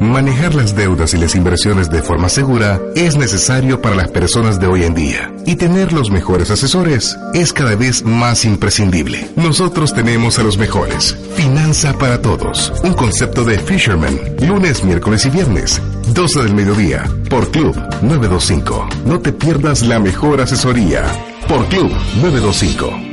Manejar 0.00 0.54
las 0.54 0.74
deudas 0.74 1.12
y 1.12 1.18
las 1.18 1.34
inversiones 1.34 1.90
de 1.90 2.02
forma 2.02 2.30
segura 2.30 2.80
es 2.96 3.18
necesario 3.18 3.82
para 3.82 3.96
las 3.96 4.08
personas 4.08 4.58
de 4.58 4.66
hoy 4.66 4.84
en 4.84 4.94
día 4.94 5.30
y 5.44 5.56
tener 5.56 5.92
los 5.92 6.10
mejores 6.10 6.50
asesores 6.50 7.18
es 7.34 7.52
cada 7.52 7.76
vez 7.76 8.02
más 8.02 8.46
imprescindible. 8.46 9.28
Nosotros 9.36 9.92
tenemos 9.92 10.38
a 10.38 10.42
los 10.42 10.56
mejores. 10.56 11.14
Finanza 11.36 11.92
para 11.98 12.22
todos. 12.22 12.72
Un 12.82 12.94
concepto 12.94 13.44
de 13.44 13.58
Fisherman. 13.58 14.18
Lunes, 14.40 14.82
miércoles 14.84 15.26
y 15.26 15.30
viernes. 15.30 15.82
12 16.14 16.44
del 16.44 16.54
mediodía. 16.54 17.04
Por 17.28 17.50
Club 17.50 17.76
925. 18.00 18.88
No 19.04 19.20
te 19.20 19.34
pierdas 19.34 19.82
la 19.82 19.98
mejor 19.98 20.40
asesoría. 20.40 21.04
Por 21.46 21.66
Club 21.66 21.92
925. 22.22 23.09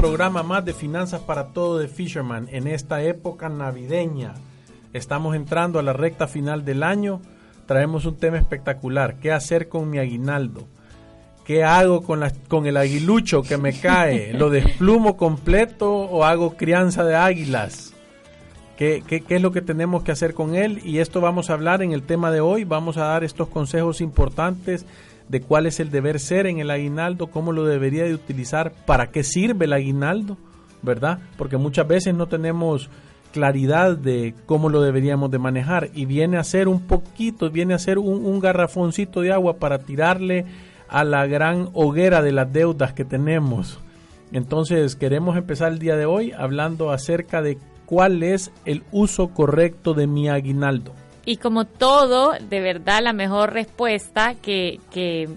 Programa 0.00 0.42
más 0.42 0.64
de 0.64 0.72
Finanzas 0.72 1.20
para 1.20 1.48
Todo 1.48 1.76
de 1.76 1.86
Fisherman 1.86 2.48
en 2.50 2.66
esta 2.66 3.02
época 3.02 3.50
navideña. 3.50 4.32
Estamos 4.94 5.36
entrando 5.36 5.78
a 5.78 5.82
la 5.82 5.92
recta 5.92 6.26
final 6.26 6.64
del 6.64 6.82
año. 6.82 7.20
Traemos 7.66 8.06
un 8.06 8.16
tema 8.16 8.38
espectacular. 8.38 9.16
¿Qué 9.16 9.30
hacer 9.30 9.68
con 9.68 9.90
mi 9.90 9.98
aguinaldo? 9.98 10.66
¿Qué 11.44 11.64
hago 11.64 12.02
con, 12.02 12.20
la, 12.20 12.32
con 12.48 12.66
el 12.66 12.78
aguilucho 12.78 13.42
que 13.42 13.58
me 13.58 13.78
cae? 13.78 14.32
¿Lo 14.32 14.48
desplumo 14.48 15.18
completo 15.18 15.92
o 15.92 16.24
hago 16.24 16.56
crianza 16.56 17.04
de 17.04 17.16
águilas? 17.16 17.92
¿Qué, 18.78 19.02
qué, 19.06 19.20
qué 19.20 19.36
es 19.36 19.42
lo 19.42 19.52
que 19.52 19.60
tenemos 19.60 20.02
que 20.02 20.12
hacer 20.12 20.32
con 20.32 20.54
él? 20.54 20.80
Y 20.82 21.00
esto 21.00 21.20
vamos 21.20 21.50
a 21.50 21.52
hablar 21.52 21.82
en 21.82 21.92
el 21.92 22.04
tema 22.04 22.30
de 22.30 22.40
hoy. 22.40 22.64
Vamos 22.64 22.96
a 22.96 23.04
dar 23.04 23.22
estos 23.22 23.48
consejos 23.48 24.00
importantes 24.00 24.86
de 25.30 25.40
cuál 25.40 25.66
es 25.66 25.78
el 25.78 25.90
deber 25.90 26.18
ser 26.18 26.48
en 26.48 26.58
el 26.58 26.72
aguinaldo, 26.72 27.28
cómo 27.28 27.52
lo 27.52 27.64
debería 27.64 28.02
de 28.02 28.14
utilizar, 28.14 28.72
para 28.84 29.12
qué 29.12 29.22
sirve 29.22 29.66
el 29.66 29.72
aguinaldo, 29.72 30.36
¿verdad? 30.82 31.20
Porque 31.38 31.56
muchas 31.56 31.86
veces 31.86 32.14
no 32.16 32.26
tenemos 32.26 32.90
claridad 33.30 33.96
de 33.96 34.34
cómo 34.46 34.68
lo 34.68 34.82
deberíamos 34.82 35.30
de 35.30 35.38
manejar 35.38 35.90
y 35.94 36.04
viene 36.04 36.36
a 36.36 36.42
ser 36.42 36.66
un 36.66 36.80
poquito, 36.80 37.48
viene 37.48 37.74
a 37.74 37.78
ser 37.78 38.00
un, 38.00 38.40
garrafoncito 38.40 39.20
de 39.20 39.32
agua 39.32 39.58
para 39.58 39.78
tirarle 39.78 40.46
a 40.88 41.04
la 41.04 41.24
gran 41.26 41.68
hoguera 41.74 42.22
de 42.22 42.32
las 42.32 42.52
deudas 42.52 42.92
que 42.92 43.04
tenemos. 43.04 43.78
Entonces 44.32 44.96
queremos 44.96 45.36
empezar 45.36 45.70
el 45.70 45.78
día 45.78 45.94
de 45.94 46.06
hoy 46.06 46.32
hablando 46.32 46.90
acerca 46.90 47.40
de 47.40 47.56
cuál 47.86 48.24
es 48.24 48.50
el 48.64 48.82
uso 48.90 49.28
correcto 49.28 49.94
de 49.94 50.08
mi 50.08 50.28
aguinaldo. 50.28 50.92
Y 51.30 51.36
como 51.36 51.64
todo, 51.64 52.32
de 52.32 52.60
verdad, 52.60 53.04
la 53.04 53.12
mejor 53.12 53.52
respuesta 53.52 54.34
que, 54.34 54.80
que, 54.90 55.28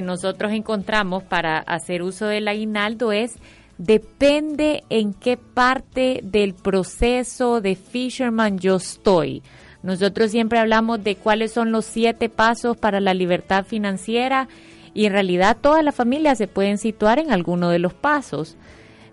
nosotros 0.00 0.52
encontramos 0.52 1.24
para 1.24 1.58
hacer 1.58 2.04
uso 2.04 2.26
del 2.26 2.46
aguinaldo 2.46 3.10
es 3.10 3.32
depende 3.76 4.84
en 4.88 5.14
qué 5.14 5.36
parte 5.36 6.20
del 6.22 6.54
proceso 6.54 7.60
de 7.60 7.74
Fisherman 7.74 8.60
yo 8.60 8.76
estoy. 8.76 9.42
Nosotros 9.82 10.30
siempre 10.30 10.60
hablamos 10.60 11.02
de 11.02 11.16
cuáles 11.16 11.50
son 11.50 11.72
los 11.72 11.86
siete 11.86 12.28
pasos 12.28 12.76
para 12.76 13.00
la 13.00 13.12
libertad 13.12 13.64
financiera 13.64 14.46
y 14.94 15.06
en 15.06 15.12
realidad 15.12 15.56
todas 15.60 15.82
las 15.82 15.96
familias 15.96 16.38
se 16.38 16.46
pueden 16.46 16.78
situar 16.78 17.18
en 17.18 17.32
alguno 17.32 17.70
de 17.70 17.80
los 17.80 17.94
pasos. 17.94 18.56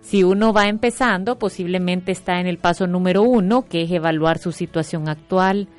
Si 0.01 0.23
uno 0.23 0.53
va 0.53 0.67
empezando, 0.67 1.39
posiblemente 1.39 2.11
está 2.11 2.39
en 2.39 2.45
el 2.45 2.59
paso 2.59 2.85
número 2.85 3.23
uno, 3.23 3.63
que 3.63 3.81
es 3.81 3.91
evaluar 3.91 4.37
su 4.37 4.51
situación 4.51 5.09
actual, 5.09 5.69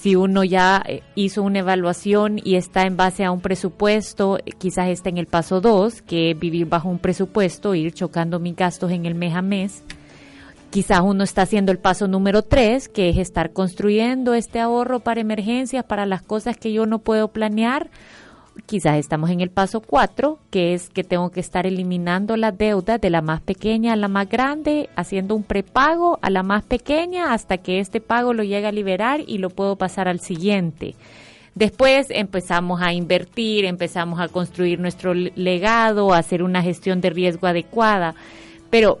si 0.00 0.14
uno 0.14 0.44
ya 0.44 0.80
eh, 0.86 1.02
hizo 1.16 1.42
una 1.42 1.58
evaluación 1.58 2.40
y 2.42 2.54
está 2.54 2.82
en 2.82 2.96
base 2.96 3.24
a 3.24 3.32
un 3.32 3.40
presupuesto, 3.40 4.38
quizás 4.58 4.90
está 4.90 5.08
en 5.08 5.18
el 5.18 5.26
paso 5.26 5.60
2, 5.60 6.02
que 6.02 6.30
es 6.30 6.38
vivir 6.38 6.66
bajo 6.68 6.88
un 6.88 7.00
presupuesto, 7.00 7.74
ir 7.74 7.92
chocando 7.92 8.38
mis 8.38 8.54
gastos 8.54 8.92
en 8.92 9.06
el 9.06 9.16
mes 9.16 9.34
a 9.34 9.42
mes. 9.42 9.82
Quizás 10.70 11.00
uno 11.02 11.24
está 11.24 11.42
haciendo 11.42 11.72
el 11.72 11.78
paso 11.78 12.06
número 12.06 12.42
3, 12.42 12.88
que 12.88 13.08
es 13.08 13.16
estar 13.16 13.52
construyendo 13.52 14.34
este 14.34 14.60
ahorro 14.60 15.00
para 15.00 15.20
emergencias, 15.20 15.84
para 15.84 16.06
las 16.06 16.22
cosas 16.22 16.56
que 16.56 16.72
yo 16.72 16.86
no 16.86 17.00
puedo 17.00 17.28
planear 17.28 17.90
quizás 18.68 18.98
estamos 18.98 19.30
en 19.30 19.40
el 19.40 19.48
paso 19.48 19.80
4, 19.80 20.38
que 20.50 20.74
es 20.74 20.90
que 20.90 21.02
tengo 21.02 21.30
que 21.30 21.40
estar 21.40 21.66
eliminando 21.66 22.36
las 22.36 22.56
deudas 22.56 23.00
de 23.00 23.08
la 23.08 23.22
más 23.22 23.40
pequeña 23.40 23.94
a 23.94 23.96
la 23.96 24.08
más 24.08 24.28
grande, 24.28 24.90
haciendo 24.94 25.34
un 25.34 25.42
prepago 25.42 26.18
a 26.20 26.28
la 26.28 26.42
más 26.42 26.64
pequeña 26.64 27.32
hasta 27.32 27.56
que 27.56 27.80
este 27.80 28.02
pago 28.02 28.34
lo 28.34 28.44
llegue 28.44 28.66
a 28.66 28.72
liberar 28.72 29.22
y 29.26 29.38
lo 29.38 29.48
puedo 29.48 29.76
pasar 29.76 30.06
al 30.06 30.20
siguiente. 30.20 30.94
Después 31.54 32.08
empezamos 32.10 32.82
a 32.82 32.92
invertir, 32.92 33.64
empezamos 33.64 34.20
a 34.20 34.28
construir 34.28 34.78
nuestro 34.78 35.14
legado, 35.14 36.12
a 36.12 36.18
hacer 36.18 36.42
una 36.42 36.62
gestión 36.62 37.00
de 37.00 37.08
riesgo 37.08 37.46
adecuada, 37.46 38.14
pero 38.68 38.98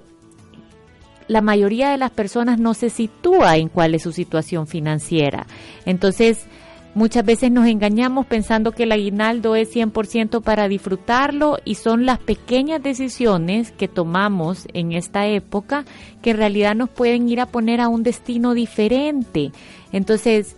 la 1.28 1.42
mayoría 1.42 1.90
de 1.90 1.98
las 1.98 2.10
personas 2.10 2.58
no 2.58 2.72
se 2.72 2.88
sitúa 2.88 3.58
en 3.58 3.68
cuál 3.68 3.94
es 3.94 4.02
su 4.02 4.12
situación 4.12 4.66
financiera. 4.66 5.46
Entonces, 5.84 6.46
Muchas 6.94 7.24
veces 7.24 7.52
nos 7.52 7.66
engañamos 7.66 8.26
pensando 8.26 8.72
que 8.72 8.84
el 8.84 8.92
aguinaldo 8.92 9.54
es 9.54 9.74
100% 9.74 10.42
para 10.42 10.68
disfrutarlo 10.68 11.58
y 11.64 11.74
son 11.74 12.06
las 12.06 12.18
pequeñas 12.18 12.82
decisiones 12.82 13.72
que 13.72 13.88
tomamos 13.88 14.66
en 14.72 14.92
esta 14.92 15.26
época 15.26 15.84
que 16.22 16.30
en 16.30 16.38
realidad 16.38 16.74
nos 16.74 16.88
pueden 16.88 17.28
ir 17.28 17.40
a 17.40 17.46
poner 17.46 17.80
a 17.80 17.88
un 17.88 18.02
destino 18.02 18.54
diferente. 18.54 19.52
Entonces, 19.92 20.56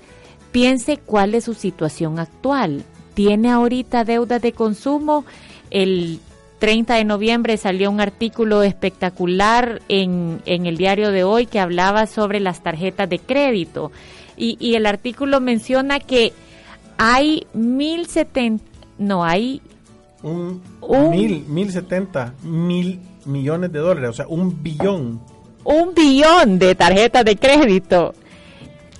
piense 0.52 0.98
cuál 0.98 1.34
es 1.34 1.44
su 1.44 1.54
situación 1.54 2.18
actual. 2.18 2.84
¿Tiene 3.14 3.50
ahorita 3.50 4.04
deuda 4.04 4.38
de 4.38 4.52
consumo? 4.52 5.24
El 5.70 6.20
30 6.60 6.94
de 6.94 7.04
noviembre 7.04 7.56
salió 7.56 7.90
un 7.90 8.00
artículo 8.00 8.62
espectacular 8.62 9.82
en, 9.88 10.40
en 10.46 10.66
el 10.66 10.76
diario 10.76 11.10
de 11.10 11.24
hoy 11.24 11.46
que 11.46 11.58
hablaba 11.58 12.06
sobre 12.06 12.38
las 12.38 12.62
tarjetas 12.62 13.08
de 13.08 13.18
crédito 13.18 13.90
y, 14.36 14.74
el 14.74 14.86
artículo 14.86 15.40
menciona 15.40 16.00
que 16.00 16.32
hay 16.98 17.46
mil 17.52 18.06
setenta, 18.06 18.64
no, 18.98 19.24
hay 19.24 19.62
un, 20.22 20.60
mil, 21.10 21.44
mil 21.46 21.72
setenta 21.72 22.34
mil 22.42 23.00
millones 23.24 23.72
de 23.72 23.78
dólares, 23.78 24.10
o 24.10 24.12
sea, 24.12 24.26
un 24.28 24.62
billón. 24.62 25.20
Un 25.64 25.94
billón 25.94 26.58
de 26.58 26.74
tarjetas 26.74 27.24
de 27.24 27.36
crédito. 27.36 28.14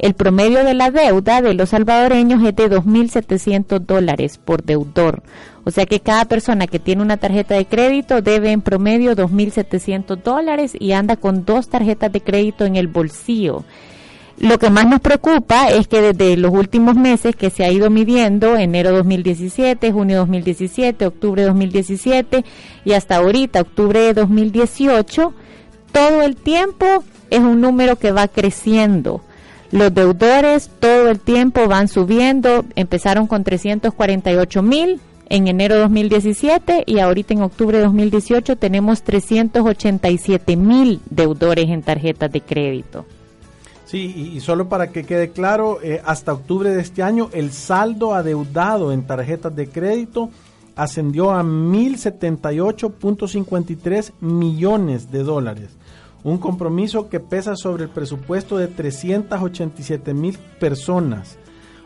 El 0.02 0.16
promedio 0.16 0.64
de 0.64 0.74
la 0.74 0.90
deuda 0.90 1.44
de 1.44 1.54
los 1.54 1.70
salvadoreños 1.70 2.44
es 2.44 2.56
de 2.56 2.72
2.700 2.72 3.80
dólares 3.80 4.40
por 4.44 4.64
deudor. 4.64 5.22
O 5.64 5.70
sea 5.70 5.86
que 5.86 6.00
cada 6.00 6.26
persona 6.26 6.66
que 6.66 6.80
tiene 6.80 7.04
una 7.04 7.18
tarjeta 7.18 7.54
de 7.54 7.68
crédito 7.68 8.24
debe 8.24 8.52
en 8.52 8.62
promedio 8.62 9.16
2.700 9.16 10.24
dólares 10.24 10.74
y 10.80 10.94
anda 10.94 11.18
con 11.18 11.46
dos 11.46 11.70
tarjetas 11.70 12.12
de 12.12 12.22
crédito 12.22 12.66
en 12.66 12.78
el 12.78 12.88
bolsillo. 12.88 13.64
Lo 14.42 14.58
que 14.58 14.72
más 14.72 14.88
nos 14.88 15.02
preocupa 15.02 15.70
es 15.70 15.88
que 15.88 16.02
desde 16.02 16.36
los 16.36 16.52
últimos 16.52 16.96
meses 16.96 17.36
que 17.36 17.52
se 17.52 17.64
ha 17.64 17.72
ido 17.72 17.92
midiendo, 17.92 18.58
enero 18.58 18.92
2017, 18.92 19.92
junio 19.92 20.18
2017, 20.18 21.06
octubre 21.06 21.44
2017 21.44 22.44
y 22.84 22.94
hasta 22.94 23.18
ahorita, 23.18 23.62
octubre 23.62 24.00
de 24.00 24.16
2018, 24.16 25.34
todo 25.92 26.24
el 26.24 26.36
tiempo 26.38 27.04
es 27.30 27.40
un 27.40 27.62
número 27.62 27.98
que 27.98 28.12
va 28.12 28.28
creciendo. 28.28 29.22
Los 29.70 29.94
deudores 29.94 30.72
todo 30.80 31.10
el 31.10 31.20
tiempo 31.20 31.68
van 31.68 31.88
subiendo, 31.88 32.66
empezaron 32.76 33.28
con 33.28 33.44
348 33.44 34.64
mil 34.64 35.00
en 35.30 35.50
enero 35.50 35.78
2017 35.78 36.86
y 36.88 36.98
ahorita 36.98 37.36
en 37.36 37.44
octubre 37.44 37.78
de 37.78 37.84
2018 37.84 38.56
tenemos 38.56 39.04
387 39.04 40.56
mil 40.56 41.00
deudores 41.12 41.70
en 41.70 41.84
tarjetas 41.84 42.32
de 42.32 42.42
crédito. 42.42 43.06
Sí, 43.92 44.32
y, 44.34 44.40
solo 44.40 44.70
para 44.70 44.88
que 44.88 45.04
quede 45.04 45.32
claro, 45.32 45.80
eh, 45.84 46.02
hasta 46.06 46.32
octubre 46.32 46.70
de 46.70 46.80
este 46.80 47.04
año 47.04 47.30
el 47.34 47.52
saldo 47.52 48.14
adeudado 48.14 48.94
en 48.94 49.06
tarjetas 49.06 49.54
de 49.54 49.68
crédito 49.68 50.30
ascendió 50.78 51.32
a 51.32 51.44
1.078.53 51.44 54.14
millones 54.22 55.12
de 55.12 55.24
dólares. 55.24 55.72
Un 56.24 56.38
compromiso 56.38 57.10
que 57.10 57.20
pesa 57.20 57.58
sobre 57.58 57.84
el 57.84 57.90
presupuesto 57.90 58.58
de 58.58 58.70
387 58.70 60.14
mil 60.14 60.38
personas. 60.58 61.38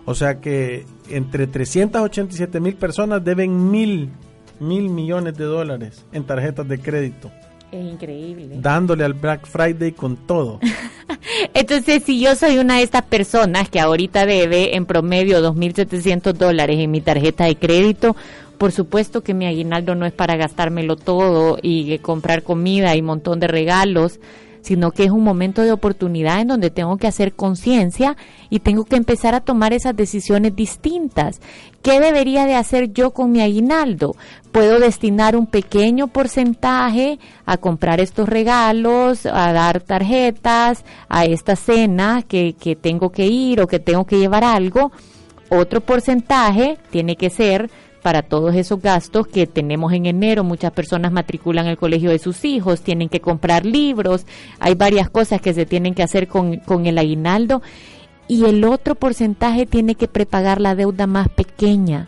O 0.06 0.13
sea 0.13 0.40
que 0.40 0.86
entre 1.10 1.48
387 1.48 2.60
mil 2.60 2.75
personas 2.75 3.25
deben 3.25 3.72
mil, 3.72 4.12
mil 4.60 4.92
millones 4.92 5.36
de 5.40 5.46
dólares 5.46 6.06
en 6.12 6.24
tarjetas 6.24 6.68
de 6.68 6.78
crédito. 6.78 7.31
Es 7.75 7.92
increíble. 7.92 8.56
Dándole 8.62 9.04
al 9.04 9.13
Black 9.13 9.45
Friday 9.45 9.92
con 9.92 10.16
todo. 10.16 10.60
Entonces, 11.54 12.04
si 12.04 12.22
yo 12.22 12.36
soy 12.36 12.57
una 12.57 12.77
de 12.77 12.83
estas 12.83 13.04
personas 13.04 13.69
que 13.69 13.81
ahorita 13.81 14.25
debe 14.25 14.75
en 14.77 14.86
promedio 14.86 15.42
2.700 15.42 16.33
dólares 16.33 16.80
en 16.80 16.89
mi 16.89 17.01
tarjeta 17.01 17.45
de 17.45 17.57
crédito, 17.57 18.16
por 18.57 18.72
supuesto 18.72 19.22
que 19.22 19.33
mi 19.33 19.45
aguinaldo 19.45 19.94
no 19.94 20.06
es 20.06 20.13
para 20.13 20.38
gastármelo 20.38 20.95
todo 20.95 21.57
y 21.62 21.98
comprar 22.00 22.44
comida 22.44 22.95
y 22.95 23.01
un 23.01 23.07
montón 23.07 23.42
de 23.42 23.48
regalos, 23.48 24.19
sino 24.65 24.89
que 24.89 25.03
es 25.03 25.12
un 25.12 25.23
momento 25.23 25.62
de 25.62 25.71
oportunidad 25.71 26.41
en 26.41 26.47
donde 26.47 26.71
tengo 26.71 26.97
que 26.97 27.06
hacer 27.06 27.33
conciencia 27.33 28.17
y 28.50 28.62
tengo 28.62 28.83
que 28.83 28.95
empezar 28.95 29.35
a 29.35 29.41
tomar 29.41 29.73
esas 29.73 29.95
decisiones 29.95 30.56
distintas. 30.56 31.39
¿Qué 31.83 32.00
debería 32.00 32.47
de 32.47 32.56
hacer 32.56 32.91
yo 32.91 33.12
con 33.12 33.31
mi 33.31 33.41
aguinaldo? 33.41 34.15
Puedo 34.51 34.79
destinar 34.79 35.35
un 35.35 35.45
pequeño 35.45 36.07
porcentaje 36.07 37.19
a 37.45 37.57
comprar 37.57 38.00
estos 38.00 38.27
regalos, 38.27 39.27
a 39.27 39.53
dar 39.53 39.81
tarjetas, 39.81 40.83
a 41.09 41.25
esta 41.25 41.56
cena 41.56 42.23
que, 42.27 42.56
que 42.59 42.75
tengo 42.75 43.11
que 43.11 43.27
ir 43.27 43.61
o 43.61 43.68
que 43.68 43.77
tengo 43.77 44.06
que 44.06 44.18
llevar 44.18 44.44
algo. 44.44 44.91
Otro 45.51 45.81
porcentaje 45.81 46.79
tiene 46.89 47.18
que 47.18 47.29
ser 47.29 47.69
para 48.06 48.22
todos 48.22 48.54
esos 48.54 48.80
gastos 48.80 49.25
que 49.25 49.48
tenemos 49.48 49.92
en 49.92 50.06
enero. 50.06 50.44
Muchas 50.44 50.72
personas 50.72 51.12
matriculan 51.12 51.66
el 51.66 51.75
colegio 51.75 52.12
de 52.12 52.19
sus 52.19 52.46
hijos, 52.46 52.81
tienen 52.81 53.10
que 53.10 53.19
comprar 53.19 53.66
libros, 53.66 54.28
hay 54.60 54.75
varias 54.75 55.10
cosas 55.10 55.42
que 55.42 55.56
se 55.56 55.66
tienen 55.66 55.96
que 55.96 56.04
hacer 56.04 56.28
con, 56.28 56.57
con 56.57 56.86
el 56.86 57.00
aguinaldo. 57.00 57.63
Y 58.28 58.46
el 58.46 58.63
otro 58.63 58.94
porcentaje 58.94 59.66
tiene 59.66 59.96
que 59.96 60.07
prepagar 60.07 60.62
la 60.62 60.75
deuda 60.75 61.07
más 61.07 61.30
pequeña. 61.30 62.07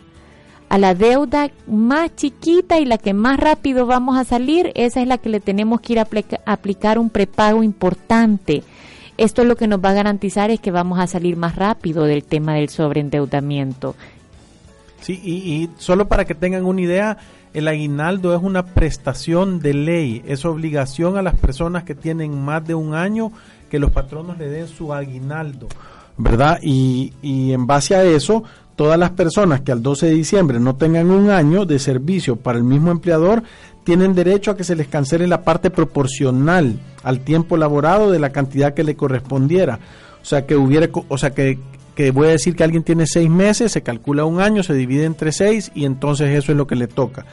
A 0.68 0.78
la 0.78 0.94
deuda 0.94 1.50
más 1.66 2.14
chiquita 2.14 2.78
y 2.78 2.84
la 2.84 2.98
que 2.98 3.12
más 3.12 3.40
rápido 3.40 3.84
vamos 3.84 4.16
a 4.16 4.22
salir, 4.22 4.70
esa 4.76 5.02
es 5.02 5.08
la 5.08 5.18
que 5.18 5.30
le 5.30 5.40
tenemos 5.40 5.80
que 5.80 5.94
ir 5.94 5.98
a 5.98 6.06
aplicar 6.46 7.00
un 7.00 7.10
prepago 7.10 7.64
importante. 7.64 8.62
Esto 9.16 9.42
es 9.42 9.48
lo 9.48 9.56
que 9.56 9.66
nos 9.66 9.84
va 9.84 9.90
a 9.90 9.94
garantizar 9.94 10.52
es 10.52 10.60
que 10.60 10.70
vamos 10.70 11.00
a 11.00 11.08
salir 11.08 11.36
más 11.36 11.56
rápido 11.56 12.04
del 12.04 12.22
tema 12.22 12.54
del 12.54 12.68
sobreendeudamiento. 12.68 13.96
Sí, 15.00 15.12
y, 15.12 15.70
solo 15.78 16.08
para 16.08 16.24
que 16.24 16.34
tengan 16.34 16.64
una 16.64 16.80
idea, 16.80 17.18
el 17.54 17.68
aguinaldo 17.68 18.34
es 18.34 18.42
una 18.42 18.64
prestación 18.66 19.60
de 19.60 19.74
ley, 19.74 20.22
es 20.26 20.44
obligación 20.44 21.16
a 21.16 21.22
las 21.22 21.34
personas 21.36 21.84
que 21.84 21.94
tienen 21.94 22.38
más 22.38 22.66
de 22.66 22.74
un 22.74 22.94
año 22.94 23.32
que 23.70 23.78
los 23.78 23.90
patronos 23.90 24.38
le 24.38 24.48
den 24.48 24.66
su 24.66 24.92
aguinaldo, 24.92 25.68
¿verdad? 26.16 26.58
Y, 26.62 27.12
y 27.22 27.52
en 27.52 27.66
base 27.66 27.94
a 27.94 28.04
eso, 28.04 28.42
todas 28.76 28.98
las 28.98 29.10
personas 29.10 29.60
que 29.60 29.72
al 29.72 29.82
12 29.82 30.06
de 30.06 30.14
diciembre 30.14 30.60
no 30.60 30.76
tengan 30.76 31.10
un 31.10 31.30
año 31.30 31.64
de 31.64 31.78
servicio 31.78 32.36
para 32.36 32.58
el 32.58 32.64
mismo 32.64 32.90
empleador 32.90 33.42
tienen 33.88 34.14
derecho 34.14 34.50
a 34.50 34.56
que 34.56 34.64
se 34.64 34.76
les 34.76 34.86
cancele 34.86 35.26
la 35.26 35.42
parte 35.42 35.70
proporcional 35.70 36.78
al 37.02 37.20
tiempo 37.20 37.56
laborado 37.56 38.10
de 38.10 38.18
la 38.18 38.30
cantidad 38.30 38.74
que 38.74 38.84
le 38.84 38.96
correspondiera. 38.96 39.78
O 40.20 40.24
sea 40.26 40.44
que 40.44 40.56
hubiera, 40.56 40.90
o 41.08 41.16
sea 41.16 41.30
que 41.30 41.58
que 41.98 42.12
voy 42.12 42.28
a 42.28 42.30
decir 42.30 42.54
que 42.54 42.62
alguien 42.62 42.84
tiene 42.84 43.08
seis 43.08 43.28
meses, 43.28 43.72
se 43.72 43.82
calcula 43.82 44.24
un 44.24 44.40
año, 44.40 44.62
se 44.62 44.72
divide 44.72 45.04
entre 45.04 45.32
seis 45.32 45.72
y 45.74 45.84
entonces 45.84 46.30
eso 46.30 46.52
es 46.52 46.56
lo 46.56 46.68
que 46.68 46.76
le 46.76 46.86
toca. 46.86 47.26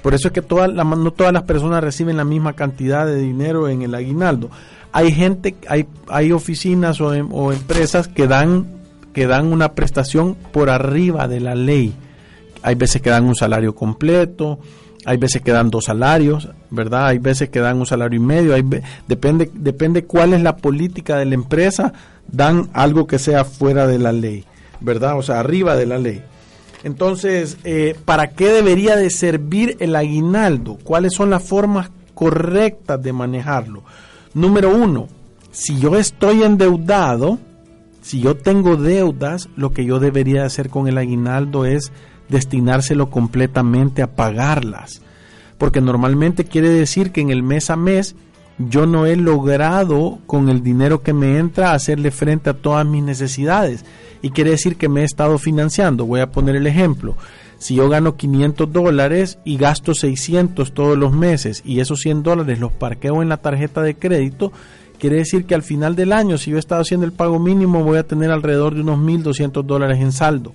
Por 0.00 0.14
eso 0.14 0.28
es 0.28 0.32
que 0.32 0.40
toda 0.40 0.68
la, 0.68 0.84
no 0.84 1.10
todas 1.10 1.34
las 1.34 1.42
personas 1.42 1.84
reciben 1.84 2.16
la 2.16 2.24
misma 2.24 2.54
cantidad 2.54 3.04
de 3.04 3.16
dinero 3.16 3.68
en 3.68 3.82
el 3.82 3.94
aguinaldo. 3.94 4.48
Hay 4.90 5.12
gente, 5.12 5.54
hay, 5.68 5.84
hay 6.08 6.32
oficinas 6.32 6.98
o, 7.02 7.12
em, 7.12 7.28
o 7.30 7.52
empresas 7.52 8.08
que 8.08 8.26
dan, 8.26 8.66
que 9.12 9.26
dan 9.26 9.52
una 9.52 9.74
prestación 9.74 10.34
por 10.50 10.70
arriba 10.70 11.28
de 11.28 11.40
la 11.40 11.54
ley. 11.54 11.92
Hay 12.62 12.74
veces 12.74 13.02
que 13.02 13.10
dan 13.10 13.26
un 13.26 13.34
salario 13.34 13.74
completo, 13.74 14.58
hay 15.06 15.16
veces 15.18 15.40
que 15.40 15.52
dan 15.52 15.70
dos 15.70 15.84
salarios, 15.84 16.48
¿verdad? 16.70 17.06
Hay 17.06 17.18
veces 17.18 17.48
que 17.48 17.60
dan 17.60 17.78
un 17.78 17.86
salario 17.86 18.18
y 18.18 18.22
medio, 18.22 18.54
depende, 19.06 19.48
depende 19.54 20.04
cuál 20.04 20.34
es 20.34 20.42
la 20.42 20.56
política 20.56 21.16
de 21.16 21.26
la 21.26 21.34
empresa 21.34 21.92
dan 22.26 22.68
algo 22.72 23.06
que 23.06 23.20
sea 23.20 23.44
fuera 23.44 23.86
de 23.86 24.00
la 24.00 24.10
ley, 24.10 24.44
¿verdad? 24.80 25.16
O 25.16 25.22
sea, 25.22 25.38
arriba 25.38 25.76
de 25.76 25.86
la 25.86 25.98
ley. 25.98 26.22
Entonces, 26.82 27.56
eh, 27.62 27.96
¿para 28.04 28.30
qué 28.30 28.48
debería 28.48 28.96
de 28.96 29.10
servir 29.10 29.76
el 29.78 29.94
aguinaldo? 29.94 30.76
¿Cuáles 30.82 31.14
son 31.14 31.30
las 31.30 31.42
formas 31.44 31.90
correctas 32.14 33.00
de 33.00 33.12
manejarlo? 33.12 33.84
Número 34.34 34.74
uno, 34.74 35.06
si 35.52 35.78
yo 35.78 35.96
estoy 35.96 36.42
endeudado, 36.42 37.38
si 38.02 38.20
yo 38.20 38.36
tengo 38.36 38.76
deudas, 38.76 39.48
lo 39.56 39.70
que 39.70 39.84
yo 39.84 39.98
debería 40.00 40.44
hacer 40.44 40.68
con 40.68 40.88
el 40.88 40.98
aguinaldo 40.98 41.64
es 41.64 41.92
destinárselo 42.28 43.10
completamente 43.10 44.02
a 44.02 44.14
pagarlas. 44.14 45.02
Porque 45.58 45.80
normalmente 45.80 46.44
quiere 46.44 46.68
decir 46.68 47.12
que 47.12 47.20
en 47.20 47.30
el 47.30 47.42
mes 47.42 47.70
a 47.70 47.76
mes 47.76 48.14
yo 48.58 48.86
no 48.86 49.06
he 49.06 49.16
logrado 49.16 50.18
con 50.26 50.48
el 50.48 50.62
dinero 50.62 51.02
que 51.02 51.12
me 51.12 51.38
entra 51.38 51.72
hacerle 51.72 52.10
frente 52.10 52.50
a 52.50 52.54
todas 52.54 52.86
mis 52.86 53.02
necesidades. 53.02 53.84
Y 54.22 54.30
quiere 54.30 54.50
decir 54.50 54.76
que 54.76 54.88
me 54.88 55.02
he 55.02 55.04
estado 55.04 55.38
financiando. 55.38 56.06
Voy 56.06 56.20
a 56.20 56.30
poner 56.30 56.56
el 56.56 56.66
ejemplo. 56.66 57.16
Si 57.58 57.74
yo 57.74 57.88
gano 57.88 58.16
500 58.16 58.70
dólares 58.72 59.38
y 59.44 59.56
gasto 59.56 59.94
600 59.94 60.72
todos 60.72 60.96
los 60.98 61.12
meses 61.12 61.62
y 61.64 61.80
esos 61.80 62.00
100 62.00 62.22
dólares 62.22 62.60
los 62.60 62.72
parqueo 62.72 63.22
en 63.22 63.30
la 63.30 63.38
tarjeta 63.38 63.82
de 63.82 63.94
crédito, 63.94 64.52
quiere 64.98 65.16
decir 65.16 65.46
que 65.46 65.54
al 65.54 65.62
final 65.62 65.96
del 65.96 66.12
año, 66.12 66.36
si 66.38 66.50
yo 66.50 66.56
he 66.56 66.60
estado 66.60 66.82
haciendo 66.82 67.06
el 67.06 67.12
pago 67.12 67.38
mínimo, 67.38 67.82
voy 67.82 67.98
a 67.98 68.06
tener 68.06 68.30
alrededor 68.30 68.74
de 68.74 68.82
unos 68.82 68.98
1.200 68.98 69.64
dólares 69.64 70.00
en 70.00 70.12
saldo. 70.12 70.52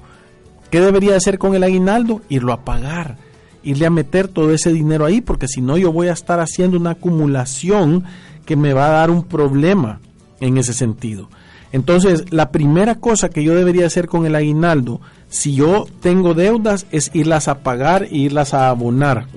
¿Qué 0.72 0.82
debería 0.82 1.16
hacer 1.16 1.38
con 1.38 1.54
el 1.54 1.64
aguinaldo? 1.64 2.22
Irlo 2.30 2.54
a 2.54 2.66
pagar 2.66 3.18
irle 3.64 3.86
a 3.86 3.92
meter 3.92 4.28
todo 4.28 4.52
ese 4.52 4.74
dinero 4.74 5.06
ahí, 5.06 5.22
porque 5.22 5.48
si 5.48 5.62
no 5.62 5.78
yo 5.78 5.92
voy 5.92 6.08
a 6.08 6.14
estar 6.14 6.40
haciendo 6.40 6.78
una 6.78 6.92
acumulación 6.92 8.04
que 8.46 8.56
me 8.56 8.74
va 8.74 8.88
a 8.88 8.92
dar 8.92 9.12
un 9.12 9.24
problema 9.24 10.00
en 10.40 10.58
ese 10.58 10.74
sentido. 10.74 11.30
Entonces, 11.72 12.26
la 12.32 12.52
primera 12.52 12.96
cosa 12.96 13.30
que 13.30 13.44
yo 13.44 13.56
debería 13.56 13.86
hacer 13.86 14.08
con 14.08 14.26
el 14.26 14.36
aguinaldo, 14.36 15.00
si 15.30 15.56
yo 15.56 15.86
tengo 16.02 16.34
deudas, 16.34 16.86
es 16.92 17.12
irlas 17.14 17.48
a 17.48 17.60
pagar 17.60 18.04
e 18.04 18.18
irlas 18.18 18.54
a 18.54 18.70
abonar, 18.70 19.28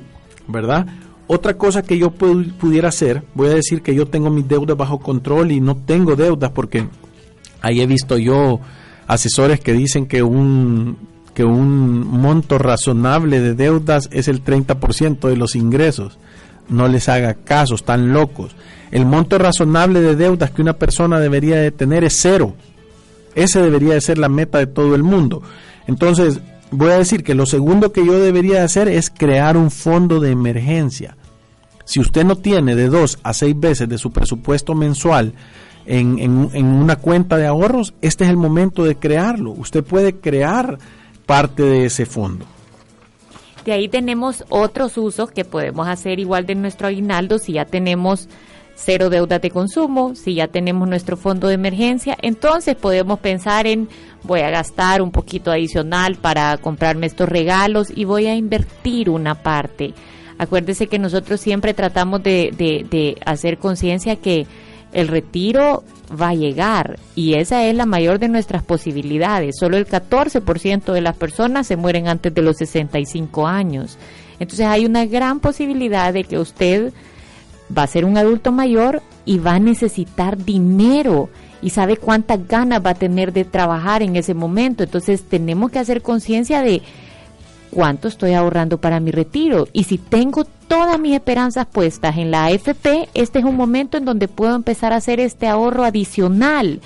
¿verdad? 0.48 0.87
Otra 1.26 1.56
cosa 1.56 1.82
que 1.82 1.96
yo 1.96 2.10
pudiera 2.10 2.88
hacer, 2.88 3.22
voy 3.34 3.48
a 3.48 3.54
decir 3.54 3.82
que 3.82 3.94
yo 3.94 4.06
tengo 4.06 4.30
mis 4.30 4.48
deudas 4.48 4.76
bajo 4.76 4.98
control 4.98 5.52
y 5.52 5.60
no 5.60 5.76
tengo 5.76 6.16
deudas 6.16 6.50
porque 6.50 6.88
ahí 7.62 7.80
he 7.80 7.87
visto 7.87 8.19
yo 8.19 8.60
asesores 9.06 9.60
que 9.60 9.72
dicen 9.72 10.06
que 10.06 10.22
un 10.22 11.13
que 11.35 11.45
un 11.45 12.07
monto 12.07 12.59
razonable 12.59 13.41
de 13.41 13.55
deudas 13.55 14.09
es 14.12 14.29
el 14.29 14.43
30% 14.43 15.29
de 15.29 15.37
los 15.37 15.57
ingresos. 15.57 16.19
No 16.69 16.88
les 16.88 17.09
haga 17.09 17.35
caso, 17.35 17.75
están 17.75 18.12
locos. 18.12 18.55
El 18.91 19.05
monto 19.05 19.37
razonable 19.37 20.00
de 20.00 20.14
deudas 20.14 20.53
que 20.53 20.62
una 20.62 20.75
persona 20.75 21.19
debería 21.19 21.57
de 21.57 21.73
tener 21.73 22.05
es 22.05 22.17
cero. 22.17 22.55
Ese 23.35 23.61
debería 23.61 23.95
de 23.95 24.00
ser 24.00 24.19
la 24.19 24.29
meta 24.29 24.59
de 24.59 24.69
todo 24.69 24.95
el 24.95 25.03
mundo. 25.03 25.43
Entonces, 25.88 26.41
voy 26.71 26.93
a 26.93 26.99
decir 26.99 27.25
que 27.25 27.35
lo 27.35 27.47
segundo 27.47 27.93
que 27.93 28.07
yo 28.07 28.19
debería 28.19 28.59
de 28.59 28.64
hacer 28.64 28.88
es 28.88 29.11
crear 29.11 29.57
un 29.57 29.73
fondo 29.73 30.21
de 30.21 30.31
emergencia. 30.31 31.17
Si 31.85 32.00
usted 32.00 32.25
no 32.25 32.37
tiene 32.37 32.76
de 32.76 32.88
dos 32.88 33.19
a 33.25 33.35
seis 33.35 33.59
veces 33.59 33.88
de 33.88 33.99
su 33.99 34.12
presupuesto 34.12 34.75
mensual 34.75 35.35
en, 35.85 36.19
en 36.19 36.64
una 36.64 36.97
cuenta 36.97 37.37
de 37.37 37.47
ahorros, 37.47 37.93
este 38.00 38.25
es 38.25 38.31
el 38.31 38.37
momento 38.37 38.85
de 38.85 38.95
crearlo. 38.95 39.50
Usted 39.50 39.85
puede 39.85 40.14
crear 40.14 40.79
parte 41.26 41.62
de 41.62 41.87
ese 41.87 42.07
fondo. 42.07 42.47
De 43.64 43.73
ahí 43.73 43.88
tenemos 43.88 44.45
otros 44.50 44.99
usos 44.99 45.31
que 45.31 45.45
podemos 45.45 45.88
hacer 45.88 46.21
igual 46.21 46.45
de 46.45 46.54
nuestro 46.54 46.88
aguinaldo 46.88 47.38
si 47.38 47.54
ya 47.54 47.64
tenemos 47.64 48.28
cero 48.75 49.09
deuda 49.09 49.38
de 49.38 49.50
consumo, 49.50 50.14
si 50.14 50.35
ya 50.35 50.49
tenemos 50.49 50.88
nuestro 50.88 51.16
fondo 51.16 51.49
de 51.49 51.54
emergencia, 51.54 52.16
entonces 52.21 52.75
podemos 52.76 53.21
pensar 53.21 53.66
en 53.66 53.88
voy 54.23 54.40
a 54.40 54.50
gastar 54.50 55.00
un 55.00 55.11
poquito 55.11 55.50
adicional 55.50 56.16
para 56.16 56.57
comprarme 56.59 57.07
estos 57.07 57.28
regalos 57.28 57.88
y 57.95 58.04
voy 58.04 58.26
a 58.26 58.35
invertir 58.35 59.09
una 59.09 59.37
parte. 59.37 59.95
Acuérdese 60.38 60.88
que 60.88 60.99
nosotros 60.99 61.40
siempre 61.40 61.75
tratamos 61.75 62.23
de, 62.23 62.52
de, 62.57 62.85
de 62.90 63.16
hacer 63.25 63.59
conciencia 63.59 64.16
que 64.16 64.47
el 64.94 65.08
retiro 65.08 65.84
va 66.10 66.28
a 66.28 66.34
llegar 66.34 66.98
y 67.14 67.34
esa 67.34 67.64
es 67.64 67.74
la 67.74 67.84
mayor 67.84 68.18
de 68.18 68.28
nuestras 68.28 68.62
posibilidades. 68.62 69.56
Solo 69.58 69.76
el 69.76 69.86
14% 69.86 70.92
de 70.92 71.00
las 71.00 71.16
personas 71.16 71.66
se 71.66 71.76
mueren 71.76 72.08
antes 72.08 72.32
de 72.32 72.42
los 72.42 72.56
65 72.56 73.46
años. 73.46 73.98
Entonces 74.38 74.66
hay 74.66 74.86
una 74.86 75.04
gran 75.04 75.40
posibilidad 75.40 76.12
de 76.12 76.24
que 76.24 76.38
usted 76.38 76.92
va 77.76 77.82
a 77.82 77.88
ser 77.88 78.04
un 78.04 78.16
adulto 78.16 78.52
mayor 78.52 79.02
y 79.24 79.38
va 79.38 79.54
a 79.54 79.58
necesitar 79.58 80.36
dinero 80.42 81.28
y 81.60 81.70
sabe 81.70 81.96
cuántas 81.96 82.46
ganas 82.46 82.84
va 82.84 82.90
a 82.90 82.94
tener 82.94 83.32
de 83.32 83.44
trabajar 83.44 84.02
en 84.02 84.16
ese 84.16 84.34
momento. 84.34 84.84
Entonces 84.84 85.22
tenemos 85.22 85.70
que 85.70 85.78
hacer 85.78 86.02
conciencia 86.02 86.62
de 86.62 86.82
cuánto 87.75 88.09
estoy 88.09 88.33
ahorrando 88.33 88.78
para 88.78 89.00
mi 89.00 89.11
retiro. 89.11 89.69
Y 89.73 89.85
si 89.85 89.99
tengo 89.99 90.45
todas 90.45 90.99
mis 90.99 91.14
esperanzas 91.14 91.66
puestas 91.66 92.16
en 92.16 92.31
la 92.31 92.45
AFP, 92.45 93.09
este 93.14 93.40
es 93.40 93.45
un 93.45 93.57
momento 93.57 93.99
en 93.99 94.04
donde 94.04 94.28
puedo 94.28 94.54
empezar 94.54 94.93
a 94.93 94.97
hacer 94.97 95.21
este 95.21 95.49
ahorro 95.49 95.85
adicional 95.85 96.81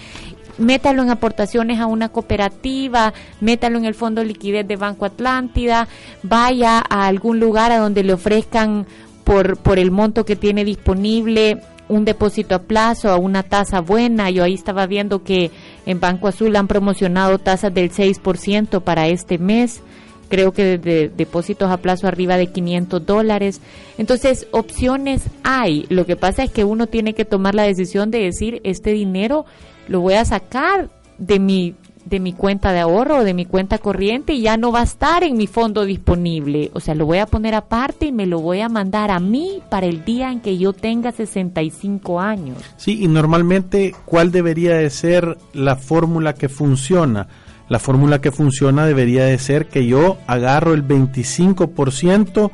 métalo 0.59 1.05
en 1.05 1.11
aportaciones 1.11 1.79
a 1.79 1.87
una 1.87 2.09
cooperativa, 2.09 3.15
métalo 3.41 3.79
en 3.79 3.85
el 3.85 3.95
fondo 3.95 4.21
de 4.21 4.27
liquidez 4.27 4.67
de 4.67 4.75
Banco 4.75 5.05
Atlántida, 5.05 5.87
vaya 6.25 6.83
a 6.91 7.07
algún 7.07 7.39
lugar 7.39 7.71
a 7.71 7.79
donde 7.79 8.03
le 8.03 8.13
ofrezcan 8.13 8.85
por, 9.23 9.57
por 9.59 9.79
el 9.79 9.93
monto 9.93 10.25
que 10.25 10.35
tiene 10.35 10.65
disponible 10.65 11.63
un 11.89 12.05
depósito 12.05 12.57
a 12.57 12.63
plazo 12.63 13.09
a 13.09 13.17
una 13.17 13.45
tasa 13.45 13.81
buena. 13.81 14.31
Yo 14.31 14.43
ahí 14.43 14.55
estaba 14.55 14.87
viendo 14.87 15.23
que 15.23 15.53
en 15.87 16.01
Banco 16.01 16.27
Azul 16.27 16.57
han 16.57 16.67
promocionado 16.67 17.39
tasas 17.39 17.73
del 17.73 17.93
6% 17.93 18.83
para 18.83 19.07
este 19.07 19.39
mes 19.39 19.81
creo 20.29 20.53
que 20.53 20.79
de 20.79 21.09
depósitos 21.09 21.71
a 21.71 21.79
plazo 21.79 22.07
arriba 22.07 22.37
de 22.37 22.49
500 22.49 23.05
dólares. 23.05 23.61
Entonces, 23.97 24.47
opciones 24.51 25.25
hay. 25.43 25.87
Lo 25.89 26.07
que 26.07 26.17
pasa 26.17 26.43
es 26.43 26.51
que 26.51 26.65
uno 26.65 26.87
tiene 26.87 27.15
que 27.15 27.25
tomar 27.25 27.55
la 27.55 27.65
decisión 27.65 28.11
de 28.11 28.21
decir, 28.21 28.61
este 28.65 28.93
dinero 28.93 29.45
lo 29.89 30.01
voy 30.01 30.15
a 30.15 30.25
sacar 30.25 30.91
de 31.19 31.39
mi 31.39 31.75
de 32.09 32.21
mi 32.21 32.33
cuenta 32.33 32.73
de 32.73 32.81
ahorro 32.81 33.19
o 33.19 33.25
de 33.25 33.35
mi 33.35 33.45
cuenta 33.45 33.79
corriente 33.79 34.33
y 34.33 34.43
ya 34.43 34.57
no 34.57 34.73
va 34.73 34.81
a 34.81 34.85
estar 34.85 35.23
en 35.25 35.37
mi 35.37 35.47
fondo 35.47 35.85
disponible. 35.85 36.71
O 36.73 36.81
sea, 36.81 36.95
lo 36.95 37.07
voy 37.07 37.19
a 37.19 37.27
poner 37.27 37.55
aparte 37.55 38.07
y 38.07 38.13
me 38.13 38.27
lo 38.27 38.41
voy 38.41 38.61
a 38.61 38.69
mandar 38.69 39.11
a 39.11 39.21
mí 39.21 39.61
para 39.69 39.87
el 39.87 40.05
día 40.05 40.33
en 40.33 40.41
que 40.41 40.57
yo 40.59 40.73
tenga 40.73 41.13
65 41.13 42.21
años. 42.21 42.59
Sí, 42.77 43.03
y 43.03 43.09
normalmente, 43.09 43.95
¿cuál 44.07 44.33
debería 44.33 44.75
de 44.75 44.89
ser 44.91 45.37
la 45.53 45.77
fórmula 45.77 46.35
que 46.35 46.49
funciona? 46.49 47.29
La 47.69 47.79
fórmula 47.79 48.21
que 48.21 48.33
funciona 48.33 48.87
debería 48.87 49.25
de 49.25 49.39
ser 49.39 49.67
que 49.67 49.87
yo 49.87 50.19
agarro 50.27 50.73
el 50.73 50.87
25%, 50.87 52.51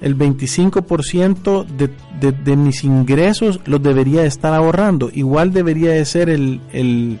el 0.00 0.16
25% 0.16 1.66
de, 1.66 1.90
de, 2.20 2.32
de, 2.32 2.56
mis 2.56 2.84
ingresos 2.84 3.60
los 3.64 3.82
debería 3.82 4.22
de 4.22 4.28
estar 4.28 4.54
ahorrando. 4.54 5.10
Igual 5.12 5.52
debería 5.52 5.90
de 5.90 6.04
ser 6.04 6.28
el, 6.28 6.60
el 6.72 7.18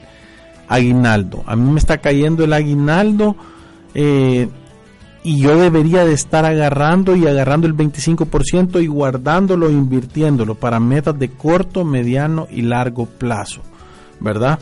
aguinaldo. 0.68 1.42
A 1.46 1.56
mí 1.56 1.70
me 1.70 1.78
está 1.78 1.98
cayendo 1.98 2.44
el 2.44 2.52
aguinaldo 2.52 3.36
eh, 3.94 4.48
y 5.22 5.40
yo 5.40 5.56
debería 5.56 6.04
de 6.04 6.12
estar 6.12 6.44
agarrando 6.44 7.16
y 7.16 7.26
agarrando 7.26 7.66
el 7.66 7.74
25% 7.74 8.82
y 8.82 8.86
guardándolo, 8.86 9.70
invirtiéndolo 9.70 10.54
para 10.54 10.80
metas 10.80 11.18
de 11.18 11.30
corto, 11.30 11.84
mediano 11.84 12.46
y 12.50 12.62
largo 12.62 13.06
plazo. 13.06 13.62
¿Verdad? 14.20 14.58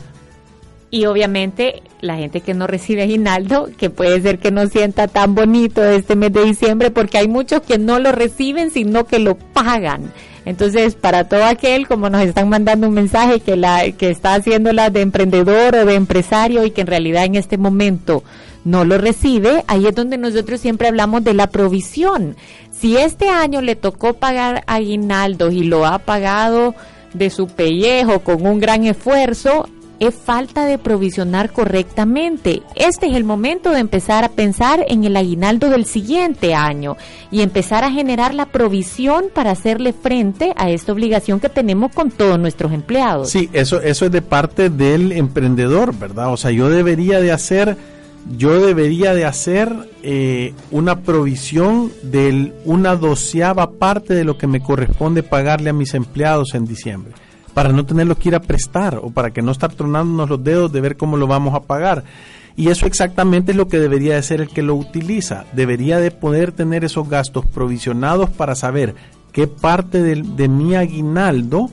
Y 0.93 1.07
obviamente 1.07 1.81
la 2.01 2.17
gente 2.17 2.41
que 2.41 2.53
no 2.53 2.67
recibe 2.67 3.01
aguinaldo, 3.01 3.67
que 3.79 3.89
puede 3.89 4.21
ser 4.21 4.37
que 4.37 4.51
no 4.51 4.67
sienta 4.67 5.07
tan 5.07 5.33
bonito 5.33 5.83
este 5.83 6.15
mes 6.15 6.31
de 6.31 6.43
diciembre, 6.43 6.91
porque 6.91 7.17
hay 7.17 7.27
muchos 7.27 7.63
que 7.63 7.79
no 7.79 7.97
lo 7.97 8.11
reciben, 8.11 8.69
sino 8.69 9.07
que 9.07 9.17
lo 9.17 9.33
pagan. 9.33 10.13
Entonces, 10.45 10.93
para 10.93 11.27
todo 11.27 11.45
aquel, 11.45 11.87
como 11.87 12.11
nos 12.11 12.21
están 12.21 12.47
mandando 12.47 12.87
un 12.87 12.93
mensaje 12.93 13.39
que 13.39 13.55
la 13.55 13.91
que 13.93 14.11
está 14.11 14.35
haciéndola 14.35 14.91
de 14.91 15.01
emprendedor 15.01 15.75
o 15.77 15.85
de 15.87 15.95
empresario 15.95 16.63
y 16.63 16.69
que 16.69 16.81
en 16.81 16.87
realidad 16.87 17.25
en 17.25 17.37
este 17.37 17.57
momento 17.57 18.23
no 18.63 18.85
lo 18.85 18.99
recibe, 18.99 19.63
ahí 19.65 19.87
es 19.87 19.95
donde 19.95 20.19
nosotros 20.19 20.61
siempre 20.61 20.89
hablamos 20.89 21.23
de 21.23 21.33
la 21.33 21.47
provisión. 21.47 22.35
Si 22.69 22.97
este 22.97 23.29
año 23.29 23.63
le 23.63 23.75
tocó 23.75 24.13
pagar 24.13 24.63
aguinaldo 24.67 25.49
y 25.49 25.63
lo 25.63 25.87
ha 25.87 25.97
pagado 25.97 26.75
de 27.15 27.31
su 27.31 27.47
pellejo 27.47 28.19
con 28.19 28.45
un 28.45 28.59
gran 28.59 28.85
esfuerzo, 28.85 29.67
es 30.07 30.15
falta 30.15 30.65
de 30.65 30.77
provisionar 30.77 31.51
correctamente. 31.51 32.61
Este 32.75 33.07
es 33.07 33.15
el 33.15 33.23
momento 33.23 33.71
de 33.71 33.79
empezar 33.79 34.23
a 34.23 34.29
pensar 34.29 34.85
en 34.87 35.03
el 35.03 35.15
aguinaldo 35.15 35.69
del 35.69 35.85
siguiente 35.85 36.55
año 36.55 36.97
y 37.31 37.41
empezar 37.41 37.83
a 37.83 37.91
generar 37.91 38.33
la 38.33 38.47
provisión 38.47 39.25
para 39.33 39.51
hacerle 39.51 39.93
frente 39.93 40.53
a 40.55 40.69
esta 40.69 40.91
obligación 40.91 41.39
que 41.39 41.49
tenemos 41.49 41.91
con 41.93 42.11
todos 42.11 42.39
nuestros 42.39 42.71
empleados. 42.71 43.29
Sí, 43.29 43.49
eso, 43.53 43.81
eso 43.81 44.05
es 44.05 44.11
de 44.11 44.21
parte 44.21 44.69
del 44.69 45.11
emprendedor, 45.11 45.97
¿verdad? 45.97 46.31
O 46.31 46.37
sea, 46.37 46.51
yo 46.51 46.69
debería 46.69 47.19
de 47.19 47.31
hacer, 47.31 47.77
yo 48.37 48.65
debería 48.65 49.13
de 49.13 49.25
hacer 49.25 49.73
eh, 50.03 50.53
una 50.71 51.01
provisión 51.01 51.91
de 52.03 52.53
una 52.65 52.95
doceava 52.95 53.71
parte 53.71 54.13
de 54.13 54.23
lo 54.23 54.37
que 54.37 54.47
me 54.47 54.61
corresponde 54.61 55.23
pagarle 55.23 55.69
a 55.69 55.73
mis 55.73 55.93
empleados 55.93 56.53
en 56.53 56.65
diciembre 56.65 57.13
para 57.53 57.71
no 57.71 57.85
tenerlo 57.85 58.15
que 58.15 58.29
ir 58.29 58.35
a 58.35 58.41
prestar 58.41 58.99
o 59.01 59.11
para 59.11 59.31
que 59.31 59.41
no 59.41 59.51
estar 59.51 59.73
tronándonos 59.73 60.29
los 60.29 60.43
dedos 60.43 60.71
de 60.71 60.81
ver 60.81 60.97
cómo 60.97 61.17
lo 61.17 61.27
vamos 61.27 61.53
a 61.55 61.61
pagar. 61.61 62.03
Y 62.55 62.69
eso 62.69 62.85
exactamente 62.85 63.51
es 63.51 63.57
lo 63.57 63.67
que 63.67 63.79
debería 63.79 64.15
de 64.15 64.23
ser 64.23 64.41
el 64.41 64.49
que 64.49 64.61
lo 64.61 64.75
utiliza. 64.75 65.45
Debería 65.53 65.99
de 65.99 66.11
poder 66.11 66.51
tener 66.51 66.83
esos 66.83 67.09
gastos 67.09 67.45
provisionados 67.45 68.29
para 68.29 68.55
saber 68.55 68.95
qué 69.31 69.47
parte 69.47 70.03
de, 70.03 70.47
mi 70.47 70.75
aguinaldo 70.75 71.71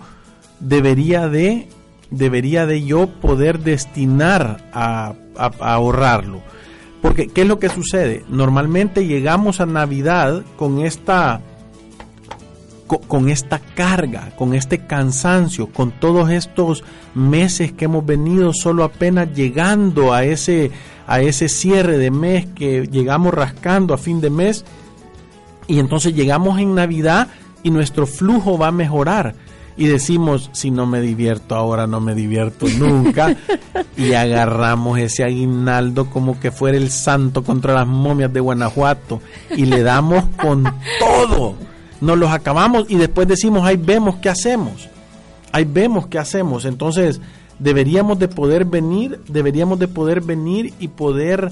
debería 0.59 1.29
de, 1.29 1.69
debería 2.11 2.65
de 2.65 2.83
yo 2.83 3.09
poder 3.09 3.61
destinar 3.61 4.69
a, 4.73 5.15
a 5.37 5.75
ahorrarlo. 5.75 6.41
Porque, 7.03 7.29
¿qué 7.29 7.43
es 7.43 7.49
lo 7.49 7.59
que 7.59 7.69
sucede? 7.69 8.25
Normalmente 8.29 9.07
llegamos 9.07 9.61
a 9.61 9.67
Navidad 9.67 10.43
con 10.57 10.81
esta 10.81 11.41
con 12.99 13.28
esta 13.28 13.59
carga, 13.59 14.32
con 14.37 14.54
este 14.54 14.87
cansancio, 14.87 15.68
con 15.68 15.92
todos 15.92 16.30
estos 16.30 16.82
meses 17.14 17.73
que 17.73 17.85
hemos 17.85 18.04
venido 18.04 18.52
solo 18.52 18.85
apenas 18.85 19.32
llegando 19.35 20.12
a 20.12 20.25
ese, 20.25 20.70
a 21.06 21.20
ese 21.20 21.49
cierre 21.49 21.99
de 21.99 22.11
mes 22.11 22.47
que 22.54 22.88
llegamos 22.90 23.32
rascando 23.32 23.94
a 23.94 23.99
fin 23.99 24.20
de 24.20 24.30
mes 24.30 24.64
y 25.66 25.78
entonces 25.78 26.14
llegamos 26.14 26.59
en 26.59 26.75
Navidad 26.75 27.28
y 27.62 27.70
nuestro 27.70 28.06
flujo 28.06 28.59
va 28.59 28.68
a 28.68 28.73
mejorar 28.73 29.35
y 29.76 29.87
decimos, 29.87 30.50
si 30.52 30.70
no 30.70 30.85
me 30.85 31.00
divierto 31.00 31.54
ahora, 31.54 31.87
no 31.87 32.00
me 32.00 32.14
divierto 32.14 32.66
nunca. 32.78 33.37
y 33.97 34.12
agarramos 34.12 34.99
ese 34.99 35.25
aguinaldo 35.25 36.11
como 36.11 36.40
que 36.40 36.50
fuera 36.50 36.76
el 36.76 36.90
santo 36.90 37.44
contra 37.44 37.75
las 37.75 37.87
momias 37.87 38.32
de 38.32 38.40
Guanajuato 38.40 39.20
y 39.56 39.66
le 39.66 39.82
damos 39.82 40.25
con 40.37 40.64
todo 40.99 41.70
nos 42.00 42.19
los 42.19 42.30
acabamos 42.30 42.87
y 42.88 42.97
después 42.97 43.28
decimos, 43.28 43.64
ahí 43.64 43.76
vemos 43.76 44.16
qué 44.16 44.28
hacemos, 44.28 44.88
ahí 45.52 45.64
vemos 45.64 46.07
qué 46.07 46.19
hacemos. 46.19 46.64
Entonces, 46.64 47.21
deberíamos 47.59 48.19
de 48.19 48.28
poder 48.28 48.64
venir, 48.64 49.21
deberíamos 49.28 49.78
de 49.78 49.88
poder 49.88 50.21
venir 50.21 50.73
y 50.80 50.88
poder 50.88 51.50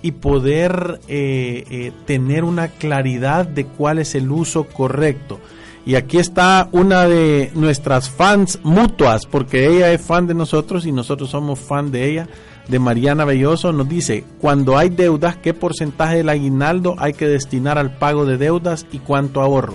y 0.00 0.12
poder 0.12 1.00
eh, 1.08 1.64
eh, 1.70 1.92
tener 2.06 2.44
una 2.44 2.68
claridad 2.68 3.46
de 3.46 3.64
cuál 3.64 3.98
es 3.98 4.14
el 4.14 4.30
uso 4.30 4.64
correcto. 4.64 5.40
Y 5.84 5.94
aquí 5.94 6.18
está 6.18 6.68
una 6.70 7.06
de 7.06 7.50
nuestras 7.54 8.10
fans 8.10 8.60
mutuas, 8.62 9.26
porque 9.26 9.66
ella 9.66 9.90
es 9.92 10.00
fan 10.00 10.26
de 10.26 10.34
nosotros 10.34 10.86
y 10.86 10.92
nosotros 10.92 11.30
somos 11.30 11.58
fan 11.58 11.90
de 11.90 12.10
ella 12.10 12.28
de 12.68 12.78
Mariana 12.78 13.24
Belloso 13.24 13.72
nos 13.72 13.88
dice, 13.88 14.24
cuando 14.40 14.76
hay 14.76 14.90
deudas, 14.90 15.36
¿qué 15.36 15.54
porcentaje 15.54 16.18
del 16.18 16.28
aguinaldo 16.28 16.94
hay 16.98 17.14
que 17.14 17.26
destinar 17.26 17.78
al 17.78 17.96
pago 17.96 18.26
de 18.26 18.36
deudas 18.36 18.86
y 18.92 18.98
cuánto 18.98 19.40
ahorro? 19.40 19.74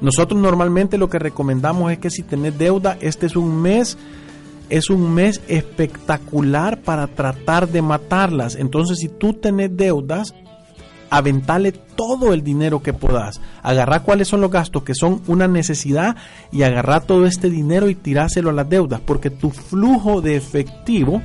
Nosotros 0.00 0.40
normalmente 0.40 0.98
lo 0.98 1.08
que 1.08 1.18
recomendamos 1.18 1.92
es 1.92 1.98
que 1.98 2.10
si 2.10 2.22
tenés 2.22 2.58
deuda, 2.58 2.96
este 3.00 3.26
es 3.26 3.36
un 3.36 3.60
mes 3.60 3.96
es 4.68 4.90
un 4.90 5.14
mes 5.14 5.40
espectacular 5.46 6.80
para 6.82 7.06
tratar 7.06 7.68
de 7.68 7.82
matarlas. 7.82 8.56
Entonces, 8.56 8.98
si 8.98 9.08
tú 9.08 9.32
tenés 9.34 9.76
deudas, 9.76 10.34
aventale 11.08 11.72
todo 11.72 12.32
el 12.32 12.42
dinero 12.42 12.82
que 12.82 12.92
puedas. 12.92 13.40
Agarra 13.62 14.02
cuáles 14.02 14.28
son 14.28 14.40
los 14.40 14.50
gastos 14.50 14.82
que 14.82 14.94
son 14.94 15.22
una 15.28 15.46
necesidad 15.46 16.16
y 16.50 16.62
agarra 16.62 17.00
todo 17.00 17.26
este 17.26 17.48
dinero 17.48 17.88
y 17.88 17.94
tiráselo 17.94 18.50
a 18.50 18.54
las 18.54 18.68
deudas, 18.68 19.00
porque 19.00 19.30
tu 19.30 19.50
flujo 19.50 20.20
de 20.20 20.36
efectivo 20.36 21.22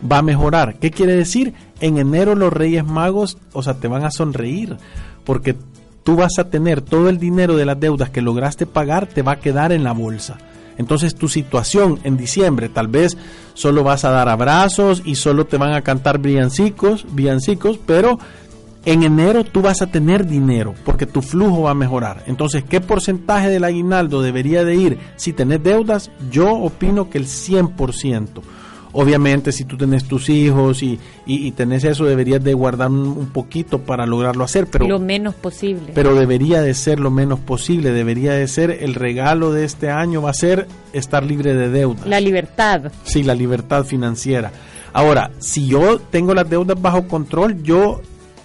va 0.00 0.18
a 0.18 0.22
mejorar. 0.22 0.78
¿Qué 0.78 0.90
quiere 0.90 1.14
decir? 1.14 1.54
En 1.80 1.98
enero 1.98 2.34
los 2.34 2.52
Reyes 2.52 2.84
Magos, 2.84 3.38
o 3.52 3.62
sea, 3.62 3.74
te 3.74 3.88
van 3.88 4.04
a 4.04 4.10
sonreír, 4.10 4.76
porque 5.24 5.56
tú 6.02 6.16
vas 6.16 6.38
a 6.38 6.50
tener 6.50 6.80
todo 6.80 7.08
el 7.08 7.18
dinero 7.18 7.56
de 7.56 7.66
las 7.66 7.78
deudas 7.78 8.10
que 8.10 8.22
lograste 8.22 8.66
pagar, 8.66 9.06
te 9.06 9.22
va 9.22 9.32
a 9.32 9.40
quedar 9.40 9.72
en 9.72 9.84
la 9.84 9.92
bolsa. 9.92 10.38
Entonces 10.78 11.16
tu 11.16 11.28
situación 11.28 11.98
en 12.04 12.16
diciembre, 12.16 12.68
tal 12.68 12.86
vez 12.86 13.16
solo 13.54 13.82
vas 13.82 14.04
a 14.04 14.10
dar 14.10 14.28
abrazos 14.28 15.02
y 15.04 15.16
solo 15.16 15.44
te 15.44 15.58
van 15.58 15.74
a 15.74 15.82
cantar 15.82 16.20
villancicos, 16.20 17.04
villancicos, 17.10 17.78
pero 17.84 18.18
en 18.84 19.02
enero 19.02 19.44
tú 19.44 19.60
vas 19.60 19.82
a 19.82 19.88
tener 19.88 20.26
dinero 20.26 20.74
porque 20.84 21.04
tu 21.04 21.20
flujo 21.20 21.62
va 21.62 21.72
a 21.72 21.74
mejorar. 21.74 22.22
Entonces, 22.26 22.62
¿qué 22.62 22.80
porcentaje 22.80 23.50
del 23.50 23.64
aguinaldo 23.64 24.22
debería 24.22 24.64
de 24.64 24.76
ir 24.76 24.98
si 25.16 25.32
tenés 25.32 25.62
deudas? 25.62 26.12
Yo 26.30 26.54
opino 26.54 27.10
que 27.10 27.18
el 27.18 27.26
100%. 27.26 28.40
Obviamente, 28.92 29.52
si 29.52 29.64
tú 29.64 29.76
tenés 29.76 30.04
tus 30.04 30.28
hijos 30.30 30.82
y, 30.82 30.98
y, 31.26 31.52
tenés 31.52 31.84
eso, 31.84 32.04
deberías 32.04 32.42
de 32.42 32.54
guardar 32.54 32.90
un, 32.90 33.30
poquito 33.32 33.80
para 33.80 34.06
lograrlo 34.06 34.44
hacer, 34.44 34.66
pero 34.66 34.88
lo 34.88 34.98
menos 34.98 35.34
posible. 35.34 35.92
Pero 35.94 36.14
debería 36.14 36.62
de 36.62 36.72
ser 36.74 36.98
lo 36.98 37.10
menos 37.10 37.38
posible, 37.38 37.92
debería 37.92 38.32
de 38.32 38.48
ser 38.48 38.70
el 38.70 38.94
regalo 38.94 39.52
de 39.52 39.64
este 39.64 39.90
año 39.90 40.22
va 40.22 40.30
a 40.30 40.34
ser 40.34 40.66
estar 40.92 41.24
libre 41.24 41.54
de 41.54 41.68
deudas. 41.68 42.06
La 42.06 42.20
libertad. 42.20 42.90
Sí, 43.04 43.22
la 43.22 43.34
libertad 43.34 43.84
financiera. 43.84 44.52
Ahora, 44.92 45.30
si 45.38 45.66
yo 45.66 45.98
tengo 45.98 46.34
las 46.34 46.48
deudas 46.48 46.80
bajo 46.80 47.06
control, 47.08 47.62
yo 47.62 48.00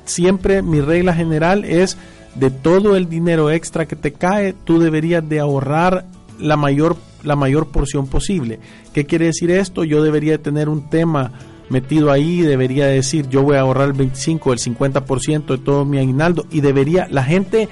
siempre 0.05 0.61
mi 0.61 0.81
regla 0.81 1.13
general 1.13 1.63
es 1.65 1.97
de 2.35 2.49
todo 2.49 2.95
el 2.95 3.09
dinero 3.09 3.49
extra 3.51 3.85
que 3.85 3.95
te 3.95 4.11
cae, 4.13 4.53
tú 4.53 4.79
deberías 4.79 5.27
de 5.27 5.39
ahorrar 5.39 6.05
la 6.39 6.57
mayor, 6.57 6.97
la 7.23 7.35
mayor 7.35 7.67
porción 7.67 8.07
posible. 8.07 8.59
¿Qué 8.93 9.05
quiere 9.05 9.25
decir 9.25 9.51
esto? 9.51 9.83
Yo 9.83 10.03
debería 10.03 10.41
tener 10.41 10.69
un 10.69 10.89
tema 10.89 11.31
metido 11.69 12.11
ahí, 12.11 12.41
debería 12.41 12.85
decir 12.87 13.27
yo 13.29 13.41
voy 13.41 13.55
a 13.55 13.61
ahorrar 13.61 13.87
el 13.87 13.93
25 13.93 14.49
o 14.49 14.53
el 14.53 14.59
50% 14.59 15.45
de 15.45 15.57
todo 15.57 15.85
mi 15.85 15.97
aguinaldo 15.97 16.45
y 16.51 16.61
debería, 16.61 17.07
la 17.09 17.23
gente 17.23 17.69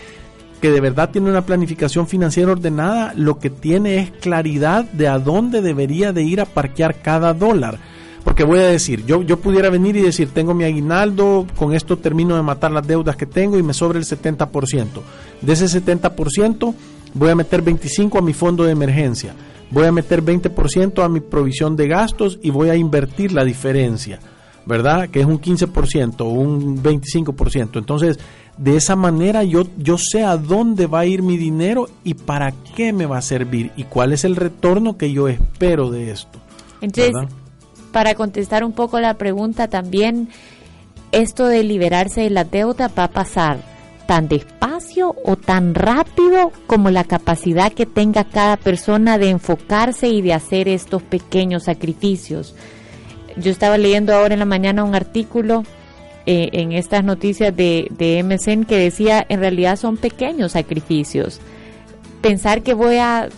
que 0.62 0.72
de 0.72 0.80
verdad 0.80 1.10
tiene 1.10 1.30
una 1.30 1.46
planificación 1.46 2.08
financiera 2.08 2.52
ordenada, 2.52 3.14
lo 3.16 3.40
que 3.40 3.50
tiene 3.50 3.98
es 3.98 4.12
claridad 4.12 4.86
de 4.86 5.08
a 5.08 5.18
dónde 5.18 5.62
debería 5.62 6.14
de 6.14 6.24
ir 6.24 6.40
a 6.40 6.46
parquear 6.46 7.02
cada 7.02 7.34
dólar. 7.34 7.80
Porque 8.24 8.44
voy 8.44 8.60
a 8.60 8.68
decir, 8.68 9.04
yo, 9.08 9.24
yo 9.24 9.40
pudiera 9.40 9.72
venir 9.72 9.96
y 9.96 10.02
decir, 10.02 10.30
tengo 10.30 10.54
mi 10.54 10.64
aguinaldo, 10.64 11.48
con 11.56 11.74
esto 11.74 11.98
termino 11.98 12.36
de 12.36 12.44
matar 12.44 12.70
las 12.70 12.86
deudas 12.86 13.16
que 13.16 13.26
tengo 13.26 13.58
y 13.58 13.64
me 13.64 13.74
sobra 13.74 13.98
el 13.98 14.06
70%. 14.06 14.88
De 15.42 15.54
ese 15.54 15.66
70% 15.66 16.76
voy 17.14 17.30
a 17.30 17.36
meter 17.36 17.64
25% 17.64 18.18
a 18.18 18.22
mi 18.22 18.34
fondo 18.34 18.64
de 18.64 18.72
emergencia, 18.72 19.34
voy 19.70 19.86
a 19.86 19.92
meter 19.92 20.24
20% 20.24 21.04
a 21.04 21.10
mi 21.10 21.20
provisión 21.20 21.76
de 21.76 21.88
gastos 21.88 22.40
y 22.42 22.50
voy 22.50 22.70
a 22.70 22.76
invertir 22.76 23.32
la 23.32 23.44
diferencia, 23.44 24.20
¿verdad? 24.66 25.10
Que 25.10 25.22
es 25.22 25.26
un 25.26 25.40
15% 25.40 26.22
o 26.22 26.26
un 26.26 26.82
25%. 26.84 27.78
Entonces, 27.78 28.20
de 28.58 28.76
esa 28.76 28.96
manera 28.96 29.44
yo, 29.44 29.64
yo 29.78 29.98
sé 29.98 30.24
a 30.24 30.38
dónde 30.38 30.88
va 30.88 31.00
a 31.00 31.06
ir 31.06 31.24
mi 31.24 31.38
dinero 31.38 31.88
y 32.04 32.14
para 32.14 32.52
qué 32.76 32.94
me 32.94 33.06
va 33.06 33.18
a 33.18 33.22
servir 33.22 33.72
y 33.76 33.86
cuál 33.86 34.14
es 34.14 34.24
el 34.24 34.36
retorno 34.36 34.98
que 34.98 35.12
yo 35.12 35.28
espero 35.28 35.90
de 35.90 36.12
esto. 36.12 36.40
Entonces, 36.82 37.14
para 37.92 38.16
contestar 38.16 38.64
un 38.64 38.74
poco 38.74 39.00
la 39.00 39.16
pregunta 39.16 39.68
también, 39.68 40.30
esto 41.12 41.48
de 41.48 41.64
liberarse 41.64 42.22
de 42.22 42.30
la 42.30 42.44
deuda 42.44 42.88
va 42.88 43.06
a 43.06 43.12
pasar 43.12 43.71
tan 44.12 44.28
despacio 44.28 45.16
o 45.24 45.38
tan 45.38 45.74
rápido 45.74 46.52
como 46.68 46.90
la 46.90 47.06
capacidad 47.06 47.72
que 47.72 47.86
tenga 47.86 48.26
cada 48.26 48.58
persona 48.58 49.18
de 49.18 49.30
enfocarse 49.30 50.10
y 50.10 50.22
de 50.22 50.34
hacer 50.34 50.68
estos 50.68 51.02
pequeños 51.02 51.64
sacrificios. 51.64 52.54
Yo 53.38 53.52
estaba 53.52 53.78
leyendo 53.78 54.14
ahora 54.14 54.34
en 54.34 54.42
la 54.42 54.46
mañana 54.46 54.84
un 54.84 54.96
artículo 54.96 55.64
eh, 56.26 56.50
en 56.52 56.74
estas 56.74 57.06
noticias 57.06 57.56
de, 57.56 57.88
de 57.92 58.22
MSN 58.22 58.66
que 58.66 58.76
decía 58.76 59.26
en 59.30 59.40
realidad 59.40 59.78
son 59.78 59.96
pequeños 59.96 60.52
sacrificios. 60.52 61.40
Pensar 62.20 62.64
que 62.64 62.74
voy 62.74 62.98
a 62.98 63.30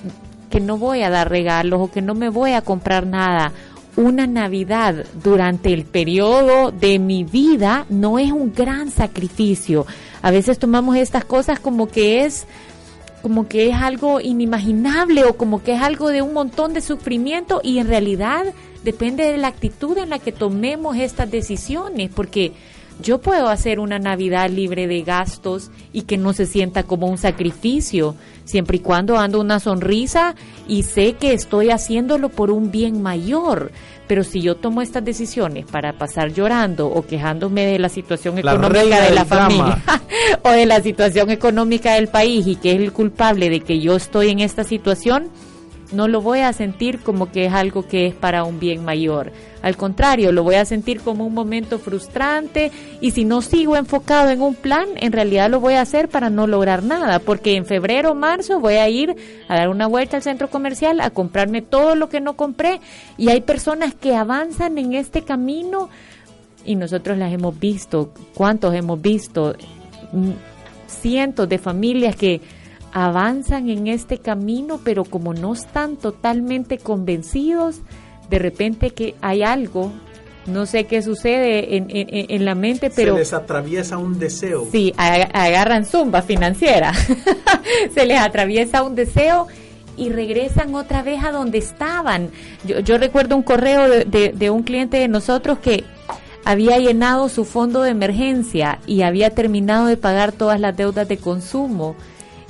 que 0.49 0.59
no 0.59 0.79
voy 0.79 1.03
a 1.03 1.11
dar 1.11 1.29
regalos 1.29 1.81
o 1.81 1.91
que 1.91 2.01
no 2.01 2.15
me 2.15 2.29
voy 2.29 2.53
a 2.53 2.61
comprar 2.61 3.05
nada 3.05 3.51
una 3.95 4.25
Navidad 4.25 5.05
durante 5.23 5.71
el 5.71 5.85
periodo 5.85 6.71
de 6.71 6.97
mi 6.97 7.23
vida 7.23 7.85
no 7.89 8.17
es 8.17 8.31
un 8.31 8.51
gran 8.51 8.89
sacrificio. 8.89 9.85
A 10.23 10.31
veces 10.31 10.57
tomamos 10.57 10.95
estas 10.95 11.25
cosas 11.25 11.59
como 11.59 11.87
que 11.87 12.25
es 12.25 12.47
como 13.21 13.47
que 13.47 13.69
es 13.69 13.75
algo 13.75 14.19
inimaginable 14.19 15.23
o 15.23 15.37
como 15.37 15.63
que 15.63 15.73
es 15.73 15.81
algo 15.81 16.09
de 16.09 16.21
un 16.21 16.33
montón 16.33 16.73
de 16.73 16.81
sufrimiento 16.81 17.61
y 17.63 17.77
en 17.77 17.87
realidad 17.87 18.45
depende 18.83 19.31
de 19.31 19.37
la 19.37 19.47
actitud 19.47 19.97
en 19.97 20.09
la 20.09 20.19
que 20.19 20.33
tomemos 20.33 20.97
estas 20.97 21.31
decisiones, 21.31 22.09
porque 22.13 22.51
yo 23.01 23.19
puedo 23.19 23.47
hacer 23.47 23.79
una 23.79 23.97
Navidad 23.97 24.49
libre 24.49 24.87
de 24.87 25.01
gastos 25.03 25.71
y 25.93 26.03
que 26.03 26.17
no 26.17 26.33
se 26.33 26.45
sienta 26.45 26.83
como 26.83 27.07
un 27.07 27.17
sacrificio, 27.17 28.15
siempre 28.45 28.77
y 28.77 28.81
cuando 28.81 29.17
ando 29.17 29.39
una 29.39 29.59
sonrisa 29.59 30.35
y 30.67 30.83
sé 30.83 31.13
que 31.13 31.33
estoy 31.33 31.69
haciéndolo 31.69 32.29
por 32.29 32.51
un 32.51 32.71
bien 32.71 33.01
mayor. 33.01 33.71
Pero 34.07 34.23
si 34.23 34.41
yo 34.41 34.55
tomo 34.55 34.81
estas 34.81 35.03
decisiones 35.03 35.65
para 35.65 35.93
pasar 35.93 36.33
llorando 36.33 36.87
o 36.87 37.05
quejándome 37.05 37.65
de 37.65 37.79
la 37.79 37.89
situación 37.89 38.37
económica 38.37 39.01
de 39.01 39.11
la 39.11 39.25
familia 39.25 39.81
o 40.43 40.49
de 40.49 40.65
la 40.65 40.81
situación 40.81 41.29
económica 41.29 41.93
del 41.93 42.09
país 42.09 42.45
y 42.47 42.55
que 42.55 42.73
es 42.73 42.79
el 42.79 42.91
culpable 42.91 43.49
de 43.49 43.61
que 43.61 43.79
yo 43.79 43.95
estoy 43.95 44.29
en 44.29 44.39
esta 44.39 44.63
situación, 44.63 45.29
no 45.93 46.07
lo 46.07 46.21
voy 46.21 46.39
a 46.39 46.53
sentir 46.53 46.99
como 46.99 47.31
que 47.31 47.45
es 47.45 47.53
algo 47.53 47.87
que 47.87 48.07
es 48.07 48.15
para 48.15 48.43
un 48.43 48.59
bien 48.59 48.83
mayor. 48.83 49.31
Al 49.61 49.77
contrario, 49.77 50.31
lo 50.31 50.43
voy 50.43 50.55
a 50.55 50.65
sentir 50.65 50.99
como 50.99 51.25
un 51.25 51.33
momento 51.33 51.79
frustrante 51.79 52.71
y 52.99 53.11
si 53.11 53.23
no 53.23 53.41
sigo 53.41 53.77
enfocado 53.77 54.29
en 54.29 54.41
un 54.41 54.55
plan, 54.55 54.87
en 54.97 55.13
realidad 55.13 55.49
lo 55.49 55.59
voy 55.59 55.75
a 55.75 55.81
hacer 55.81 56.09
para 56.09 56.29
no 56.29 56.47
lograr 56.47 56.83
nada, 56.83 57.19
porque 57.19 57.55
en 57.55 57.65
febrero 57.65 58.11
o 58.11 58.15
marzo 58.15 58.59
voy 58.59 58.75
a 58.75 58.89
ir 58.89 59.15
a 59.47 59.55
dar 59.55 59.69
una 59.69 59.87
vuelta 59.87 60.17
al 60.17 60.23
centro 60.23 60.49
comercial 60.49 60.99
a 60.99 61.11
comprarme 61.11 61.61
todo 61.61 61.95
lo 61.95 62.09
que 62.09 62.19
no 62.19 62.35
compré 62.35 62.81
y 63.17 63.29
hay 63.29 63.41
personas 63.41 63.93
que 63.95 64.15
avanzan 64.15 64.77
en 64.77 64.93
este 64.93 65.21
camino 65.21 65.89
y 66.65 66.75
nosotros 66.75 67.17
las 67.17 67.31
hemos 67.31 67.57
visto, 67.59 68.13
¿cuántos 68.33 68.73
hemos 68.73 69.01
visto? 69.01 69.55
Mm, 70.11 70.31
cientos 70.87 71.49
de 71.49 71.57
familias 71.57 72.15
que 72.15 72.41
avanzan 72.93 73.69
en 73.69 73.87
este 73.87 74.19
camino, 74.19 74.79
pero 74.83 75.03
como 75.03 75.33
no 75.33 75.53
están 75.53 75.97
totalmente 75.97 76.77
convencidos, 76.77 77.81
de 78.29 78.39
repente 78.39 78.91
que 78.91 79.15
hay 79.19 79.41
algo, 79.41 79.91
no 80.45 80.67
sé 80.67 80.85
qué 80.85 81.01
sucede 81.01 81.75
en, 81.75 81.87
en, 81.89 82.45
la 82.45 82.53
mente, 82.53 82.91
pero... 82.95 83.13
Se 83.13 83.19
les 83.19 83.33
atraviesa 83.33 83.97
un 83.97 84.19
deseo. 84.19 84.67
Sí, 84.71 84.93
agarran 84.97 85.85
zumba 85.85 86.21
financiera, 86.21 86.93
se 87.93 88.05
les 88.05 88.19
atraviesa 88.19 88.83
un 88.83 88.93
deseo 88.93 89.47
y 89.97 90.09
regresan 90.09 90.75
otra 90.75 91.01
vez 91.01 91.23
a 91.23 91.31
donde 91.31 91.57
estaban. 91.57 92.29
Yo, 92.63 92.79
yo 92.79 92.99
recuerdo 92.99 93.35
un 93.35 93.43
correo 93.43 93.89
de, 93.89 94.33
de 94.35 94.49
un 94.51 94.61
cliente 94.61 94.97
de 94.97 95.07
nosotros 95.07 95.57
que 95.57 95.83
había 96.45 96.77
llenado 96.77 97.27
su 97.27 97.43
fondo 97.43 97.81
de 97.81 97.89
emergencia 97.89 98.77
y 98.85 99.01
había 99.01 99.31
terminado 99.31 99.87
de 99.87 99.97
pagar 99.97 100.31
todas 100.31 100.59
las 100.59 100.77
deudas 100.77 101.07
de 101.07 101.17
consumo 101.17 101.95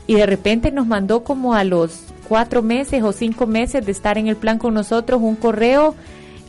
y 0.07 0.15
de 0.15 0.25
repente 0.25 0.71
nos 0.71 0.87
mandó 0.87 1.23
como 1.23 1.53
a 1.53 1.63
los 1.63 2.01
cuatro 2.27 2.61
meses 2.61 3.03
o 3.03 3.11
cinco 3.11 3.47
meses 3.47 3.85
de 3.85 3.91
estar 3.91 4.17
en 4.17 4.27
el 4.27 4.35
plan 4.35 4.57
con 4.57 4.73
nosotros 4.73 5.21
un 5.21 5.35
correo 5.35 5.95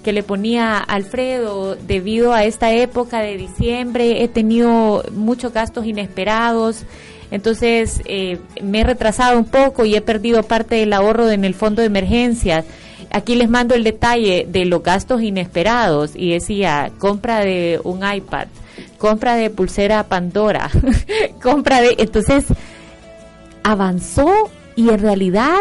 que 0.03 0.13
le 0.13 0.23
ponía 0.23 0.79
Alfredo, 0.79 1.77
debido 1.77 2.35
a 2.35 2.45
esta 2.45 2.73
época 2.73 3.21
de 3.21 3.37
diciembre 3.37 4.23
he 4.23 4.29
tenido 4.29 5.03
muchos 5.13 5.53
gastos 5.53 5.87
inesperados, 5.87 6.85
entonces 7.31 8.03
eh, 8.05 8.39
me 8.63 8.81
he 8.81 8.85
retrasado 8.85 9.39
un 9.39 9.47
poco 9.47 9.85
y 9.85 9.97
he 9.97 10.01
perdido 10.03 10.43
parte 10.43 10.77
del 10.77 10.93
ahorro 10.93 11.31
en 11.31 11.45
el 11.45 11.55
fondo 11.55 11.81
de 11.81 11.87
emergencias. 11.87 12.65
Aquí 13.11 13.35
les 13.35 13.49
mando 13.49 13.75
el 13.75 13.85
detalle 13.85 14.47
de 14.49 14.67
los 14.67 14.83
gastos 14.83 15.23
inesperados 15.23 16.13
y 16.15 16.33
decía 16.33 16.91
compra 16.99 17.41
de 17.41 17.81
un 17.83 18.01
iPad, 18.07 18.49
compra 18.99 19.37
de 19.37 19.51
pulsera 19.51 20.05
Pandora, 20.05 20.71
compra 21.43 21.81
de... 21.81 21.95
Entonces 21.99 22.45
avanzó 23.65 24.31
y 24.77 24.91
en 24.91 25.01
realidad 25.01 25.59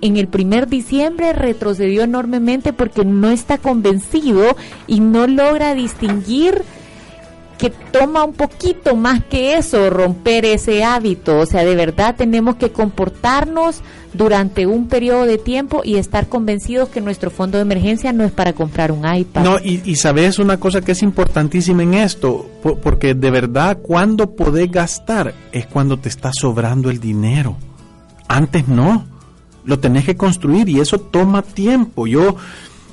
en 0.00 0.16
el 0.16 0.28
primer 0.28 0.68
diciembre 0.68 1.32
retrocedió 1.32 2.02
enormemente 2.02 2.72
porque 2.72 3.04
no 3.04 3.30
está 3.30 3.58
convencido 3.58 4.56
y 4.86 5.00
no 5.00 5.26
logra 5.26 5.74
distinguir 5.74 6.62
que 7.58 7.70
toma 7.70 8.24
un 8.24 8.34
poquito 8.34 8.94
más 8.94 9.22
que 9.24 9.56
eso 9.56 9.90
romper 9.90 10.44
ese 10.44 10.84
hábito. 10.84 11.38
O 11.38 11.46
sea, 11.46 11.64
de 11.64 11.74
verdad 11.74 12.14
tenemos 12.16 12.56
que 12.56 12.70
comportarnos 12.70 13.82
durante 14.14 14.66
un 14.66 14.88
periodo 14.88 15.26
de 15.26 15.38
tiempo 15.38 15.82
y 15.84 15.96
estar 15.96 16.28
convencidos 16.28 16.88
que 16.88 17.00
nuestro 17.00 17.30
fondo 17.30 17.58
de 17.58 17.62
emergencia 17.62 18.12
no 18.12 18.24
es 18.24 18.32
para 18.32 18.52
comprar 18.52 18.92
un 18.92 19.12
iPad. 19.12 19.42
No, 19.42 19.58
y, 19.58 19.82
y 19.84 19.96
sabes 19.96 20.38
una 20.38 20.58
cosa 20.58 20.80
que 20.80 20.92
es 20.92 21.02
importantísima 21.02 21.82
en 21.82 21.94
esto, 21.94 22.48
porque 22.82 23.14
de 23.14 23.30
verdad 23.30 23.78
cuando 23.82 24.34
podés 24.34 24.70
gastar 24.70 25.34
es 25.52 25.66
cuando 25.66 25.98
te 25.98 26.08
está 26.08 26.30
sobrando 26.32 26.90
el 26.90 27.00
dinero. 27.00 27.56
Antes 28.28 28.68
no, 28.68 29.04
lo 29.64 29.78
tenés 29.78 30.04
que 30.04 30.16
construir 30.16 30.68
y 30.68 30.80
eso 30.80 30.98
toma 30.98 31.42
tiempo. 31.42 32.06
Yo 32.06 32.36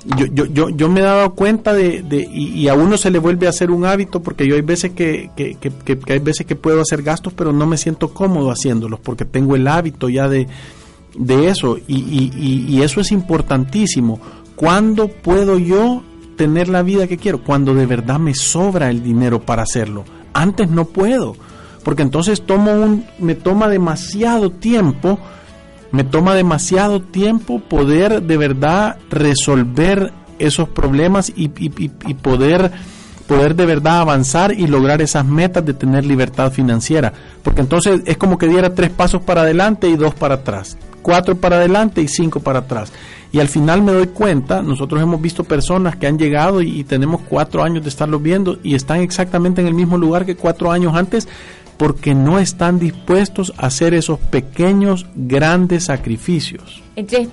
yo, 0.06 0.26
yo, 0.28 0.46
yo, 0.46 0.70
yo 0.70 0.90
me 0.90 1.00
he 1.00 1.04
dado 1.04 1.34
cuenta 1.34 1.74
de, 1.74 2.04
de 2.04 2.28
y, 2.32 2.68
a 2.68 2.76
uno 2.76 2.98
se 2.98 3.10
le 3.10 3.20
vuelve 3.20 3.48
a 3.48 3.50
hacer 3.50 3.72
un 3.72 3.86
hábito 3.86 4.22
porque 4.22 4.48
yo 4.48 4.56
hay 4.56 4.62
veces 4.62 4.92
que, 4.92 5.32
que, 5.36 5.56
que, 5.56 6.00
hay 6.08 6.20
veces 6.20 6.46
que 6.46 6.56
puedo 6.56 6.82
hacer 6.82 7.02
gastos 7.02 7.34
pero 7.34 7.52
no 7.52 7.66
me 7.66 7.78
siento 7.78 8.14
cómodo 8.14 8.52
haciéndolos 8.52 9.00
porque 9.00 9.26
tengo 9.26 9.56
el 9.56 9.68
hábito 9.68 10.08
ya 10.10 10.28
de, 10.28 10.48
de 11.18 11.48
eso 11.48 11.78
y, 11.88 11.96
y, 11.96 12.66
y 12.68 12.82
eso 12.82 13.02
es 13.02 13.12
importantísimo. 13.12 14.20
¿Cuándo 14.56 15.08
puedo 15.08 15.58
yo 15.58 16.04
tener 16.38 16.70
la 16.70 16.84
vida 16.84 17.08
que 17.08 17.18
quiero? 17.18 17.44
Cuando 17.44 17.74
de 17.74 17.86
verdad 17.86 18.20
me 18.20 18.34
sobra 18.34 18.90
el 18.90 19.04
dinero 19.04 19.42
para 19.42 19.64
hacerlo. 19.64 20.06
Antes 20.34 20.70
no 20.70 20.86
puedo 20.86 21.36
porque 21.86 22.02
entonces 22.02 22.42
tomo 22.42 22.74
un, 22.74 23.06
me 23.20 23.36
toma 23.36 23.70
demasiado 23.70 24.50
tiempo 24.50 25.20
me 25.96 26.04
toma 26.04 26.36
demasiado 26.36 27.02
tiempo 27.02 27.60
poder 27.60 28.22
de 28.22 28.36
verdad 28.36 28.98
resolver 29.10 30.12
esos 30.40 30.68
problemas 30.68 31.32
y, 31.34 31.48
poder 32.16 32.70
poder 33.28 33.56
de 33.56 33.66
verdad 33.66 34.02
avanzar 34.02 34.52
y 34.52 34.68
lograr 34.68 35.02
esas 35.02 35.26
metas 35.26 35.66
de 35.66 35.74
tener 35.74 36.06
libertad 36.06 36.52
financiera. 36.52 37.14
Porque 37.42 37.62
entonces 37.62 38.02
es 38.06 38.18
como 38.18 38.38
que 38.38 38.50
diera 38.50 38.76
tres 38.76 38.90
pasos 38.90 39.22
para 39.22 39.42
adelante 39.42 39.88
y 39.88 39.96
dos 39.96 40.14
para 40.14 40.36
atrás. 40.36 40.78
cuatro 41.02 41.36
para 41.36 41.56
adelante 41.56 42.02
y 42.02 42.10
cinco 42.10 42.42
para 42.42 42.60
atrás. 42.60 42.92
Y 43.32 43.40
al 43.40 43.48
final 43.48 43.82
me 43.82 43.94
doy 43.94 44.08
cuenta, 44.08 44.62
nosotros 44.62 45.02
hemos 45.02 45.22
visto 45.22 45.46
personas 45.46 45.96
que 45.96 46.08
han 46.08 46.20
llegado 46.20 46.62
y, 46.62 46.84
tenemos 46.84 47.22
cuatro 47.22 47.64
años 47.64 47.84
de 47.84 47.90
estarlos 47.90 48.22
viendo 48.22 48.60
y 48.64 48.76
están 48.76 49.00
exactamente 49.00 49.62
en 49.62 49.68
el 49.68 49.74
mismo 49.74 49.98
lugar 49.98 50.26
que 50.26 50.36
cuatro 50.36 50.72
años 50.72 50.94
antes 50.94 51.28
porque 51.78 52.16
no 52.16 52.40
están 52.40 52.80
dispuestos 52.80 53.54
a 53.58 53.68
hacer 53.68 53.94
esos 53.94 54.20
pequeños, 54.20 55.06
grandes 55.16 55.86
sacrificios. 55.86 56.82
Entonces, 56.96 57.30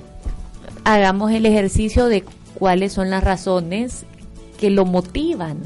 hagamos 0.85 1.31
el 1.33 1.47
ejercicio 1.47 2.07
de 2.07 2.25
cuáles 2.55 2.93
son 2.93 3.11
las 3.11 3.23
razones 3.23 4.05
que 4.59 4.71
lo 4.71 4.85
motivan. 4.85 5.59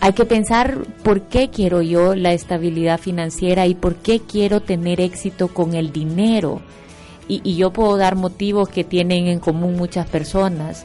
Hay 0.00 0.12
que 0.12 0.26
pensar 0.26 0.78
por 1.02 1.22
qué 1.22 1.48
quiero 1.48 1.80
yo 1.80 2.14
la 2.14 2.32
estabilidad 2.34 3.00
financiera 3.00 3.66
y 3.66 3.74
por 3.74 3.96
qué 3.96 4.20
quiero 4.20 4.60
tener 4.60 5.00
éxito 5.00 5.48
con 5.48 5.74
el 5.74 5.92
dinero. 5.92 6.60
Y, 7.26 7.56
yo 7.56 7.72
puedo 7.72 7.96
dar 7.96 8.16
motivos 8.16 8.68
que 8.68 8.84
tienen 8.84 9.28
en 9.28 9.38
común 9.38 9.76
muchas 9.76 10.06
personas. 10.06 10.84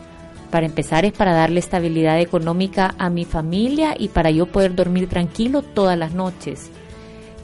Para 0.51 0.65
empezar 0.65 1.03
es 1.03 1.12
para 1.12 1.33
darle 1.33 1.59
estabilidad 1.59 2.19
económica 2.21 2.95
a 2.97 3.09
mi 3.09 3.25
familia 3.25 3.93
y 3.99 4.07
para 4.07 4.31
yo 4.31 4.45
poder 4.45 4.73
dormir 4.73 5.09
tranquilo 5.09 5.62
todas 5.63 5.97
las 5.97 6.13
noches. 6.13 6.71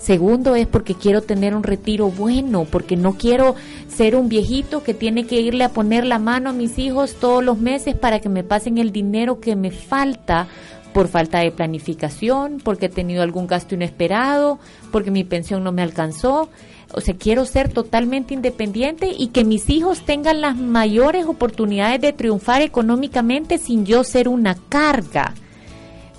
Segundo 0.06 0.56
es 0.56 0.68
porque 0.68 0.94
quiero 0.94 1.24
tener 1.24 1.56
un 1.56 1.64
retiro 1.64 2.12
bueno, 2.12 2.68
porque 2.70 2.96
no 2.96 3.14
quiero 3.14 3.56
ser 3.88 4.16
un 4.16 4.30
viejito 4.30 4.84
que 4.84 4.94
tiene 4.94 5.26
que 5.26 5.42
irle 5.42 5.64
a 5.64 5.70
poner 5.70 6.06
la 6.06 6.20
mano 6.20 6.52
a 6.52 6.54
mis 6.54 6.78
hijos 6.78 7.16
todos 7.16 7.44
los 7.44 7.58
meses 7.58 7.96
para 7.96 8.20
que 8.20 8.30
me 8.30 8.44
pasen 8.44 8.78
el 8.78 8.92
dinero 8.92 9.40
que 9.40 9.56
me 9.56 9.72
falta 9.72 10.48
por 10.94 11.08
falta 11.08 11.40
de 11.40 11.50
planificación, 11.50 12.62
porque 12.64 12.86
he 12.86 12.90
tenido 12.90 13.24
algún 13.24 13.48
gasto 13.48 13.74
inesperado, 13.74 14.60
porque 14.92 15.10
mi 15.10 15.24
pensión 15.24 15.64
no 15.64 15.72
me 15.72 15.82
alcanzó. 15.82 16.50
O 16.94 17.02
sea, 17.02 17.16
quiero 17.16 17.46
ser 17.46 17.74
totalmente 17.74 18.36
independiente 18.36 19.10
y 19.18 19.30
que 19.30 19.44
mis 19.44 19.72
hijos 19.72 20.06
tengan 20.06 20.40
las 20.40 20.56
mayores 20.56 21.26
oportunidades 21.26 22.00
de 22.00 22.14
triunfar 22.14 22.62
económicamente 22.62 23.58
sin 23.58 23.88
yo 23.88 24.04
ser 24.04 24.28
una 24.28 24.56
carga. 24.70 25.34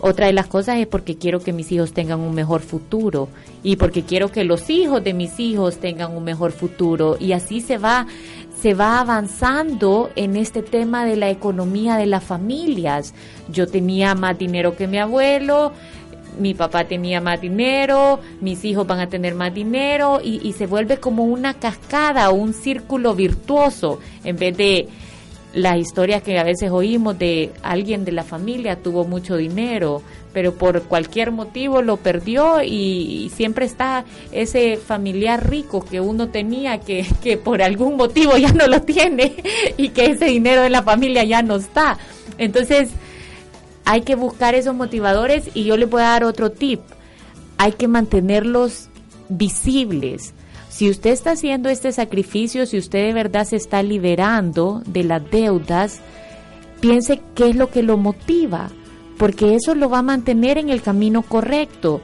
Otra 0.00 0.26
de 0.26 0.32
las 0.32 0.46
cosas 0.46 0.76
es 0.76 0.86
porque 0.86 1.16
quiero 1.16 1.40
que 1.40 1.52
mis 1.52 1.72
hijos 1.72 1.92
tengan 1.92 2.20
un 2.20 2.34
mejor 2.34 2.60
futuro 2.60 3.28
y 3.62 3.76
porque 3.76 4.02
quiero 4.02 4.30
que 4.30 4.44
los 4.44 4.68
hijos 4.68 5.02
de 5.02 5.14
mis 5.14 5.40
hijos 5.40 5.78
tengan 5.78 6.14
un 6.14 6.24
mejor 6.24 6.52
futuro 6.52 7.16
y 7.18 7.32
así 7.32 7.60
se 7.60 7.78
va 7.78 8.06
se 8.60 8.74
va 8.74 9.00
avanzando 9.00 10.10
en 10.16 10.36
este 10.36 10.62
tema 10.62 11.04
de 11.04 11.16
la 11.16 11.30
economía 11.30 11.96
de 11.96 12.06
las 12.06 12.24
familias. 12.24 13.14
Yo 13.50 13.66
tenía 13.66 14.14
más 14.14 14.38
dinero 14.38 14.76
que 14.76 14.86
mi 14.86 14.98
abuelo, 14.98 15.72
mi 16.38 16.54
papá 16.54 16.84
tenía 16.84 17.20
más 17.20 17.40
dinero, 17.40 18.20
mis 18.40 18.64
hijos 18.64 18.86
van 18.86 19.00
a 19.00 19.08
tener 19.08 19.34
más 19.34 19.52
dinero 19.54 20.20
y, 20.22 20.40
y 20.46 20.52
se 20.54 20.66
vuelve 20.66 20.98
como 20.98 21.24
una 21.24 21.54
cascada, 21.54 22.30
un 22.30 22.54
círculo 22.54 23.14
virtuoso 23.14 24.00
en 24.24 24.36
vez 24.36 24.56
de 24.56 24.88
las 25.56 25.78
historias 25.78 26.22
que 26.22 26.38
a 26.38 26.44
veces 26.44 26.70
oímos 26.70 27.18
de 27.18 27.50
alguien 27.62 28.04
de 28.04 28.12
la 28.12 28.24
familia 28.24 28.76
tuvo 28.76 29.06
mucho 29.06 29.38
dinero, 29.38 30.02
pero 30.34 30.52
por 30.52 30.82
cualquier 30.82 31.32
motivo 31.32 31.80
lo 31.80 31.96
perdió 31.96 32.62
y, 32.62 33.32
siempre 33.34 33.64
está 33.64 34.04
ese 34.32 34.76
familiar 34.76 35.48
rico 35.48 35.82
que 35.82 35.98
uno 35.98 36.28
tenía 36.28 36.78
que, 36.80 37.06
que 37.22 37.38
por 37.38 37.62
algún 37.62 37.96
motivo 37.96 38.36
ya 38.36 38.52
no 38.52 38.66
lo 38.66 38.82
tiene 38.82 39.34
y 39.78 39.88
que 39.88 40.10
ese 40.10 40.26
dinero 40.26 40.60
de 40.60 40.68
la 40.68 40.82
familia 40.82 41.24
ya 41.24 41.40
no 41.40 41.56
está. 41.56 41.96
Entonces, 42.36 42.90
hay 43.86 44.02
que 44.02 44.14
buscar 44.14 44.54
esos 44.54 44.74
motivadores 44.74 45.48
y 45.54 45.64
yo 45.64 45.78
le 45.78 45.86
voy 45.86 46.02
a 46.02 46.10
dar 46.10 46.24
otro 46.24 46.52
tip. 46.52 46.80
Hay 47.56 47.72
que 47.72 47.88
mantenerlos 47.88 48.90
visibles 49.30 50.34
si 50.76 50.90
usted 50.90 51.08
está 51.08 51.30
haciendo 51.30 51.70
este 51.70 51.90
sacrificio, 51.90 52.66
si 52.66 52.76
usted 52.76 53.06
de 53.06 53.14
verdad 53.14 53.46
se 53.46 53.56
está 53.56 53.82
liberando 53.82 54.82
de 54.84 55.04
las 55.04 55.22
deudas, 55.30 56.00
piense 56.82 57.18
qué 57.34 57.48
es 57.48 57.56
lo 57.56 57.70
que 57.70 57.82
lo 57.82 57.96
motiva, 57.96 58.68
porque 59.16 59.54
eso 59.54 59.74
lo 59.74 59.88
va 59.88 60.00
a 60.00 60.02
mantener 60.02 60.58
en 60.58 60.68
el 60.68 60.82
camino 60.82 61.22
correcto. 61.22 62.02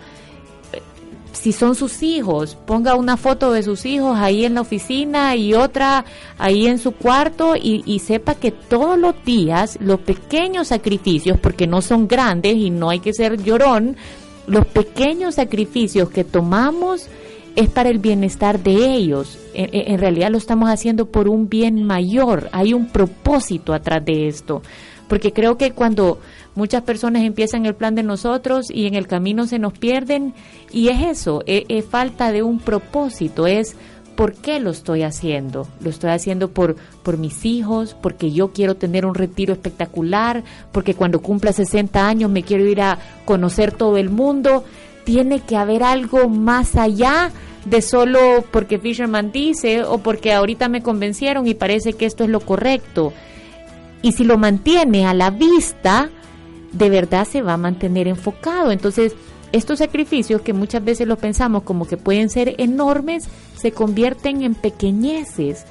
Si 1.33 1.53
son 1.53 1.75
sus 1.75 2.03
hijos, 2.03 2.57
ponga 2.65 2.95
una 2.95 3.19
foto 3.19 3.53
de 3.53 3.63
sus 3.63 3.85
hijos 3.85 4.17
ahí 4.17 4.47
en 4.47 4.55
la 4.55 4.63
oficina 4.63 5.37
y 5.37 5.53
otra 5.53 6.07
ahí 6.39 6.67
en 6.67 6.79
su 6.79 6.93
cuarto 6.93 7.57
y, 7.57 7.83
y 7.85 7.99
sepa 7.99 8.37
que 8.37 8.53
todos 8.53 8.99
los 8.99 9.23
días 9.23 9.77
los 9.83 10.01
pequeños 10.01 10.69
sacrificios, 10.69 11.39
porque 11.39 11.67
no 11.67 11.83
son 11.83 12.09
grandes 12.09 12.57
y 12.57 12.71
no 12.71 12.89
hay 12.89 13.01
que 13.01 13.13
ser 13.13 13.37
llorón, 13.37 13.99
los 14.47 14.65
pequeños 14.65 15.35
sacrificios 15.35 16.09
que 16.09 16.25
tomamos, 16.25 17.11
es 17.57 17.69
para 17.69 17.91
el 17.91 17.99
bienestar 17.99 18.61
de 18.63 18.95
ellos. 18.95 19.39
En, 19.55 19.99
realidad 19.99 20.31
lo 20.31 20.39
estamos 20.39 20.71
haciendo 20.71 21.07
por 21.07 21.29
un 21.29 21.49
bien 21.49 21.85
mayor. 21.85 22.49
Hay 22.53 22.73
un 22.73 22.89
propósito 22.89 23.75
atrás 23.75 24.05
de 24.05 24.29
esto. 24.29 24.63
Porque 25.09 25.33
creo 25.33 25.59
que 25.59 25.73
cuando 25.73 26.19
muchas 26.55 26.83
personas 26.83 27.23
empiezan 27.23 27.67
el 27.67 27.75
plan 27.75 27.95
de 27.95 28.03
nosotros 28.03 28.71
y 28.71 28.87
en 28.87 28.95
el 28.95 29.07
camino 29.07 29.47
se 29.47 29.59
nos 29.59 29.77
pierden, 29.77 30.33
y 30.73 30.89
es 30.89 31.03
eso, 31.03 31.43
es, 31.47 31.65
es 31.69 31.85
falta 31.85 32.33
de 32.33 32.43
un 32.43 32.59
propósito, 32.61 33.47
es 33.47 33.77
¿por 34.17 34.35
qué 34.35 34.61
lo 34.61 34.71
estoy 34.71 35.03
haciendo? 35.03 35.67
Lo 35.81 35.91
estoy 35.91 36.11
haciendo 36.11 36.51
por, 36.51 36.77
por 37.03 37.19
mis 37.19 37.45
hijos, 37.45 37.97
porque 38.01 38.33
yo 38.33 38.53
quiero 38.53 38.77
tener 38.77 39.05
un 39.05 39.15
retiro 39.15 39.53
espectacular, 39.53 40.45
porque 40.71 40.95
cuando 40.95 41.21
cumpla 41.21 41.53
60 41.53 42.07
años 42.07 42.31
me 42.31 42.43
quiero 42.43 42.65
ir 42.65 42.81
a 42.81 42.99
conocer 43.25 43.73
todo 43.73 43.97
el 43.99 44.09
mundo 44.09 44.65
tiene 45.05 45.41
que 45.41 45.57
haber 45.57 45.83
algo 45.83 46.29
más 46.29 46.77
allá 46.77 47.31
de 47.65 47.81
solo 47.83 48.45
porque 48.51 48.79
Fisherman 48.79 49.31
dice 49.33 49.85
o 49.85 49.99
porque 49.99 50.33
ahorita 50.33 50.69
me 50.69 50.83
convencieron 50.83 51.47
y 51.47 51.55
parece 51.55 51.93
que 51.93 52.07
esto 52.07 52.25
es 52.25 52.31
lo 52.31 52.41
correcto. 52.41 53.13
Y 54.03 54.13
si 54.13 54.25
lo 54.25 54.37
mantiene 54.37 55.07
a 55.07 55.15
la 55.15 55.31
vista, 55.31 56.11
de 56.73 56.91
verdad 56.91 57.27
se 57.27 57.43
va 57.43 57.55
a 57.55 57.59
mantener 57.59 58.09
enfocado. 58.09 58.73
Entonces, 58.73 59.15
estos 59.53 59.79
sacrificios 59.79 60.41
que 60.41 60.53
muchas 60.53 60.83
veces 60.85 61.07
lo 61.07 61.17
pensamos 61.17 61.63
como 61.63 61.87
que 61.87 61.97
pueden 61.97 62.31
ser 62.31 62.55
enormes, 62.59 63.29
se 63.55 63.71
convierten 63.71 64.43
en 64.43 64.55
pequeñeces 64.55 65.67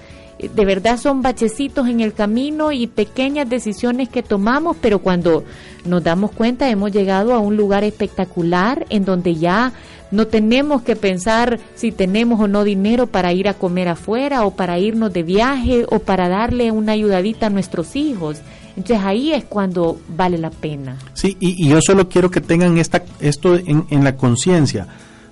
de 0.47 0.65
verdad 0.65 0.97
son 0.97 1.21
bachecitos 1.21 1.87
en 1.87 1.99
el 1.99 2.13
camino 2.13 2.71
y 2.71 2.87
pequeñas 2.87 3.49
decisiones 3.49 4.09
que 4.09 4.23
tomamos, 4.23 4.77
pero 4.81 4.99
cuando 4.99 5.43
nos 5.85 6.03
damos 6.03 6.31
cuenta 6.31 6.69
hemos 6.69 6.91
llegado 6.91 7.33
a 7.33 7.39
un 7.39 7.57
lugar 7.57 7.83
espectacular 7.83 8.85
en 8.89 9.05
donde 9.05 9.35
ya 9.35 9.73
no 10.11 10.27
tenemos 10.27 10.81
que 10.81 10.95
pensar 10.95 11.59
si 11.75 11.91
tenemos 11.91 12.39
o 12.39 12.47
no 12.47 12.63
dinero 12.63 13.07
para 13.07 13.33
ir 13.33 13.47
a 13.47 13.53
comer 13.53 13.87
afuera 13.87 14.45
o 14.45 14.55
para 14.55 14.77
irnos 14.77 15.13
de 15.13 15.23
viaje 15.23 15.85
o 15.89 15.99
para 15.99 16.27
darle 16.27 16.71
una 16.71 16.91
ayudadita 16.91 17.47
a 17.47 17.49
nuestros 17.49 17.95
hijos. 17.95 18.41
Entonces 18.75 19.05
ahí 19.05 19.33
es 19.33 19.45
cuando 19.45 19.99
vale 20.09 20.37
la 20.37 20.49
pena. 20.49 20.97
Sí, 21.13 21.37
y, 21.39 21.67
yo 21.67 21.79
solo 21.81 22.09
quiero 22.09 22.29
que 22.29 22.41
tengan 22.41 22.77
esta, 22.77 23.03
esto 23.19 23.55
en, 23.55 23.85
en 23.89 24.03
la 24.03 24.15
conciencia. 24.15 24.87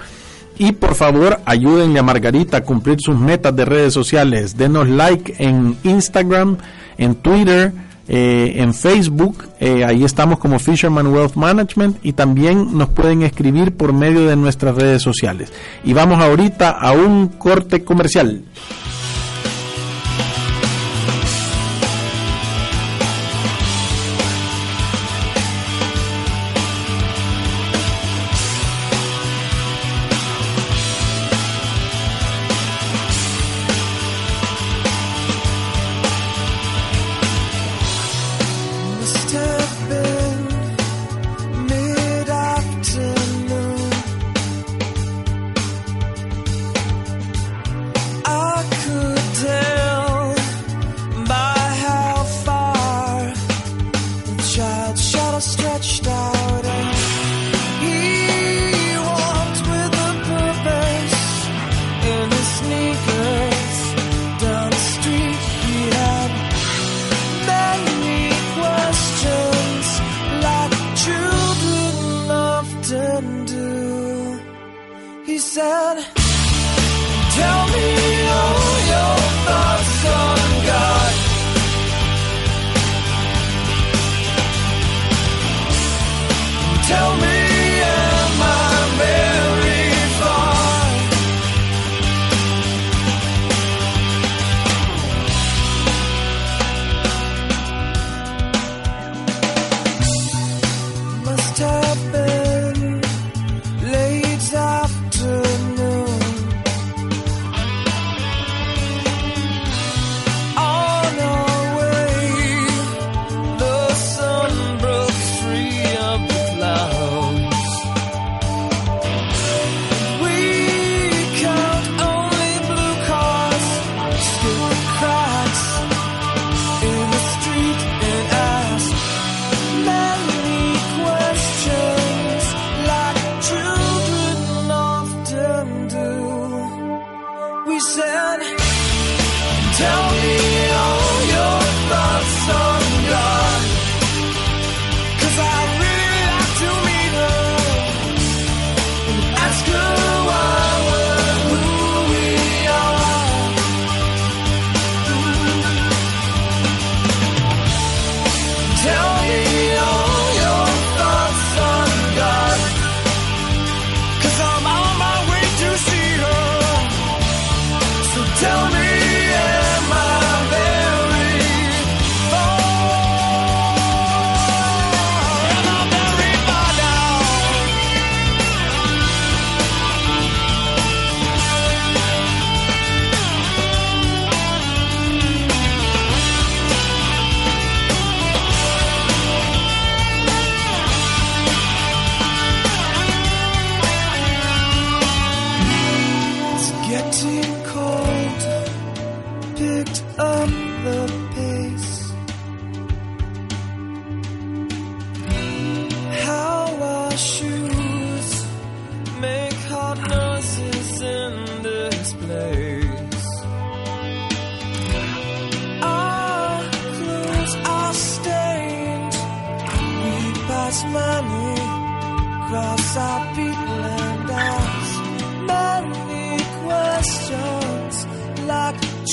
Y 0.57 0.71
por 0.73 0.95
favor, 0.95 1.39
ayúdenle 1.45 1.99
a 1.99 2.03
Margarita 2.03 2.57
a 2.57 2.63
cumplir 2.63 2.97
sus 2.99 3.17
metas 3.17 3.55
de 3.55 3.63
redes 3.63 3.93
sociales. 3.93 4.57
Denos 4.57 4.89
like 4.89 5.35
en 5.39 5.77
Instagram, 5.83 6.57
en 6.97 7.15
Twitter, 7.15 7.71
eh, 8.09 8.53
en 8.55 8.73
Facebook. 8.73 9.45
Eh, 9.59 9.85
ahí 9.85 10.03
estamos 10.03 10.39
como 10.39 10.57
Fisherman 10.57 11.07
Wealth 11.07 11.35
Management 11.35 11.97
y 12.01 12.13
también 12.13 12.75
nos 12.75 12.89
pueden 12.89 13.21
escribir 13.21 13.77
por 13.77 13.93
medio 13.93 14.25
de 14.27 14.35
nuestras 14.35 14.75
redes 14.75 15.03
sociales. 15.03 15.53
Y 15.83 15.93
vamos 15.93 16.19
ahorita 16.19 16.71
a 16.71 16.91
un 16.91 17.27
corte 17.27 17.83
comercial. 17.83 18.41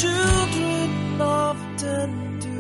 children 0.07 1.21
often 1.21 2.38
do. 2.40 2.56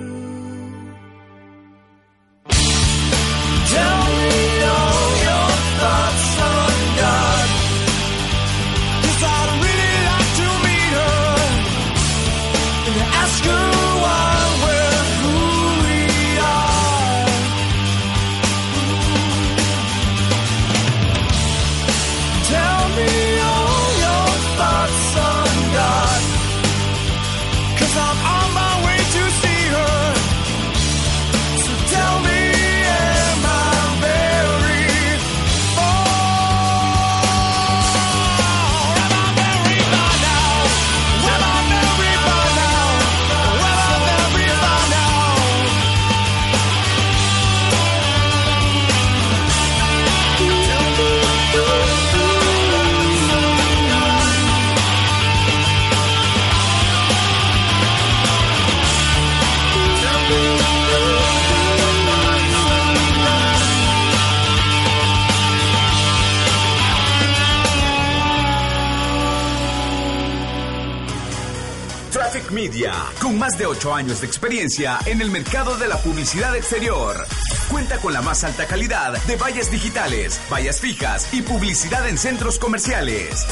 Más 73.46 73.58
de 73.58 73.66
8 73.66 73.94
años 73.94 74.22
de 74.22 74.26
experiencia 74.26 74.98
en 75.06 75.20
el 75.20 75.30
mercado 75.30 75.76
de 75.76 75.86
la 75.86 75.98
publicidad 75.98 76.56
exterior. 76.56 77.24
Cuenta 77.70 77.98
con 77.98 78.12
la 78.12 78.20
más 78.20 78.42
alta 78.42 78.66
calidad 78.66 79.16
de 79.24 79.36
vallas 79.36 79.70
digitales, 79.70 80.40
vallas 80.50 80.80
fijas 80.80 81.32
y 81.32 81.42
publicidad 81.42 82.08
en 82.08 82.18
centros 82.18 82.58
comerciales. 82.58 83.46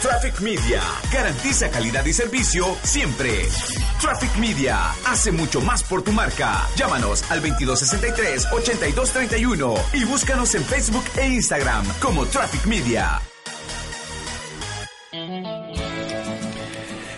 Traffic 0.00 0.40
Media 0.40 0.80
garantiza 1.12 1.68
calidad 1.68 2.04
y 2.04 2.12
servicio 2.12 2.76
siempre. 2.84 3.48
Traffic 4.00 4.36
Media 4.36 4.92
hace 5.04 5.32
mucho 5.32 5.60
más 5.60 5.82
por 5.82 6.02
tu 6.02 6.12
marca. 6.12 6.68
Llámanos 6.76 7.28
al 7.28 7.42
2263-8231 7.42 9.80
y 9.94 10.04
búscanos 10.04 10.54
en 10.54 10.64
Facebook 10.64 11.06
e 11.16 11.26
Instagram 11.26 11.84
como 12.00 12.24
Traffic 12.26 12.66
Media. 12.66 13.20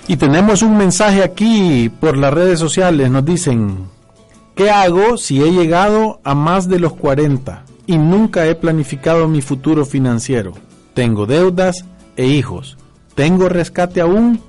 Y 0.09 0.17
tenemos 0.17 0.63
un 0.63 0.77
mensaje 0.77 1.25
aquí 1.25 1.91
por 2.01 2.17
las 2.17 2.33
redes 2.33 2.61
sociales. 2.61 3.11
Nos 3.11 3.25
dicen, 3.25 3.89
¿qué 4.55 4.71
hago 4.71 5.17
si 5.17 5.43
he 5.43 5.51
llegado 5.51 6.21
a 6.23 6.35
más 6.35 6.69
de 6.69 6.79
los 6.79 6.93
40 6.95 7.65
y 7.89 7.99
nunca 7.99 8.47
he 8.47 8.55
planificado 8.55 9.27
mi 9.27 9.43
futuro 9.43 9.85
financiero? 9.85 10.53
Tengo 10.95 11.27
deudas 11.27 11.85
e 12.17 12.27
hijos. 12.27 12.77
¿Tengo 13.17 13.49
rescate 13.49 14.01
aún? 14.01 14.41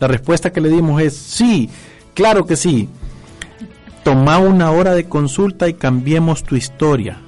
La 0.00 0.08
respuesta 0.08 0.50
que 0.50 0.62
le 0.62 0.70
dimos 0.70 1.02
es 1.02 1.14
sí, 1.14 1.68
claro 2.14 2.46
que 2.46 2.56
sí. 2.56 2.88
Toma 4.02 4.38
una 4.38 4.70
hora 4.70 4.94
de 4.94 5.04
consulta 5.04 5.68
y 5.68 5.74
cambiemos 5.74 6.42
tu 6.42 6.56
historia. 6.56 7.18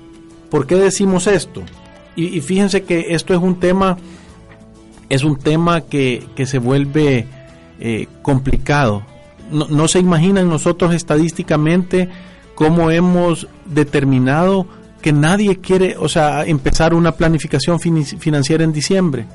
¿Por 0.51 0.67
qué 0.67 0.77
decimos 0.77 1.27
esto? 1.27 1.63
Y, 2.17 2.41
fíjense 2.41 2.83
que 2.83 3.15
esto 3.15 3.35
es 3.35 3.41
un 3.41 3.61
tema, 3.61 3.99
es 5.09 5.23
un 5.23 5.37
tema 5.39 5.83
que, 5.83 6.27
que 6.35 6.47
se 6.47 6.59
vuelve 6.59 7.27
eh, 7.81 8.07
complicado. 8.23 9.03
No, 9.51 9.89
se 9.89 9.99
imaginan 9.99 10.49
nosotros 10.49 10.95
estadísticamente 10.95 12.09
cómo 12.55 12.91
hemos 12.91 13.49
determinado 13.65 14.67
que 15.01 15.13
nadie 15.13 15.59
quiere, 15.61 15.97
o 15.97 16.09
sea, 16.09 16.45
empezar 16.45 16.93
una 16.93 17.13
planificación 17.13 17.81
financiera 17.81 18.65
en 18.65 18.73
diciembre. 18.73 19.27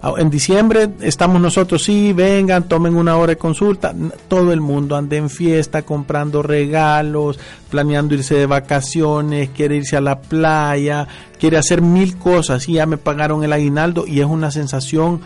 Ah, 0.00 0.12
en 0.16 0.30
diciembre 0.30 0.90
estamos 1.00 1.40
nosotros, 1.40 1.82
sí, 1.82 2.12
vengan, 2.12 2.68
tomen 2.68 2.94
una 2.94 3.16
hora 3.16 3.30
de 3.30 3.36
consulta. 3.36 3.92
Todo 4.28 4.52
el 4.52 4.60
mundo 4.60 4.94
anda 4.94 5.16
en 5.16 5.28
fiesta, 5.28 5.82
comprando 5.82 6.40
regalos, 6.42 7.40
planeando 7.68 8.14
irse 8.14 8.36
de 8.36 8.46
vacaciones, 8.46 9.50
quiere 9.50 9.76
irse 9.76 9.96
a 9.96 10.00
la 10.00 10.20
playa, 10.20 11.08
quiere 11.40 11.58
hacer 11.58 11.82
mil 11.82 12.16
cosas 12.16 12.68
y 12.68 12.74
ya 12.74 12.86
me 12.86 12.96
pagaron 12.96 13.42
el 13.42 13.52
aguinaldo 13.52 14.06
y 14.06 14.20
es 14.20 14.26
una 14.26 14.52
sensación 14.52 15.20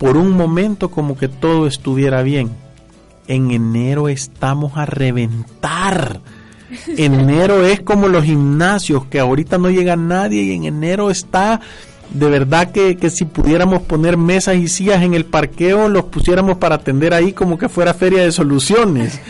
por 0.00 0.16
un 0.16 0.30
momento 0.32 0.90
como 0.90 1.14
que 1.14 1.28
todo 1.28 1.66
estuviera 1.66 2.22
bien. 2.22 2.48
En 3.28 3.50
enero 3.50 4.08
estamos 4.08 4.78
a 4.78 4.86
reventar. 4.86 6.20
Enero 6.96 7.66
es 7.66 7.82
como 7.82 8.08
los 8.08 8.24
gimnasios, 8.24 9.04
que 9.04 9.20
ahorita 9.20 9.58
no 9.58 9.68
llega 9.68 9.96
nadie 9.96 10.42
y 10.42 10.52
en 10.52 10.64
enero 10.64 11.10
está 11.10 11.60
de 12.14 12.30
verdad 12.30 12.72
que, 12.72 12.96
que, 12.96 13.10
si 13.10 13.26
pudiéramos 13.26 13.82
poner 13.82 14.16
mesas 14.16 14.56
y 14.56 14.68
sillas 14.68 15.02
en 15.02 15.12
el 15.12 15.26
parqueo, 15.26 15.88
los 15.90 16.04
pusiéramos 16.04 16.56
para 16.56 16.76
atender 16.76 17.12
ahí 17.12 17.34
como 17.34 17.58
que 17.58 17.68
fuera 17.68 17.92
feria 17.92 18.22
de 18.22 18.32
soluciones. 18.32 19.20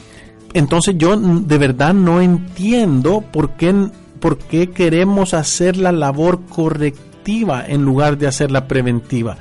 Entonces 0.54 0.96
yo 0.98 1.16
de 1.16 1.58
verdad 1.58 1.94
no 1.94 2.20
entiendo 2.20 3.20
por 3.20 3.50
qué, 3.50 3.72
por 4.18 4.38
qué 4.38 4.70
queremos 4.70 5.34
hacer 5.34 5.76
la 5.76 5.92
labor 5.92 6.40
correctiva 6.48 7.64
en 7.64 7.84
lugar 7.84 8.18
de 8.18 8.26
hacer 8.26 8.50
la 8.50 8.66
preventiva. 8.66 9.38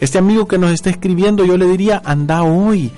Este 0.00 0.18
amigo 0.18 0.46
que 0.46 0.58
nos 0.58 0.72
está 0.72 0.90
escribiendo, 0.90 1.44
yo 1.44 1.56
le 1.56 1.66
diría, 1.66 2.02
anda 2.04 2.42
hoy. 2.42 2.90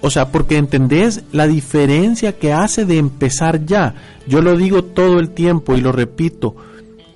O 0.00 0.10
sea, 0.10 0.28
porque 0.28 0.56
entendés 0.56 1.24
la 1.32 1.46
diferencia 1.46 2.38
que 2.38 2.52
hace 2.52 2.84
de 2.84 2.98
empezar 2.98 3.66
ya. 3.66 3.94
Yo 4.26 4.40
lo 4.42 4.56
digo 4.56 4.84
todo 4.84 5.18
el 5.18 5.30
tiempo 5.30 5.76
y 5.76 5.80
lo 5.80 5.92
repito. 5.92 6.54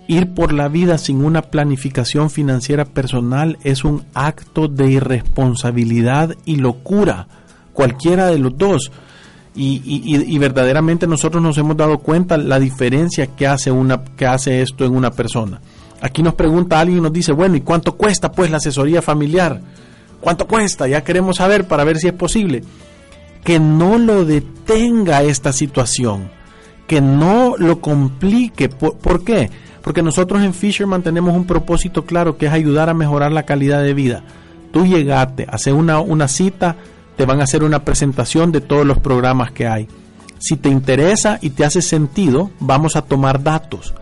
Ir 0.09 0.35
por 0.35 0.53
la 0.53 0.69
vida 0.69 0.99
sin 0.99 1.25
una 1.25 1.43
planificación 1.43 2.29
financiera 2.29 2.85
personal 2.85 3.59
es 3.63 3.85
un 3.85 4.05
acto 4.15 4.67
de 4.67 4.91
irresponsabilidad 4.91 6.37
y 6.45 6.57
locura, 6.57 7.29
cualquiera 7.73 8.27
de 8.27 8.39
los 8.39 8.59
dos. 8.59 8.91
Y, 9.55 9.83
y, 9.85 10.39
verdaderamente 10.39 11.07
nosotros 11.07 11.43
nos 11.43 11.59
hemos 11.59 11.77
dado 11.77 11.99
cuenta 11.99 12.39
la 12.39 12.59
diferencia 12.59 13.27
que 13.27 13.47
hace, 13.47 13.71
una, 13.71 14.03
que 14.03 14.27
hace 14.27 14.63
esto 14.63 14.87
en 14.87 14.97
una 14.97 15.11
persona. 15.11 15.61
Aquí 16.03 16.21
nos 16.21 16.35
pregunta 16.35 16.81
alguien 16.81 16.99
y 16.99 17.01
nos 17.01 17.13
dice, 17.13 17.31
bueno, 17.31 17.55
¿y 17.55 17.61
cuánto 17.61 17.97
cuesta 17.97 18.33
pues 18.33 18.51
la 18.51 18.57
asesoría 18.57 19.01
familiar? 19.01 19.61
¿Cuánto 20.21 20.49
cuesta? 20.49 20.89
Ya 20.89 21.05
queremos 21.05 21.37
saber 21.37 21.69
para 21.69 21.85
ver 21.85 21.97
si 21.97 22.09
es 22.09 22.13
posible. 22.13 22.65
Que 23.45 23.61
no 23.61 23.99
lo 23.99 24.25
detenga 24.25 25.23
esta 25.23 25.53
situación, 25.53 26.29
que 26.89 27.01
no 27.01 27.55
lo 27.57 27.81
complique. 27.81 28.69
¿Por, 28.69 29.23
qué? 29.23 29.49
Porque 29.81 30.03
nosotros 30.03 30.43
en 30.43 30.55
Fisherman 30.55 31.05
tenemos 31.05 31.37
un 31.37 31.47
propósito 31.47 32.05
claro 32.05 32.37
que 32.37 32.47
es 32.47 32.53
ayudar 32.53 32.89
a 32.89 32.95
mejorar 32.95 33.31
la 33.31 33.45
calidad 33.45 33.81
de 33.81 33.95
vida. 33.95 34.25
Tú 34.73 34.85
llegaste, 34.85 35.47
haces 35.49 35.73
una, 35.73 36.01
una 36.01 36.27
cita, 36.27 36.75
te 37.17 37.27
van 37.27 37.41
a 37.41 37.45
hacer 37.45 37.63
una 37.63 37.85
presentación 37.85 38.51
de 38.51 38.61
todos 38.61 38.85
los 38.85 38.99
programas 38.99 39.53
que 39.53 39.69
hay. 39.69 39.87
Si 40.41 40.57
te 40.57 40.69
interesa 40.69 41.39
y 41.41 41.51
te 41.51 41.65
hace 41.65 41.81
sentido, 41.81 42.51
vamos 42.59 42.97
a 42.97 43.03
tomar 43.03 43.41
datos 43.41 43.95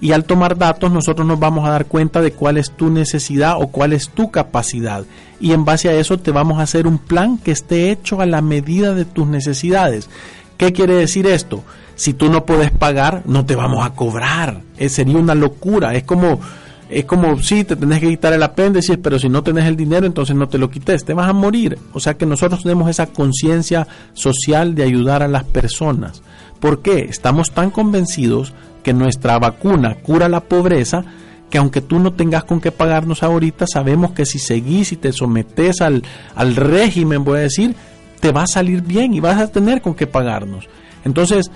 y 0.00 0.12
al 0.12 0.24
tomar 0.24 0.56
datos 0.56 0.92
nosotros 0.92 1.26
nos 1.26 1.40
vamos 1.40 1.66
a 1.66 1.72
dar 1.72 1.86
cuenta 1.86 2.20
de 2.20 2.32
cuál 2.32 2.56
es 2.56 2.70
tu 2.70 2.90
necesidad 2.90 3.56
o 3.60 3.68
cuál 3.68 3.92
es 3.92 4.08
tu 4.10 4.30
capacidad 4.30 5.04
y 5.40 5.52
en 5.52 5.64
base 5.64 5.88
a 5.88 5.94
eso 5.94 6.18
te 6.18 6.30
vamos 6.30 6.58
a 6.58 6.62
hacer 6.62 6.86
un 6.86 6.98
plan 6.98 7.38
que 7.38 7.52
esté 7.52 7.90
hecho 7.90 8.20
a 8.20 8.26
la 8.26 8.42
medida 8.42 8.94
de 8.94 9.04
tus 9.04 9.26
necesidades. 9.26 10.08
¿Qué 10.56 10.72
quiere 10.72 10.94
decir 10.94 11.26
esto? 11.26 11.62
Si 11.94 12.12
tú 12.12 12.30
no 12.30 12.44
puedes 12.44 12.70
pagar, 12.70 13.22
no 13.26 13.44
te 13.44 13.54
vamos 13.54 13.86
a 13.86 13.90
cobrar. 13.90 14.62
Eh, 14.76 14.88
sería 14.88 15.18
una 15.18 15.34
locura. 15.34 15.94
Es 15.94 16.02
como, 16.02 16.40
es 16.88 17.04
como, 17.04 17.40
sí, 17.40 17.64
te 17.64 17.76
tenés 17.76 18.00
que 18.00 18.08
quitar 18.08 18.32
el 18.32 18.42
apéndice, 18.42 18.98
pero 18.98 19.18
si 19.18 19.28
no 19.28 19.42
tenés 19.42 19.66
el 19.66 19.76
dinero, 19.76 20.06
entonces 20.06 20.34
no 20.34 20.48
te 20.48 20.58
lo 20.58 20.70
quites, 20.70 21.04
te 21.04 21.14
vas 21.14 21.28
a 21.28 21.32
morir. 21.32 21.78
O 21.92 22.00
sea 22.00 22.14
que 22.14 22.26
nosotros 22.26 22.62
tenemos 22.62 22.90
esa 22.90 23.06
conciencia 23.06 23.86
social 24.14 24.74
de 24.74 24.84
ayudar 24.84 25.22
a 25.22 25.28
las 25.28 25.44
personas. 25.44 26.22
¿Por 26.60 26.82
qué? 26.82 27.06
Estamos 27.08 27.52
tan 27.52 27.70
convencidos 27.70 28.52
que 28.82 28.92
nuestra 28.92 29.38
vacuna 29.38 29.96
cura 29.96 30.28
la 30.28 30.40
pobreza, 30.40 31.04
que 31.50 31.58
aunque 31.58 31.80
tú 31.80 31.98
no 31.98 32.12
tengas 32.12 32.44
con 32.44 32.60
qué 32.60 32.72
pagarnos 32.72 33.22
ahorita, 33.22 33.66
sabemos 33.66 34.12
que 34.12 34.26
si 34.26 34.38
seguís 34.38 34.92
y 34.92 34.96
te 34.96 35.12
sometes 35.12 35.80
al, 35.80 36.02
al 36.34 36.56
régimen, 36.56 37.24
voy 37.24 37.38
a 37.38 37.42
decir, 37.42 37.74
te 38.20 38.32
va 38.32 38.42
a 38.42 38.46
salir 38.46 38.82
bien 38.82 39.14
y 39.14 39.20
vas 39.20 39.40
a 39.40 39.50
tener 39.50 39.80
con 39.80 39.94
qué 39.94 40.06
pagarnos. 40.06 40.68
Entonces, 41.04 41.50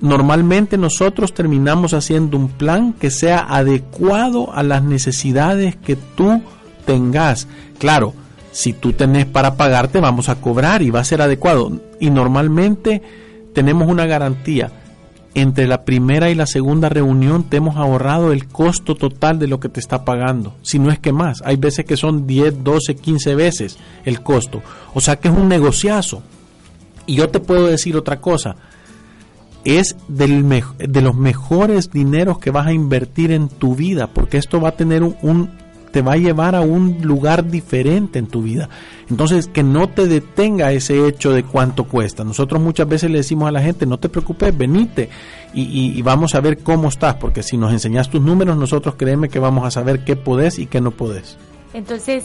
normalmente 0.00 0.78
nosotros 0.78 1.34
terminamos 1.34 1.94
haciendo 1.94 2.36
un 2.36 2.48
plan 2.48 2.92
que 2.92 3.10
sea 3.10 3.38
adecuado 3.48 4.52
a 4.54 4.62
las 4.62 4.82
necesidades 4.82 5.76
que 5.76 5.96
tú 5.96 6.42
tengas. 6.86 7.48
Claro, 7.78 8.14
si 8.50 8.72
tú 8.72 8.92
tenés 8.92 9.26
para 9.26 9.56
pagarte, 9.56 10.00
vamos 10.00 10.28
a 10.28 10.40
cobrar 10.40 10.82
y 10.82 10.90
va 10.90 11.00
a 11.00 11.04
ser 11.04 11.22
adecuado. 11.22 11.70
Y 12.00 12.10
normalmente 12.10 13.02
tenemos 13.52 13.88
una 13.88 14.06
garantía 14.06 14.72
entre 15.40 15.66
la 15.66 15.84
primera 15.84 16.30
y 16.30 16.34
la 16.34 16.46
segunda 16.46 16.88
reunión 16.88 17.44
te 17.44 17.58
hemos 17.58 17.76
ahorrado 17.76 18.32
el 18.32 18.46
costo 18.46 18.94
total 18.94 19.38
de 19.38 19.46
lo 19.46 19.60
que 19.60 19.68
te 19.68 19.80
está 19.80 20.04
pagando, 20.04 20.54
si 20.62 20.78
no 20.78 20.90
es 20.90 20.98
que 20.98 21.12
más. 21.12 21.42
Hay 21.44 21.56
veces 21.56 21.84
que 21.84 21.96
son 21.96 22.26
10, 22.26 22.64
12, 22.64 22.96
15 22.96 23.34
veces 23.34 23.78
el 24.04 24.22
costo. 24.22 24.62
O 24.94 25.00
sea 25.00 25.16
que 25.16 25.28
es 25.28 25.34
un 25.34 25.48
negociazo. 25.48 26.22
Y 27.06 27.16
yo 27.16 27.28
te 27.30 27.40
puedo 27.40 27.66
decir 27.66 27.96
otra 27.96 28.20
cosa, 28.20 28.56
es 29.64 29.96
del 30.08 30.48
de 30.78 31.02
los 31.02 31.14
mejores 31.16 31.90
dineros 31.90 32.38
que 32.38 32.50
vas 32.50 32.66
a 32.66 32.72
invertir 32.72 33.32
en 33.32 33.48
tu 33.48 33.74
vida, 33.74 34.08
porque 34.08 34.38
esto 34.38 34.60
va 34.60 34.70
a 34.70 34.76
tener 34.76 35.02
un 35.02 35.50
te 35.90 36.02
va 36.02 36.12
a 36.12 36.16
llevar 36.16 36.54
a 36.54 36.60
un 36.60 36.98
lugar 37.02 37.48
diferente 37.48 38.18
en 38.18 38.26
tu 38.26 38.42
vida. 38.42 38.68
Entonces, 39.10 39.46
que 39.46 39.62
no 39.62 39.88
te 39.88 40.06
detenga 40.06 40.72
ese 40.72 41.06
hecho 41.06 41.32
de 41.32 41.42
cuánto 41.42 41.84
cuesta. 41.84 42.24
Nosotros 42.24 42.60
muchas 42.60 42.88
veces 42.88 43.10
le 43.10 43.18
decimos 43.18 43.48
a 43.48 43.52
la 43.52 43.62
gente, 43.62 43.86
no 43.86 43.98
te 43.98 44.08
preocupes, 44.08 44.56
venite 44.56 45.08
y, 45.54 46.00
vamos 46.02 46.34
a 46.34 46.40
ver 46.40 46.58
cómo 46.58 46.88
estás, 46.88 47.14
porque 47.14 47.42
si 47.42 47.56
nos 47.56 47.72
enseñas 47.72 48.10
tus 48.10 48.20
números, 48.20 48.56
nosotros 48.56 48.94
créeme 48.96 49.28
que 49.28 49.38
vamos 49.38 49.64
a 49.64 49.70
saber 49.70 50.04
qué 50.04 50.14
podés 50.14 50.58
y 50.58 50.66
qué 50.66 50.80
no 50.80 50.90
podés. 50.90 51.36
Entonces, 51.72 52.24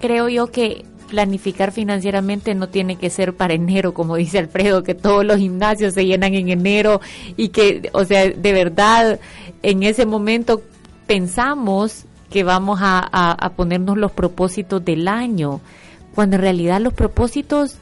creo 0.00 0.28
yo 0.28 0.46
que 0.46 0.84
planificar 1.08 1.72
financieramente 1.72 2.54
no 2.54 2.68
tiene 2.68 2.96
que 2.96 3.10
ser 3.10 3.34
para 3.34 3.54
enero, 3.54 3.92
como 3.92 4.16
dice 4.16 4.38
Alfredo, 4.38 4.82
que 4.82 4.94
todos 4.94 5.24
los 5.24 5.36
gimnasios 5.38 5.94
se 5.94 6.06
llenan 6.06 6.34
en 6.34 6.48
enero 6.48 7.00
y 7.36 7.48
que, 7.48 7.90
o 7.92 8.04
sea, 8.04 8.30
de 8.30 8.52
verdad, 8.52 9.20
en 9.62 9.82
ese 9.82 10.06
momento 10.06 10.62
pensamos 11.06 12.06
que 12.30 12.44
vamos 12.44 12.80
a, 12.82 13.52
ponernos 13.56 13.96
los 13.96 14.12
propósitos 14.12 14.84
del 14.84 15.08
año, 15.08 15.60
cuando 16.14 16.36
en 16.36 16.42
realidad 16.42 16.80
los 16.80 16.92
propósitos 16.92 17.78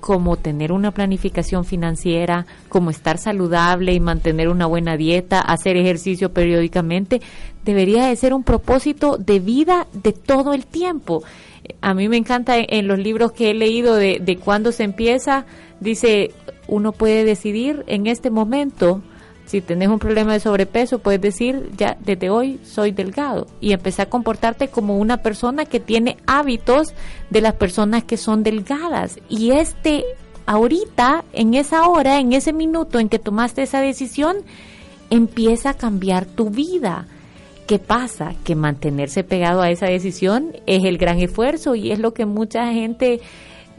como 0.00 0.36
tener 0.36 0.70
una 0.70 0.92
planificación 0.92 1.64
financiera, 1.64 2.46
como 2.68 2.90
estar 2.90 3.18
saludable 3.18 3.92
y 3.92 4.00
mantener 4.00 4.48
una 4.48 4.66
buena 4.66 4.96
dieta, 4.96 5.40
hacer 5.40 5.76
ejercicio 5.76 6.32
periódicamente, 6.32 7.20
debería 7.64 8.06
de 8.06 8.14
ser 8.14 8.32
un 8.32 8.44
propósito 8.44 9.16
de 9.16 9.40
vida 9.40 9.88
de 9.92 10.12
todo 10.12 10.54
el 10.54 10.66
tiempo. 10.66 11.24
A 11.80 11.94
mí 11.94 12.08
me 12.08 12.16
encanta 12.16 12.54
en 12.56 12.86
los 12.86 12.98
libros 12.98 13.32
que 13.32 13.50
he 13.50 13.54
leído 13.54 13.96
de, 13.96 14.20
de 14.20 14.36
cuándo 14.36 14.70
se 14.70 14.84
empieza, 14.84 15.46
dice, 15.80 16.30
uno 16.68 16.92
puede 16.92 17.24
decidir 17.24 17.82
en 17.88 18.06
este 18.06 18.30
momento 18.30 19.02
si 19.48 19.62
tenés 19.62 19.88
un 19.88 19.98
problema 19.98 20.34
de 20.34 20.40
sobrepeso, 20.40 20.98
puedes 20.98 21.22
decir, 21.22 21.70
ya 21.74 21.96
desde 22.04 22.28
hoy 22.28 22.60
soy 22.64 22.92
delgado 22.92 23.46
y 23.62 23.72
empezar 23.72 24.06
a 24.06 24.10
comportarte 24.10 24.68
como 24.68 24.98
una 24.98 25.22
persona 25.22 25.64
que 25.64 25.80
tiene 25.80 26.18
hábitos 26.26 26.92
de 27.30 27.40
las 27.40 27.54
personas 27.54 28.04
que 28.04 28.18
son 28.18 28.42
delgadas. 28.42 29.18
Y 29.30 29.52
este, 29.52 30.04
ahorita, 30.44 31.24
en 31.32 31.54
esa 31.54 31.88
hora, 31.88 32.20
en 32.20 32.34
ese 32.34 32.52
minuto 32.52 32.98
en 32.98 33.08
que 33.08 33.18
tomaste 33.18 33.62
esa 33.62 33.80
decisión, 33.80 34.36
empieza 35.08 35.70
a 35.70 35.74
cambiar 35.74 36.26
tu 36.26 36.50
vida. 36.50 37.06
¿Qué 37.66 37.78
pasa? 37.78 38.34
Que 38.44 38.54
mantenerse 38.54 39.24
pegado 39.24 39.62
a 39.62 39.70
esa 39.70 39.86
decisión 39.86 40.52
es 40.66 40.84
el 40.84 40.98
gran 40.98 41.20
esfuerzo 41.20 41.74
y 41.74 41.90
es 41.90 42.00
lo 42.00 42.12
que 42.12 42.26
mucha 42.26 42.70
gente 42.74 43.22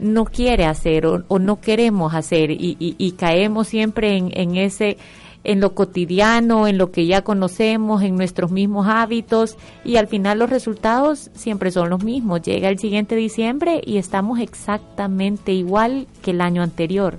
no 0.00 0.24
quiere 0.24 0.64
hacer 0.64 1.06
o, 1.06 1.38
no 1.38 1.60
queremos 1.60 2.12
hacer 2.14 2.50
y, 2.50 3.14
caemos 3.16 3.68
siempre 3.68 4.16
en, 4.16 4.30
en 4.34 4.56
ese 4.56 4.96
en 5.44 5.60
lo 5.60 5.74
cotidiano, 5.74 6.66
en 6.66 6.78
lo 6.78 6.90
que 6.90 7.06
ya 7.06 7.22
conocemos, 7.22 8.02
en 8.02 8.16
nuestros 8.16 8.50
mismos 8.50 8.86
hábitos 8.88 9.56
y 9.84 9.96
al 9.96 10.06
final 10.06 10.38
los 10.38 10.50
resultados 10.50 11.30
siempre 11.34 11.70
son 11.70 11.90
los 11.90 12.04
mismos. 12.04 12.42
Llega 12.42 12.68
el 12.68 12.78
siguiente 12.78 13.16
diciembre 13.16 13.80
y 13.84 13.98
estamos 13.98 14.38
exactamente 14.40 15.52
igual 15.52 16.06
que 16.22 16.32
el 16.32 16.40
año 16.40 16.62
anterior. 16.62 17.18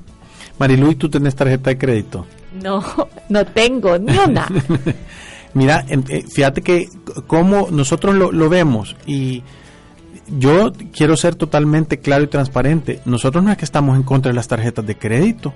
Marilu, 0.59 0.93
¿tú 0.95 1.09
tenés 1.09 1.35
tarjeta 1.35 1.71
de 1.71 1.77
crédito? 1.77 2.25
No, 2.61 2.83
no 3.29 3.45
tengo 3.45 3.97
ni 3.97 4.17
una. 4.17 4.47
Mira, 5.53 5.85
eh, 5.89 6.23
fíjate 6.31 6.61
que 6.61 6.87
como 7.27 7.69
nosotros 7.71 8.15
lo, 8.15 8.31
lo 8.31 8.47
vemos 8.47 8.95
y 9.05 9.43
yo 10.37 10.71
quiero 10.93 11.17
ser 11.17 11.35
totalmente 11.35 11.99
claro 11.99 12.23
y 12.23 12.27
transparente. 12.27 13.01
Nosotros 13.05 13.43
no 13.43 13.51
es 13.51 13.57
que 13.57 13.65
estamos 13.65 13.97
en 13.97 14.03
contra 14.03 14.29
de 14.29 14.35
las 14.35 14.47
tarjetas 14.47 14.85
de 14.85 14.95
crédito 14.95 15.53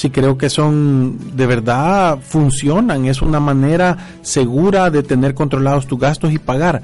sí 0.00 0.08
creo 0.08 0.38
que 0.38 0.48
son 0.48 1.36
de 1.36 1.46
verdad 1.46 2.20
funcionan, 2.22 3.04
es 3.04 3.20
una 3.20 3.38
manera 3.38 3.98
segura 4.22 4.88
de 4.88 5.02
tener 5.02 5.34
controlados 5.34 5.86
tus 5.86 5.98
gastos 5.98 6.32
y 6.32 6.38
pagar. 6.38 6.80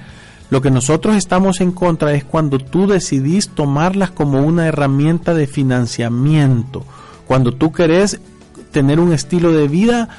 Lo 0.50 0.60
que 0.60 0.70
nosotros 0.70 1.16
estamos 1.16 1.62
en 1.62 1.72
contra 1.72 2.12
es 2.12 2.24
cuando 2.24 2.58
tú 2.58 2.86
decidís 2.86 3.48
tomarlas 3.48 4.10
como 4.10 4.42
una 4.42 4.66
herramienta 4.66 5.32
de 5.32 5.46
financiamiento, 5.46 6.84
cuando 7.26 7.54
tú 7.54 7.72
querés 7.72 8.20
tener 8.70 9.00
un 9.00 9.14
estilo 9.14 9.50
de 9.50 9.66
vida 9.66 10.10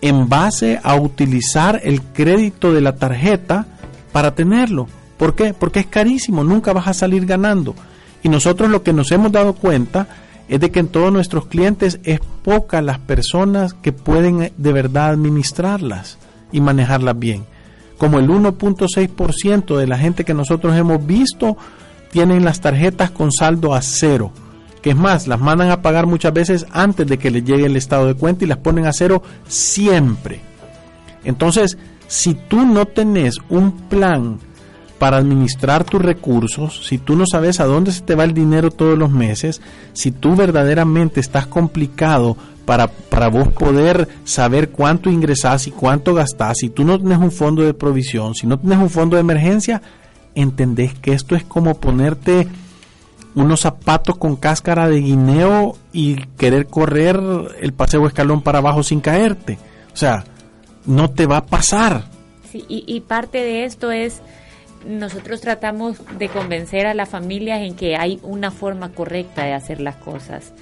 en 0.00 0.28
base 0.28 0.78
a 0.84 0.94
utilizar 0.94 1.80
el 1.82 2.00
crédito 2.00 2.72
de 2.72 2.80
la 2.80 2.94
tarjeta 2.94 3.66
para 4.12 4.36
tenerlo. 4.36 4.86
¿Por 5.18 5.34
qué? 5.34 5.52
Porque 5.52 5.80
es 5.80 5.86
carísimo, 5.86 6.44
nunca 6.44 6.72
vas 6.72 6.86
a 6.86 6.94
salir 6.94 7.26
ganando. 7.26 7.74
Y 8.22 8.28
nosotros 8.28 8.70
lo 8.70 8.84
que 8.84 8.92
nos 8.92 9.10
hemos 9.10 9.32
dado 9.32 9.54
cuenta 9.54 10.06
es 10.50 10.58
de 10.58 10.72
que 10.72 10.80
en 10.80 10.88
todos 10.88 11.12
nuestros 11.12 11.46
clientes 11.46 12.00
es 12.02 12.18
poca 12.42 12.82
las 12.82 12.98
personas 12.98 13.72
que 13.72 13.92
pueden 13.92 14.42
eh, 14.42 14.52
de 14.56 14.72
verdad 14.72 15.10
administrarlas 15.10 16.18
y 16.50 16.60
manejarlas 16.60 17.16
bien. 17.16 17.46
Como 17.98 18.18
el 18.18 18.28
1.6% 18.28 19.76
de 19.78 19.86
la 19.86 19.96
gente 19.96 20.24
que 20.24 20.34
nosotros 20.34 20.76
hemos 20.76 21.06
visto 21.06 21.56
tienen 22.10 22.44
las 22.44 22.60
tarjetas 22.60 23.12
con 23.12 23.30
saldo 23.30 23.74
a 23.74 23.80
cero. 23.80 24.32
Que 24.82 24.90
es 24.90 24.96
más, 24.96 25.28
las 25.28 25.38
mandan 25.38 25.70
a 25.70 25.82
pagar 25.82 26.06
muchas 26.06 26.32
veces 26.32 26.66
antes 26.72 27.06
de 27.06 27.16
que 27.16 27.30
les 27.30 27.44
llegue 27.44 27.66
el 27.66 27.76
estado 27.76 28.08
de 28.08 28.14
cuenta 28.14 28.44
y 28.44 28.48
las 28.48 28.58
ponen 28.58 28.86
a 28.86 28.92
cero 28.92 29.22
siempre. 29.46 30.40
Entonces, 31.22 31.78
si 32.08 32.34
tú 32.34 32.66
no 32.66 32.86
tenés 32.86 33.36
un 33.50 33.70
plan 33.88 34.40
para 35.00 35.16
administrar 35.16 35.84
tus 35.84 36.02
recursos, 36.02 36.86
si 36.86 36.98
tú 36.98 37.16
no 37.16 37.24
sabes 37.24 37.58
a 37.58 37.64
dónde 37.64 37.90
se 37.90 38.02
te 38.02 38.14
va 38.14 38.24
el 38.24 38.34
dinero 38.34 38.70
todos 38.70 38.98
los 38.98 39.10
meses, 39.10 39.62
si 39.94 40.10
tú 40.12 40.36
verdaderamente 40.36 41.20
estás 41.20 41.46
complicado 41.46 42.36
para, 42.66 42.88
para 42.88 43.28
vos 43.28 43.48
poder 43.48 44.08
saber 44.24 44.68
cuánto 44.68 45.08
ingresás 45.08 45.66
y 45.66 45.70
cuánto 45.70 46.12
gastás, 46.12 46.58
si 46.58 46.68
tú 46.68 46.84
no 46.84 46.98
tienes 46.98 47.16
un 47.16 47.32
fondo 47.32 47.62
de 47.62 47.72
provisión, 47.72 48.34
si 48.34 48.46
no 48.46 48.58
tienes 48.58 48.78
un 48.78 48.90
fondo 48.90 49.16
de 49.16 49.22
emergencia, 49.22 49.80
entendés 50.34 50.92
que 50.92 51.14
esto 51.14 51.34
es 51.34 51.44
como 51.44 51.80
ponerte 51.80 52.46
unos 53.34 53.60
zapatos 53.60 54.18
con 54.18 54.36
cáscara 54.36 54.86
de 54.86 55.00
guineo 55.00 55.78
y 55.94 56.16
querer 56.36 56.66
correr 56.66 57.18
el 57.58 57.72
paseo 57.72 58.06
escalón 58.06 58.42
para 58.42 58.58
abajo 58.58 58.82
sin 58.82 59.00
caerte. 59.00 59.58
O 59.94 59.96
sea, 59.96 60.24
no 60.84 61.08
te 61.08 61.24
va 61.24 61.38
a 61.38 61.46
pasar. 61.46 62.04
Sí, 62.52 62.66
y, 62.68 62.84
y 62.86 63.00
parte 63.00 63.38
de 63.38 63.64
esto 63.64 63.90
es 63.90 64.20
nosotros 64.86 65.40
tratamos 65.40 65.98
de 66.18 66.28
convencer 66.28 66.86
a 66.86 66.94
las 66.94 67.08
familias 67.08 67.60
en 67.60 67.74
que 67.74 67.96
hay 67.96 68.18
una 68.22 68.50
forma 68.50 68.92
correcta 68.92 69.44
de 69.44 69.52
hacer 69.52 69.80
las 69.80 69.96
cosas. 69.96 70.52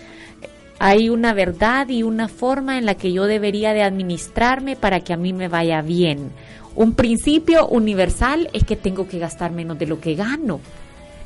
Hay 0.80 1.08
una 1.08 1.32
verdad 1.34 1.88
y 1.88 2.02
una 2.02 2.28
forma 2.28 2.78
en 2.78 2.86
la 2.86 2.94
que 2.94 3.12
yo 3.12 3.24
debería 3.24 3.72
de 3.72 3.82
administrarme 3.82 4.76
para 4.76 5.00
que 5.00 5.12
a 5.12 5.16
mí 5.16 5.32
me 5.32 5.48
vaya 5.48 5.82
bien. 5.82 6.30
Un 6.76 6.94
principio 6.94 7.66
universal 7.66 8.48
es 8.52 8.64
que 8.64 8.76
tengo 8.76 9.08
que 9.08 9.18
gastar 9.18 9.50
menos 9.50 9.78
de 9.78 9.86
lo 9.86 10.00
que 10.00 10.14
gano. 10.14 10.60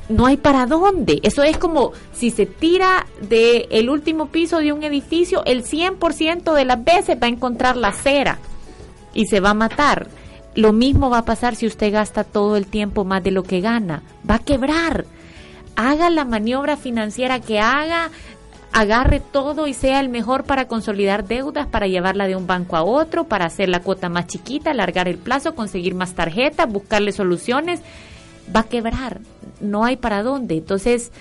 No 0.09 0.25
hay 0.25 0.37
para 0.37 0.65
dónde. 0.65 1.19
Eso 1.23 1.43
es 1.43 1.57
como 1.57 1.91
si 2.13 2.31
se 2.31 2.45
tira 2.45 3.05
del 3.21 3.67
el 3.69 3.89
último 3.89 4.27
piso 4.27 4.57
de 4.57 4.73
un 4.73 4.83
edificio, 4.83 5.43
el 5.45 5.63
100% 5.63 6.53
de 6.53 6.65
las 6.65 6.83
veces 6.83 7.17
va 7.21 7.27
a 7.27 7.29
encontrar 7.29 7.77
la 7.77 7.89
acera 7.89 8.39
y 9.13 9.27
se 9.27 9.39
va 9.39 9.51
a 9.51 9.55
matar 9.55 10.07
lo 10.55 10.73
mismo 10.73 11.09
va 11.09 11.19
a 11.19 11.25
pasar 11.25 11.55
si 11.55 11.65
usted 11.65 11.91
gasta 11.91 12.23
todo 12.23 12.57
el 12.57 12.67
tiempo 12.67 13.05
más 13.05 13.23
de 13.23 13.31
lo 13.31 13.43
que 13.43 13.61
gana. 13.61 14.03
Va 14.29 14.35
a 14.35 14.39
quebrar. 14.39 15.05
Haga 15.75 16.09
la 16.09 16.25
maniobra 16.25 16.77
financiera 16.77 17.39
que 17.39 17.59
haga, 17.59 18.11
agarre 18.71 19.19
todo 19.19 19.65
y 19.65 19.73
sea 19.73 19.99
el 19.99 20.09
mejor 20.09 20.43
para 20.43 20.67
consolidar 20.67 21.27
deudas, 21.27 21.65
para 21.67 21.87
llevarla 21.87 22.27
de 22.27 22.35
un 22.35 22.45
banco 22.45 22.75
a 22.75 22.83
otro, 22.83 23.23
para 23.23 23.45
hacer 23.45 23.69
la 23.69 23.81
cuota 23.81 24.09
más 24.09 24.27
chiquita, 24.27 24.71
alargar 24.71 25.07
el 25.07 25.17
plazo, 25.17 25.55
conseguir 25.55 25.95
más 25.95 26.13
tarjetas, 26.13 26.71
buscarle 26.71 27.11
soluciones. 27.11 27.81
Va 28.55 28.61
a 28.61 28.69
quebrar. 28.69 29.21
No 29.59 29.85
hay 29.85 29.97
para 29.97 30.21
dónde. 30.21 30.57
Entonces, 30.57 31.11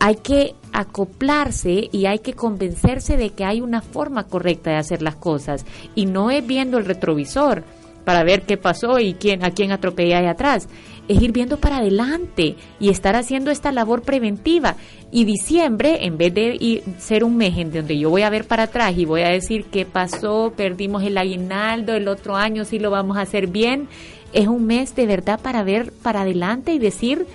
hay 0.00 0.16
que 0.16 0.54
acoplarse 0.72 1.88
y 1.92 2.06
hay 2.06 2.20
que 2.20 2.34
convencerse 2.34 3.16
de 3.16 3.30
que 3.30 3.44
hay 3.44 3.60
una 3.60 3.82
forma 3.82 4.24
correcta 4.24 4.70
de 4.70 4.76
hacer 4.76 5.02
las 5.02 5.16
cosas. 5.16 5.64
Y 5.94 6.06
no 6.06 6.30
es 6.30 6.44
viendo 6.44 6.78
el 6.78 6.86
retrovisor 6.86 7.64
para 8.08 8.24
ver 8.24 8.40
qué 8.40 8.56
pasó 8.56 8.98
y 9.00 9.12
quién, 9.12 9.44
a 9.44 9.50
quién 9.50 9.70
atropellé 9.70 10.14
ahí 10.14 10.24
atrás. 10.24 10.66
Es 11.08 11.20
ir 11.20 11.30
viendo 11.30 11.58
para 11.58 11.76
adelante 11.76 12.56
y 12.80 12.88
estar 12.88 13.16
haciendo 13.16 13.50
esta 13.50 13.70
labor 13.70 14.00
preventiva. 14.00 14.76
Y 15.12 15.26
diciembre, 15.26 16.06
en 16.06 16.16
vez 16.16 16.32
de 16.32 16.82
ser 16.96 17.22
un 17.22 17.36
mes 17.36 17.58
en 17.58 17.70
donde 17.70 17.98
yo 17.98 18.08
voy 18.08 18.22
a 18.22 18.30
ver 18.30 18.46
para 18.46 18.62
atrás 18.62 18.96
y 18.96 19.04
voy 19.04 19.20
a 19.20 19.28
decir 19.28 19.66
qué 19.66 19.84
pasó, 19.84 20.54
perdimos 20.56 21.02
el 21.02 21.18
aguinaldo, 21.18 21.92
el 21.92 22.08
otro 22.08 22.34
año 22.34 22.64
sí 22.64 22.78
lo 22.78 22.90
vamos 22.90 23.18
a 23.18 23.20
hacer 23.20 23.46
bien, 23.46 23.88
es 24.32 24.48
un 24.48 24.64
mes 24.64 24.96
de 24.96 25.04
verdad 25.04 25.38
para 25.38 25.62
ver 25.62 25.92
para 26.02 26.22
adelante 26.22 26.72
y 26.72 26.78
decir, 26.78 27.26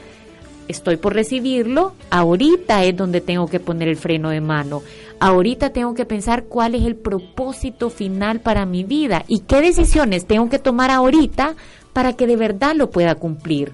estoy 0.68 0.98
por 0.98 1.14
recibirlo, 1.14 1.94
ahorita 2.10 2.84
es 2.84 2.96
donde 2.96 3.22
tengo 3.22 3.48
que 3.48 3.60
poner 3.60 3.88
el 3.88 3.98
freno 3.98 4.30
de 4.30 4.42
mano. 4.42 4.82
Ahorita 5.20 5.72
tengo 5.72 5.94
que 5.94 6.06
pensar 6.06 6.46
cuál 6.46 6.76
es 6.76 6.84
el 6.84 6.96
propósito 6.96 7.90
final 7.90 8.42
para 8.42 8.66
mi 8.66 8.84
vida 8.84 9.24
y 9.28 9.40
qué 9.40 9.62
decisiones 9.62 10.26
tengo 10.26 10.50
que 10.50 10.60
tomar 10.60 10.92
ahorita 10.92 11.56
para 11.94 12.14
que 12.14 12.28
de 12.28 12.36
verdad 12.36 12.76
lo 12.76 12.90
pueda 12.90 13.16
cumplir. 13.16 13.72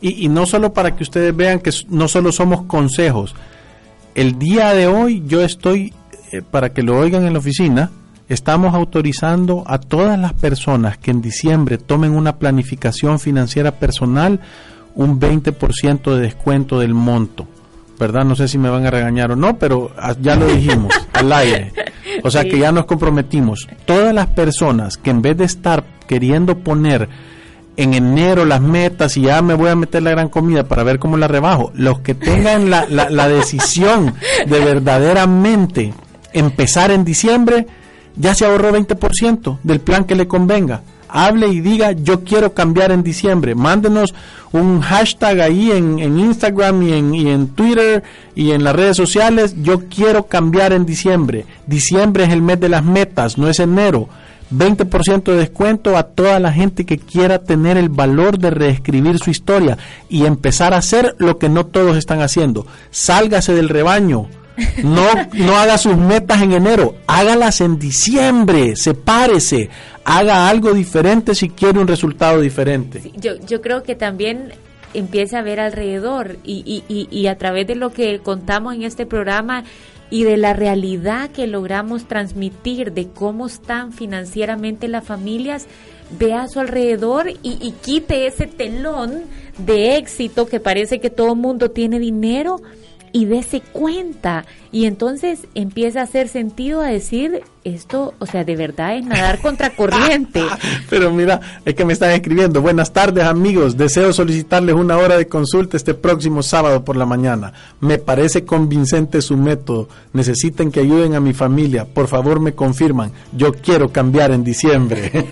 Y, 0.00 0.28
no 0.28 0.46
solo 0.46 0.72
para 0.72 0.94
que 0.94 1.02
ustedes 1.02 1.34
vean 1.34 1.60
que 1.60 1.70
no 1.88 2.08
solo 2.08 2.32
somos 2.32 2.62
consejos. 2.62 3.34
El 4.14 4.38
día 4.38 4.72
de 4.72 4.86
hoy 4.86 5.22
yo 5.26 5.42
estoy, 5.42 5.92
eh, 6.32 6.42
para 6.42 6.72
que 6.72 6.82
lo 6.82 6.98
oigan 6.98 7.26
en 7.26 7.32
la 7.32 7.38
oficina, 7.38 7.90
estamos 8.28 8.74
autorizando 8.74 9.64
a 9.66 9.78
todas 9.78 10.18
las 10.18 10.32
personas 10.32 10.98
que 10.98 11.10
en 11.10 11.20
diciembre 11.20 11.78
tomen 11.78 12.12
una 12.12 12.36
planificación 12.36 13.18
financiera 13.18 13.72
personal 13.72 14.40
un 14.96 15.20
20% 15.20 16.14
de 16.14 16.20
descuento 16.20 16.80
del 16.80 16.94
monto. 16.94 17.46
¿Verdad? 17.98 18.24
No 18.24 18.36
sé 18.36 18.46
si 18.46 18.58
me 18.58 18.68
van 18.68 18.84
a 18.84 18.90
regañar 18.90 19.32
o 19.32 19.36
no, 19.36 19.58
pero 19.58 19.90
ya 20.20 20.36
lo 20.36 20.46
dijimos 20.46 20.92
al 21.14 21.32
aire. 21.32 21.72
O 22.22 22.30
sea 22.30 22.44
que 22.44 22.58
ya 22.58 22.70
nos 22.70 22.84
comprometimos. 22.84 23.66
Todas 23.86 24.12
las 24.12 24.26
personas 24.26 24.98
que 24.98 25.10
en 25.10 25.22
vez 25.22 25.38
de 25.38 25.44
estar 25.44 25.84
queriendo 26.06 26.58
poner 26.58 27.08
en 27.76 27.94
enero 27.94 28.44
las 28.44 28.60
metas 28.60 29.16
y 29.16 29.22
ya 29.22 29.40
me 29.42 29.54
voy 29.54 29.70
a 29.70 29.76
meter 29.76 30.02
la 30.02 30.10
gran 30.10 30.28
comida 30.28 30.64
para 30.64 30.82
ver 30.82 30.98
cómo 30.98 31.16
la 31.16 31.28
rebajo, 31.28 31.72
los 31.74 32.00
que 32.00 32.14
tengan 32.14 32.70
la, 32.70 32.86
la, 32.88 33.08
la 33.10 33.28
decisión 33.28 34.14
de 34.46 34.60
verdaderamente 34.60 35.94
empezar 36.32 36.90
en 36.90 37.04
diciembre, 37.04 37.66
ya 38.16 38.34
se 38.34 38.44
ahorró 38.44 38.72
20% 38.72 39.58
del 39.62 39.80
plan 39.80 40.04
que 40.04 40.14
le 40.14 40.26
convenga. 40.28 40.82
Hable 41.08 41.48
y 41.48 41.60
diga 41.60 41.92
yo 41.92 42.24
quiero 42.24 42.54
cambiar 42.54 42.92
en 42.92 43.02
diciembre. 43.02 43.54
Mándenos 43.54 44.14
un 44.52 44.80
hashtag 44.80 45.40
ahí 45.40 45.70
en, 45.72 46.18
Instagram 46.18 46.82
y 46.82 47.28
en, 47.28 47.48
Twitter 47.48 48.02
y 48.34 48.52
en 48.52 48.64
las 48.64 48.74
redes 48.74 48.96
sociales. 48.96 49.54
Yo 49.62 49.88
quiero 49.88 50.24
cambiar 50.24 50.72
en 50.72 50.86
diciembre. 50.86 51.46
Diciembre 51.66 52.24
es 52.24 52.30
el 52.30 52.42
mes 52.42 52.60
de 52.60 52.68
las 52.68 52.84
metas, 52.84 53.38
no 53.38 53.48
es 53.48 53.60
enero. 53.60 54.08
20% 54.52 55.24
de 55.24 55.36
descuento 55.36 55.96
a 55.96 56.04
toda 56.04 56.38
la 56.38 56.52
gente 56.52 56.86
que 56.86 56.98
quiera 56.98 57.40
tener 57.40 57.76
el 57.76 57.88
valor 57.88 58.38
de 58.38 58.50
reescribir 58.50 59.18
su 59.18 59.30
historia 59.30 59.76
y 60.08 60.24
empezar 60.24 60.72
a 60.72 60.78
hacer 60.78 61.16
lo 61.18 61.38
que 61.38 61.48
no 61.48 61.66
todos 61.66 61.96
están 61.96 62.22
haciendo. 62.22 62.66
Sálgase 62.90 63.54
del 63.54 63.68
rebaño. 63.68 64.28
No, 64.82 65.06
no 65.34 65.56
haga 65.56 65.76
sus 65.76 65.98
metas 65.98 66.40
en 66.40 66.52
enero, 66.52 66.94
hágalas 67.06 67.60
en 67.60 67.78
diciembre, 67.78 68.74
sepárese, 68.74 69.68
haga 70.06 70.48
algo 70.48 70.72
diferente 70.72 71.34
si 71.34 71.48
quiere 71.50 71.80
un 71.80 71.88
resultado 71.88 72.40
diferente. 72.40 73.10
yo, 73.16 73.34
yo 73.44 73.60
creo 73.60 73.82
que 73.82 73.96
también 73.96 74.52
empieza 74.94 75.40
a 75.40 75.42
ver 75.42 75.58
alrededor 75.58 76.38
y, 76.44 76.84
y, 76.88 77.26
a 77.26 77.36
través 77.36 77.66
de 77.66 77.74
lo 77.74 77.90
que 77.90 78.20
contamos 78.20 78.74
en 78.74 78.84
este 78.84 79.04
programa 79.04 79.64
y 80.08 80.22
de 80.22 80.36
la 80.36 80.52
realidad 80.52 81.30
que 81.30 81.48
logramos 81.48 82.06
transmitir 82.06 82.92
de 82.92 83.08
cómo 83.08 83.46
están 83.46 83.92
financieramente 83.92 84.86
las 84.86 85.04
familias, 85.04 85.66
vea 86.18 86.44
a 86.44 86.48
su 86.48 86.60
alrededor 86.60 87.28
y, 87.42 87.74
quite 87.82 88.26
ese 88.26 88.46
telón 88.46 89.24
de 89.58 89.96
éxito 89.96 90.46
que 90.46 90.60
parece 90.60 91.00
que 91.00 91.10
todo 91.10 91.34
mundo 91.34 91.72
tiene 91.72 91.98
dinero 91.98 92.60
y 93.16 93.24
dése 93.24 93.62
cuenta. 93.72 94.44
Y 94.72 94.84
entonces 94.84 95.46
empieza 95.54 96.00
a 96.00 96.02
hacer 96.02 96.28
sentido 96.28 96.82
a 96.82 96.88
decir, 96.88 97.40
esto, 97.64 98.12
o 98.18 98.26
sea, 98.26 98.44
de 98.44 98.56
verdad 98.56 98.94
es 98.94 99.06
nadar 99.06 99.40
contra 99.40 99.74
corriente. 99.74 100.44
Pero 100.90 101.10
mira, 101.10 101.40
es 101.64 101.74
que 101.74 101.86
me 101.86 101.94
están 101.94 102.10
escribiendo. 102.10 102.60
Buenas 102.60 102.92
tardes, 102.92 103.24
amigos. 103.24 103.78
Deseo 103.78 104.12
solicitarles 104.12 104.74
una 104.74 104.98
hora 104.98 105.16
de 105.16 105.28
consulta 105.28 105.78
este 105.78 105.94
próximo 105.94 106.42
sábado 106.42 106.84
por 106.84 106.96
la 106.96 107.06
mañana. 107.06 107.54
Me 107.80 107.96
parece 107.96 108.44
convincente 108.44 109.22
su 109.22 109.38
método. 109.38 109.88
Necesiten 110.12 110.70
que 110.70 110.80
ayuden 110.80 111.14
a 111.14 111.20
mi 111.20 111.32
familia. 111.32 111.86
Por 111.86 112.08
favor, 112.08 112.38
me 112.38 112.52
confirman. 112.52 113.12
Yo 113.32 113.54
quiero 113.54 113.88
cambiar 113.90 114.30
en 114.30 114.44
diciembre. 114.44 115.10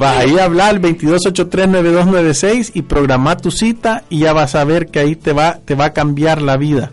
Va 0.00 0.18
ahí 0.18 0.38
a 0.38 0.44
hablar 0.44 0.70
al 0.70 0.82
22839296 0.82 2.72
y 2.74 2.82
programa 2.82 3.36
tu 3.36 3.50
cita 3.50 4.04
y 4.08 4.20
ya 4.20 4.32
vas 4.32 4.54
a 4.54 4.64
ver 4.64 4.88
que 4.88 4.98
ahí 4.98 5.16
te 5.16 5.32
va, 5.32 5.58
te 5.64 5.74
va 5.74 5.86
a 5.86 5.92
cambiar 5.92 6.42
la 6.42 6.56
vida. 6.56 6.90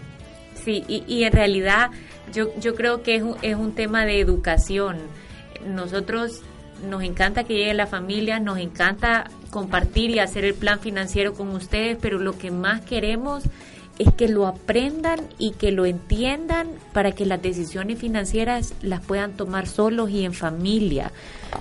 Sí, 0.64 0.84
y, 0.88 1.24
en 1.24 1.32
realidad 1.32 1.92
yo, 2.34 2.50
yo 2.60 2.76
creo 2.76 3.04
que 3.04 3.16
es 3.16 3.24
un, 3.24 3.36
es 3.42 3.56
un 3.56 3.74
tema 3.74 4.06
de 4.06 4.20
educación. 4.20 4.98
Nosotros 5.68 6.42
nos 6.88 7.04
encanta 7.04 7.44
que 7.44 7.56
llegue 7.56 7.74
la 7.74 7.88
familia, 7.88 8.40
nos 8.40 8.58
encanta 8.60 9.30
compartir 9.50 10.10
y 10.12 10.20
hacer 10.20 10.46
el 10.46 10.54
plan 10.54 10.80
financiero 10.80 11.34
con 11.34 11.50
ustedes, 11.50 11.98
pero 12.02 12.20
lo 12.20 12.38
que 12.38 12.52
más 12.52 12.82
queremos 12.82 13.44
es 13.44 13.50
que 14.18 14.28
lo 14.28 14.46
aprendan 14.46 15.22
y 15.38 15.52
que 15.52 15.72
lo 15.72 15.86
entiendan 15.86 16.68
para 16.94 17.14
que 17.14 17.26
las 17.26 17.42
decisiones 17.42 18.00
financieras 18.00 18.74
las 18.82 19.02
puedan 19.02 19.34
tomar 19.34 19.68
solos 19.68 20.10
y 20.10 20.26
en 20.26 20.34
familia. 20.34 21.12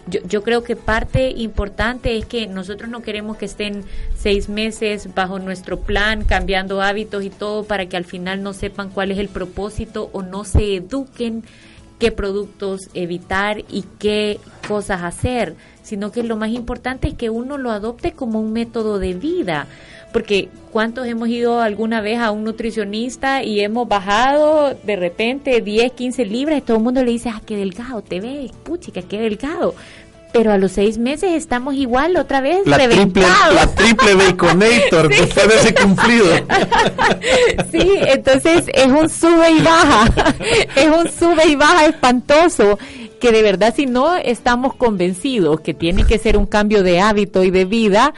Yo, 0.08 0.20
yo 0.26 0.42
creo 0.42 0.64
que 0.64 0.74
parte 0.74 1.30
importante 1.30 2.16
es 2.16 2.26
que 2.26 2.46
nosotros 2.46 2.90
no 2.90 3.02
queremos 3.02 3.36
que 3.36 3.44
estén 3.44 3.84
seis 4.16 4.48
meses 4.48 5.14
bajo 5.14 5.38
nuestro 5.38 5.80
plan, 5.80 6.24
cambiando 6.24 6.82
hábitos 6.82 7.24
y 7.24 7.30
todo, 7.30 7.64
para 7.64 7.86
que 7.86 7.96
al 7.96 8.04
final 8.04 8.42
no 8.42 8.52
sepan 8.52 8.90
cuál 8.90 9.12
es 9.12 9.18
el 9.18 9.28
propósito 9.28 10.10
o 10.12 10.22
no 10.22 10.44
se 10.44 10.76
eduquen 10.76 11.44
qué 12.04 12.12
productos 12.12 12.90
evitar 12.92 13.64
y 13.70 13.82
qué 13.98 14.38
cosas 14.68 15.02
hacer, 15.02 15.54
sino 15.82 16.12
que 16.12 16.22
lo 16.22 16.36
más 16.36 16.50
importante 16.50 17.08
es 17.08 17.14
que 17.14 17.30
uno 17.30 17.56
lo 17.56 17.70
adopte 17.70 18.12
como 18.12 18.40
un 18.40 18.52
método 18.52 18.98
de 18.98 19.14
vida 19.14 19.66
porque 20.14 20.48
¿cuántos 20.70 21.08
hemos 21.08 21.28
ido 21.28 21.60
alguna 21.60 22.00
vez 22.00 22.20
a 22.20 22.30
un 22.30 22.44
nutricionista 22.44 23.42
y 23.42 23.58
hemos 23.58 23.88
bajado 23.88 24.72
de 24.84 24.94
repente 24.94 25.60
10, 25.60 25.90
15 25.90 26.24
libras 26.26 26.58
y 26.58 26.60
todo 26.60 26.76
el 26.76 26.84
mundo 26.84 27.02
le 27.02 27.10
dice, 27.10 27.30
ah, 27.30 27.42
qué 27.44 27.56
delgado, 27.56 28.00
te 28.00 28.20
ves, 28.20 28.52
puchica, 28.52 29.02
qué 29.02 29.18
delgado. 29.18 29.74
Pero 30.34 30.50
a 30.50 30.58
los 30.58 30.72
seis 30.72 30.98
meses 30.98 31.30
estamos 31.34 31.76
igual 31.76 32.16
otra 32.16 32.40
vez 32.40 32.66
la 32.66 32.76
Triple, 32.76 33.22
la 33.22 33.68
triple 33.68 34.14
baconator, 34.16 35.08
sí. 35.14 35.20
después 35.20 35.48
de 35.48 35.54
ese 35.54 35.74
cumplido. 35.74 36.26
sí, 37.70 37.92
entonces 38.00 38.64
es 38.74 38.86
un 38.88 39.08
sube 39.08 39.52
y 39.52 39.62
baja, 39.62 40.34
es 40.76 40.88
un 40.88 41.08
sube 41.08 41.46
y 41.46 41.54
baja 41.54 41.86
espantoso 41.86 42.80
que 43.20 43.30
de 43.30 43.42
verdad 43.42 43.72
si 43.76 43.86
no 43.86 44.16
estamos 44.16 44.74
convencidos 44.74 45.60
que 45.60 45.72
tiene 45.72 46.02
que 46.02 46.18
ser 46.18 46.36
un 46.36 46.46
cambio 46.46 46.82
de 46.82 46.98
hábito 46.98 47.44
y 47.44 47.52
de 47.52 47.64
vida, 47.64 48.12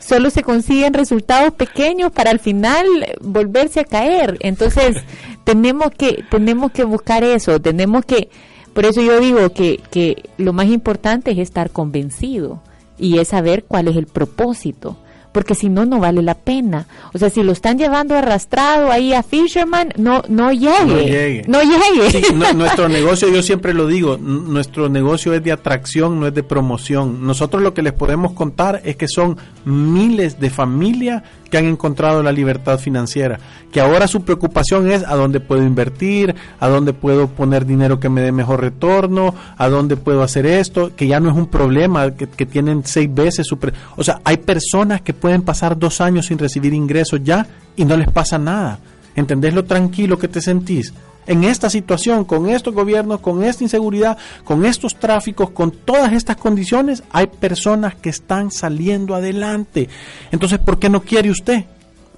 solo 0.00 0.30
se 0.30 0.42
consiguen 0.42 0.94
resultados 0.94 1.52
pequeños 1.52 2.12
para 2.12 2.30
al 2.30 2.38
final 2.38 2.86
volverse 3.20 3.80
a 3.80 3.84
caer. 3.84 4.38
Entonces, 4.40 4.96
tenemos 5.44 5.90
que 5.90 6.24
tenemos 6.30 6.72
que 6.72 6.84
buscar 6.84 7.24
eso, 7.24 7.60
tenemos 7.60 8.06
que 8.06 8.30
por 8.78 8.86
eso 8.86 9.02
yo 9.02 9.18
digo 9.18 9.52
que 9.52 9.80
que 9.90 10.30
lo 10.36 10.52
más 10.52 10.68
importante 10.68 11.32
es 11.32 11.38
estar 11.38 11.70
convencido 11.70 12.62
y 12.96 13.18
es 13.18 13.26
saber 13.26 13.64
cuál 13.64 13.88
es 13.88 13.96
el 13.96 14.06
propósito 14.06 14.96
porque 15.32 15.54
si 15.54 15.68
no, 15.68 15.84
no 15.84 16.00
vale 16.00 16.22
la 16.22 16.34
pena. 16.34 16.86
O 17.12 17.18
sea, 17.18 17.30
si 17.30 17.42
lo 17.42 17.52
están 17.52 17.78
llevando 17.78 18.16
arrastrado 18.16 18.90
ahí 18.90 19.12
a 19.12 19.22
Fisherman, 19.22 19.92
no, 19.96 20.22
no 20.28 20.52
llegue. 20.52 21.44
No 21.46 21.60
llegue. 21.62 22.22
nuestro 22.54 22.88
negocio, 22.88 23.28
yo 23.28 23.42
siempre 23.42 23.74
lo 23.74 23.86
digo, 23.86 24.16
nuestro 24.16 24.88
negocio 24.88 25.34
es 25.34 25.44
de 25.44 25.52
atracción, 25.52 26.18
no 26.18 26.26
es 26.26 26.34
de 26.34 26.42
promoción. 26.42 27.24
Nosotros 27.26 27.62
lo 27.62 27.74
que 27.74 27.82
les 27.82 27.92
podemos 27.92 28.32
contar 28.32 28.80
es 28.84 28.96
que 28.96 29.06
son 29.06 29.36
miles 29.64 30.40
de 30.40 30.50
familias 30.50 31.22
que 31.50 31.58
han 31.58 31.66
encontrado 31.66 32.22
la 32.22 32.32
libertad 32.32 32.78
financiera, 32.78 33.38
que 33.72 33.80
ahora 33.80 34.06
su 34.06 34.22
preocupación 34.22 34.90
es 34.90 35.02
a 35.04 35.14
dónde 35.14 35.40
puedo 35.40 35.62
invertir, 35.64 36.34
a 36.60 36.68
dónde 36.68 36.92
puedo 36.92 37.28
poner 37.28 37.66
dinero 37.66 38.00
que 38.00 38.08
me 38.08 38.20
dé 38.20 38.32
mejor 38.32 38.60
retorno, 38.60 39.34
a 39.56 39.68
dónde 39.68 39.96
puedo 39.96 40.22
hacer 40.22 40.46
esto, 40.46 40.94
que 40.94 41.06
ya 41.06 41.20
no 41.20 41.30
es 41.30 41.36
un 41.36 41.46
problema, 41.46 42.10
que, 42.12 42.46
tienen 42.46 42.82
seis 42.84 43.12
veces 43.12 43.46
su... 43.46 43.58
o 43.96 44.04
sea, 44.04 44.20
hay 44.24 44.38
personas 44.38 45.02
que 45.02 45.12
pueden 45.12 45.42
pasar 45.42 45.78
dos 45.78 46.00
años 46.00 46.26
sin 46.26 46.38
recibir 46.38 46.72
ingresos 46.72 47.20
ya 47.22 47.46
y 47.76 47.84
no 47.84 47.96
les 47.96 48.10
pasa 48.10 48.38
nada. 48.38 48.78
¿Entendés 49.14 49.52
lo 49.52 49.64
tranquilo 49.64 50.18
que 50.18 50.28
te 50.28 50.40
sentís? 50.40 50.92
En 51.28 51.44
esta 51.44 51.68
situación, 51.68 52.24
con 52.24 52.48
estos 52.48 52.74
gobiernos, 52.74 53.20
con 53.20 53.44
esta 53.44 53.62
inseguridad, 53.62 54.16
con 54.44 54.64
estos 54.64 54.96
tráficos, 54.96 55.50
con 55.50 55.70
todas 55.70 56.12
estas 56.14 56.36
condiciones, 56.36 57.04
hay 57.12 57.26
personas 57.26 57.94
que 57.94 58.08
están 58.08 58.50
saliendo 58.50 59.14
adelante. 59.14 59.88
Entonces, 60.32 60.58
¿por 60.58 60.78
qué 60.78 60.88
no 60.88 61.02
quiere 61.02 61.30
usted? 61.30 61.66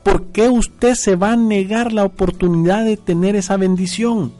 ¿Por 0.05 0.27
qué 0.27 0.49
usted 0.49 0.95
se 0.95 1.17
va 1.17 1.33
a 1.33 1.37
negar 1.37 1.93
la 1.93 2.05
oportunidad 2.05 2.85
de 2.85 2.97
tener 2.97 3.35
esa 3.35 3.57
bendición? 3.57 4.33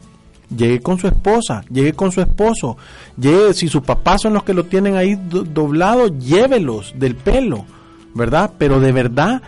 Llegue 0.55 0.79
con 0.79 0.97
su 0.97 1.07
esposa, 1.07 1.63
llegue 1.69 1.93
con 1.93 2.13
su 2.13 2.21
esposo, 2.21 2.77
llegue, 3.17 3.53
si 3.53 3.67
sus 3.67 3.83
papás 3.83 4.21
son 4.21 4.33
los 4.33 4.43
que 4.43 4.53
lo 4.53 4.65
tienen 4.65 4.95
ahí 4.95 5.15
doblado, 5.15 6.07
llévelos 6.07 6.93
del 6.97 7.15
pelo, 7.15 7.65
¿verdad? 8.13 8.51
Pero 8.57 8.79
de 8.79 8.91
verdad, 8.93 9.41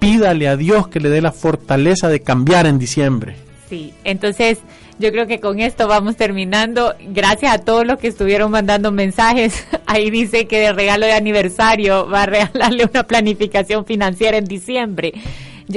pídale 0.00 0.48
a 0.48 0.56
Dios 0.56 0.88
que 0.88 0.98
le 0.98 1.08
dé 1.08 1.20
la 1.20 1.32
fortaleza 1.32 2.08
de 2.08 2.20
cambiar 2.20 2.66
en 2.66 2.78
diciembre. 2.78 3.49
Sí, 3.70 3.94
entonces 4.02 4.58
yo 4.98 5.12
creo 5.12 5.28
que 5.28 5.38
con 5.38 5.60
esto 5.60 5.86
vamos 5.86 6.16
terminando. 6.16 6.92
Gracias 7.06 7.54
a 7.54 7.58
todos 7.58 7.86
los 7.86 8.00
que 8.00 8.08
estuvieron 8.08 8.50
mandando 8.50 8.90
mensajes. 8.90 9.64
Ahí 9.86 10.10
dice 10.10 10.48
que 10.48 10.58
de 10.58 10.72
regalo 10.72 11.06
de 11.06 11.12
aniversario 11.12 12.08
va 12.10 12.24
a 12.24 12.26
regalarle 12.26 12.84
una 12.92 13.04
planificación 13.04 13.86
financiera 13.86 14.38
en 14.38 14.44
diciembre. 14.44 15.12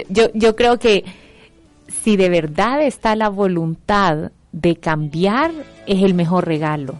Yo, 0.09 0.29
yo, 0.33 0.55
creo 0.55 0.79
que 0.79 1.05
si 2.03 2.17
de 2.17 2.29
verdad 2.29 2.81
está 2.81 3.15
la 3.15 3.29
voluntad 3.29 4.31
de 4.51 4.75
cambiar, 4.75 5.51
es 5.85 6.01
el 6.01 6.15
mejor 6.15 6.47
regalo. 6.47 6.99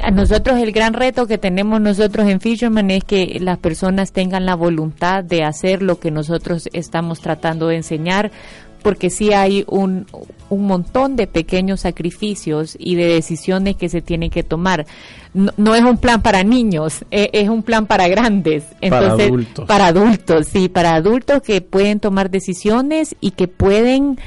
A 0.00 0.10
nosotros 0.10 0.58
el 0.58 0.72
gran 0.72 0.94
reto 0.94 1.26
que 1.26 1.36
tenemos 1.38 1.80
nosotros 1.80 2.26
en 2.28 2.40
Fisherman 2.40 2.90
es 2.90 3.04
que 3.04 3.38
las 3.40 3.58
personas 3.58 4.12
tengan 4.12 4.46
la 4.46 4.54
voluntad 4.54 5.22
de 5.22 5.44
hacer 5.44 5.82
lo 5.82 5.98
que 5.98 6.10
nosotros 6.10 6.68
estamos 6.72 7.20
tratando 7.20 7.68
de 7.68 7.76
enseñar, 7.76 8.30
porque 8.82 9.10
sí 9.10 9.32
hay 9.32 9.64
un, 9.68 10.06
un 10.48 10.66
montón 10.66 11.16
de 11.16 11.26
pequeños 11.26 11.80
sacrificios 11.80 12.76
y 12.78 12.94
de 12.94 13.06
decisiones 13.06 13.76
que 13.76 13.88
se 13.88 14.02
tienen 14.02 14.30
que 14.30 14.42
tomar. 14.42 14.86
No, 15.32 15.74
es 15.74 15.82
un 15.82 15.96
plan 15.96 16.20
para 16.20 16.44
niños, 16.44 17.04
e, 17.10 17.30
es, 17.32 17.48
un 17.48 17.62
plan 17.62 17.86
para 17.86 18.06
grandes. 18.08 18.64
Entonces, 18.80 18.90
para 18.90 19.24
adultos. 19.24 19.66
Para 19.66 19.86
adultos, 19.86 20.46
sí, 20.46 20.68
para 20.68 20.94
adultos 20.94 21.40
que 21.42 21.62
pueden 21.62 22.00
tomar 22.00 22.30
decisiones 22.30 23.16
y 23.20 23.30
que 23.30 23.48
pueden 23.48 24.18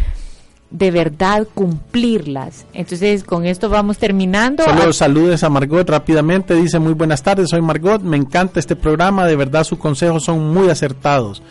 de 0.71 0.91
verdad 0.91 1.47
cumplirlas. 1.53 2.65
Entonces, 2.73 3.23
con 3.23 3.45
esto 3.45 3.69
vamos 3.69 3.97
terminando. 3.97 4.63
Solo 4.63 4.91
saludes 4.93 5.43
a 5.43 5.49
Margot 5.49 5.87
rápidamente. 5.87 6.55
Dice, 6.55 6.79
muy 6.79 6.93
buenas 6.93 7.21
tardes, 7.21 7.49
soy 7.49 7.61
Margot. 7.61 8.01
Me 8.01 8.17
encanta 8.17 8.59
este 8.59 8.75
programa. 8.75 9.27
De 9.27 9.35
verdad, 9.35 9.63
sus 9.63 9.77
consejos 9.77 10.23
son 10.23 10.53
muy 10.53 10.69
acertados. 10.69 11.43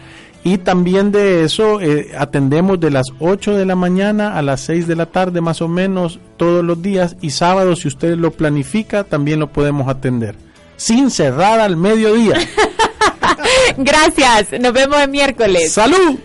Y 0.46 0.58
también 0.58 1.12
de 1.12 1.46
eso 1.46 1.80
eh, 1.80 2.12
atendemos 2.18 2.80
de 2.80 2.92
las 2.92 3.08
8 3.20 3.56
de 3.56 3.66
la 3.66 3.76
mañana 3.76 4.38
a 4.38 4.42
las 4.42 4.62
6 4.62 4.88
de 4.88 4.96
la 4.96 5.06
tarde 5.06 5.40
más 5.40 5.62
o 5.62 5.70
menos 5.70 6.20
todos 6.36 6.64
los 6.66 6.82
días 6.82 7.16
y 7.22 7.30
sábado 7.30 7.78
si 7.78 7.88
usted 7.88 8.18
lo 8.18 8.32
planifica 8.32 9.06
también 9.06 9.40
lo 9.40 9.48
podemos 9.54 9.88
atender. 9.88 10.36
Sin 10.76 11.12
cerrar 11.12 11.62
al 11.62 11.78
mediodía. 11.78 12.36
Gracias, 13.78 14.60
nos 14.60 14.74
vemos 14.74 15.00
el 15.00 15.10
miércoles. 15.10 15.72
¡Salud! 15.72 16.20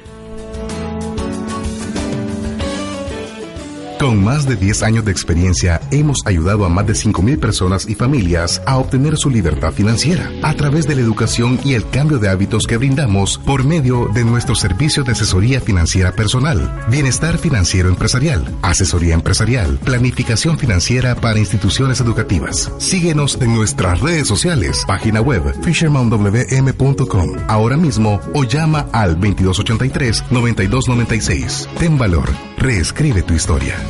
Con 3.99 4.22
más 4.22 4.46
de 4.46 4.55
10 4.55 4.84
años 4.84 5.05
de 5.05 5.11
experiencia, 5.11 5.80
hemos 5.90 6.18
ayudado 6.24 6.64
a 6.64 6.68
más 6.68 6.86
de 6.86 6.92
5.000 6.92 7.40
personas 7.40 7.88
y 7.88 7.96
familias 7.96 8.62
a 8.64 8.78
obtener 8.78 9.16
su 9.16 9.28
libertad 9.28 9.72
financiera 9.72 10.30
a 10.44 10.55
través 10.55 10.86
de 10.86 10.94
la 10.94 11.01
educación 11.01 11.59
y 11.64 11.74
el 11.74 11.84
cambio 11.90 12.18
de 12.18 12.28
hábitos 12.28 12.62
que 12.68 12.76
brindamos 12.76 13.38
por 13.38 13.64
medio 13.64 14.09
de 14.14 14.24
nuestros 14.24 14.61
servicios 14.61 15.05
de 15.05 15.11
asesoría 15.12 15.61
financiera 15.61 16.12
personal, 16.12 16.80
bienestar 16.88 17.38
financiero 17.38 17.88
empresarial, 17.88 18.44
asesoría 18.62 19.14
empresarial, 19.14 19.78
planificación 19.78 20.61
financiera 20.61 21.16
para 21.16 21.40
instituciones 21.40 22.01
educativas. 22.01 22.70
Síguenos 22.78 23.36
en 23.40 23.53
nuestras 23.53 24.01
redes 24.01 24.28
sociales, 24.28 24.84
página 24.86 25.20
web 25.20 25.42
fishermanwm.com, 25.64 27.30
ahora 27.49 27.76
mismo 27.76 28.20
o 28.32 28.44
llama 28.44 28.86
al 28.92 29.18
2283-9296. 29.18 31.66
Ten 31.78 31.99
valor, 31.99 32.30
reescribe 32.59 33.22
tu 33.22 33.34
historia. 33.34 33.88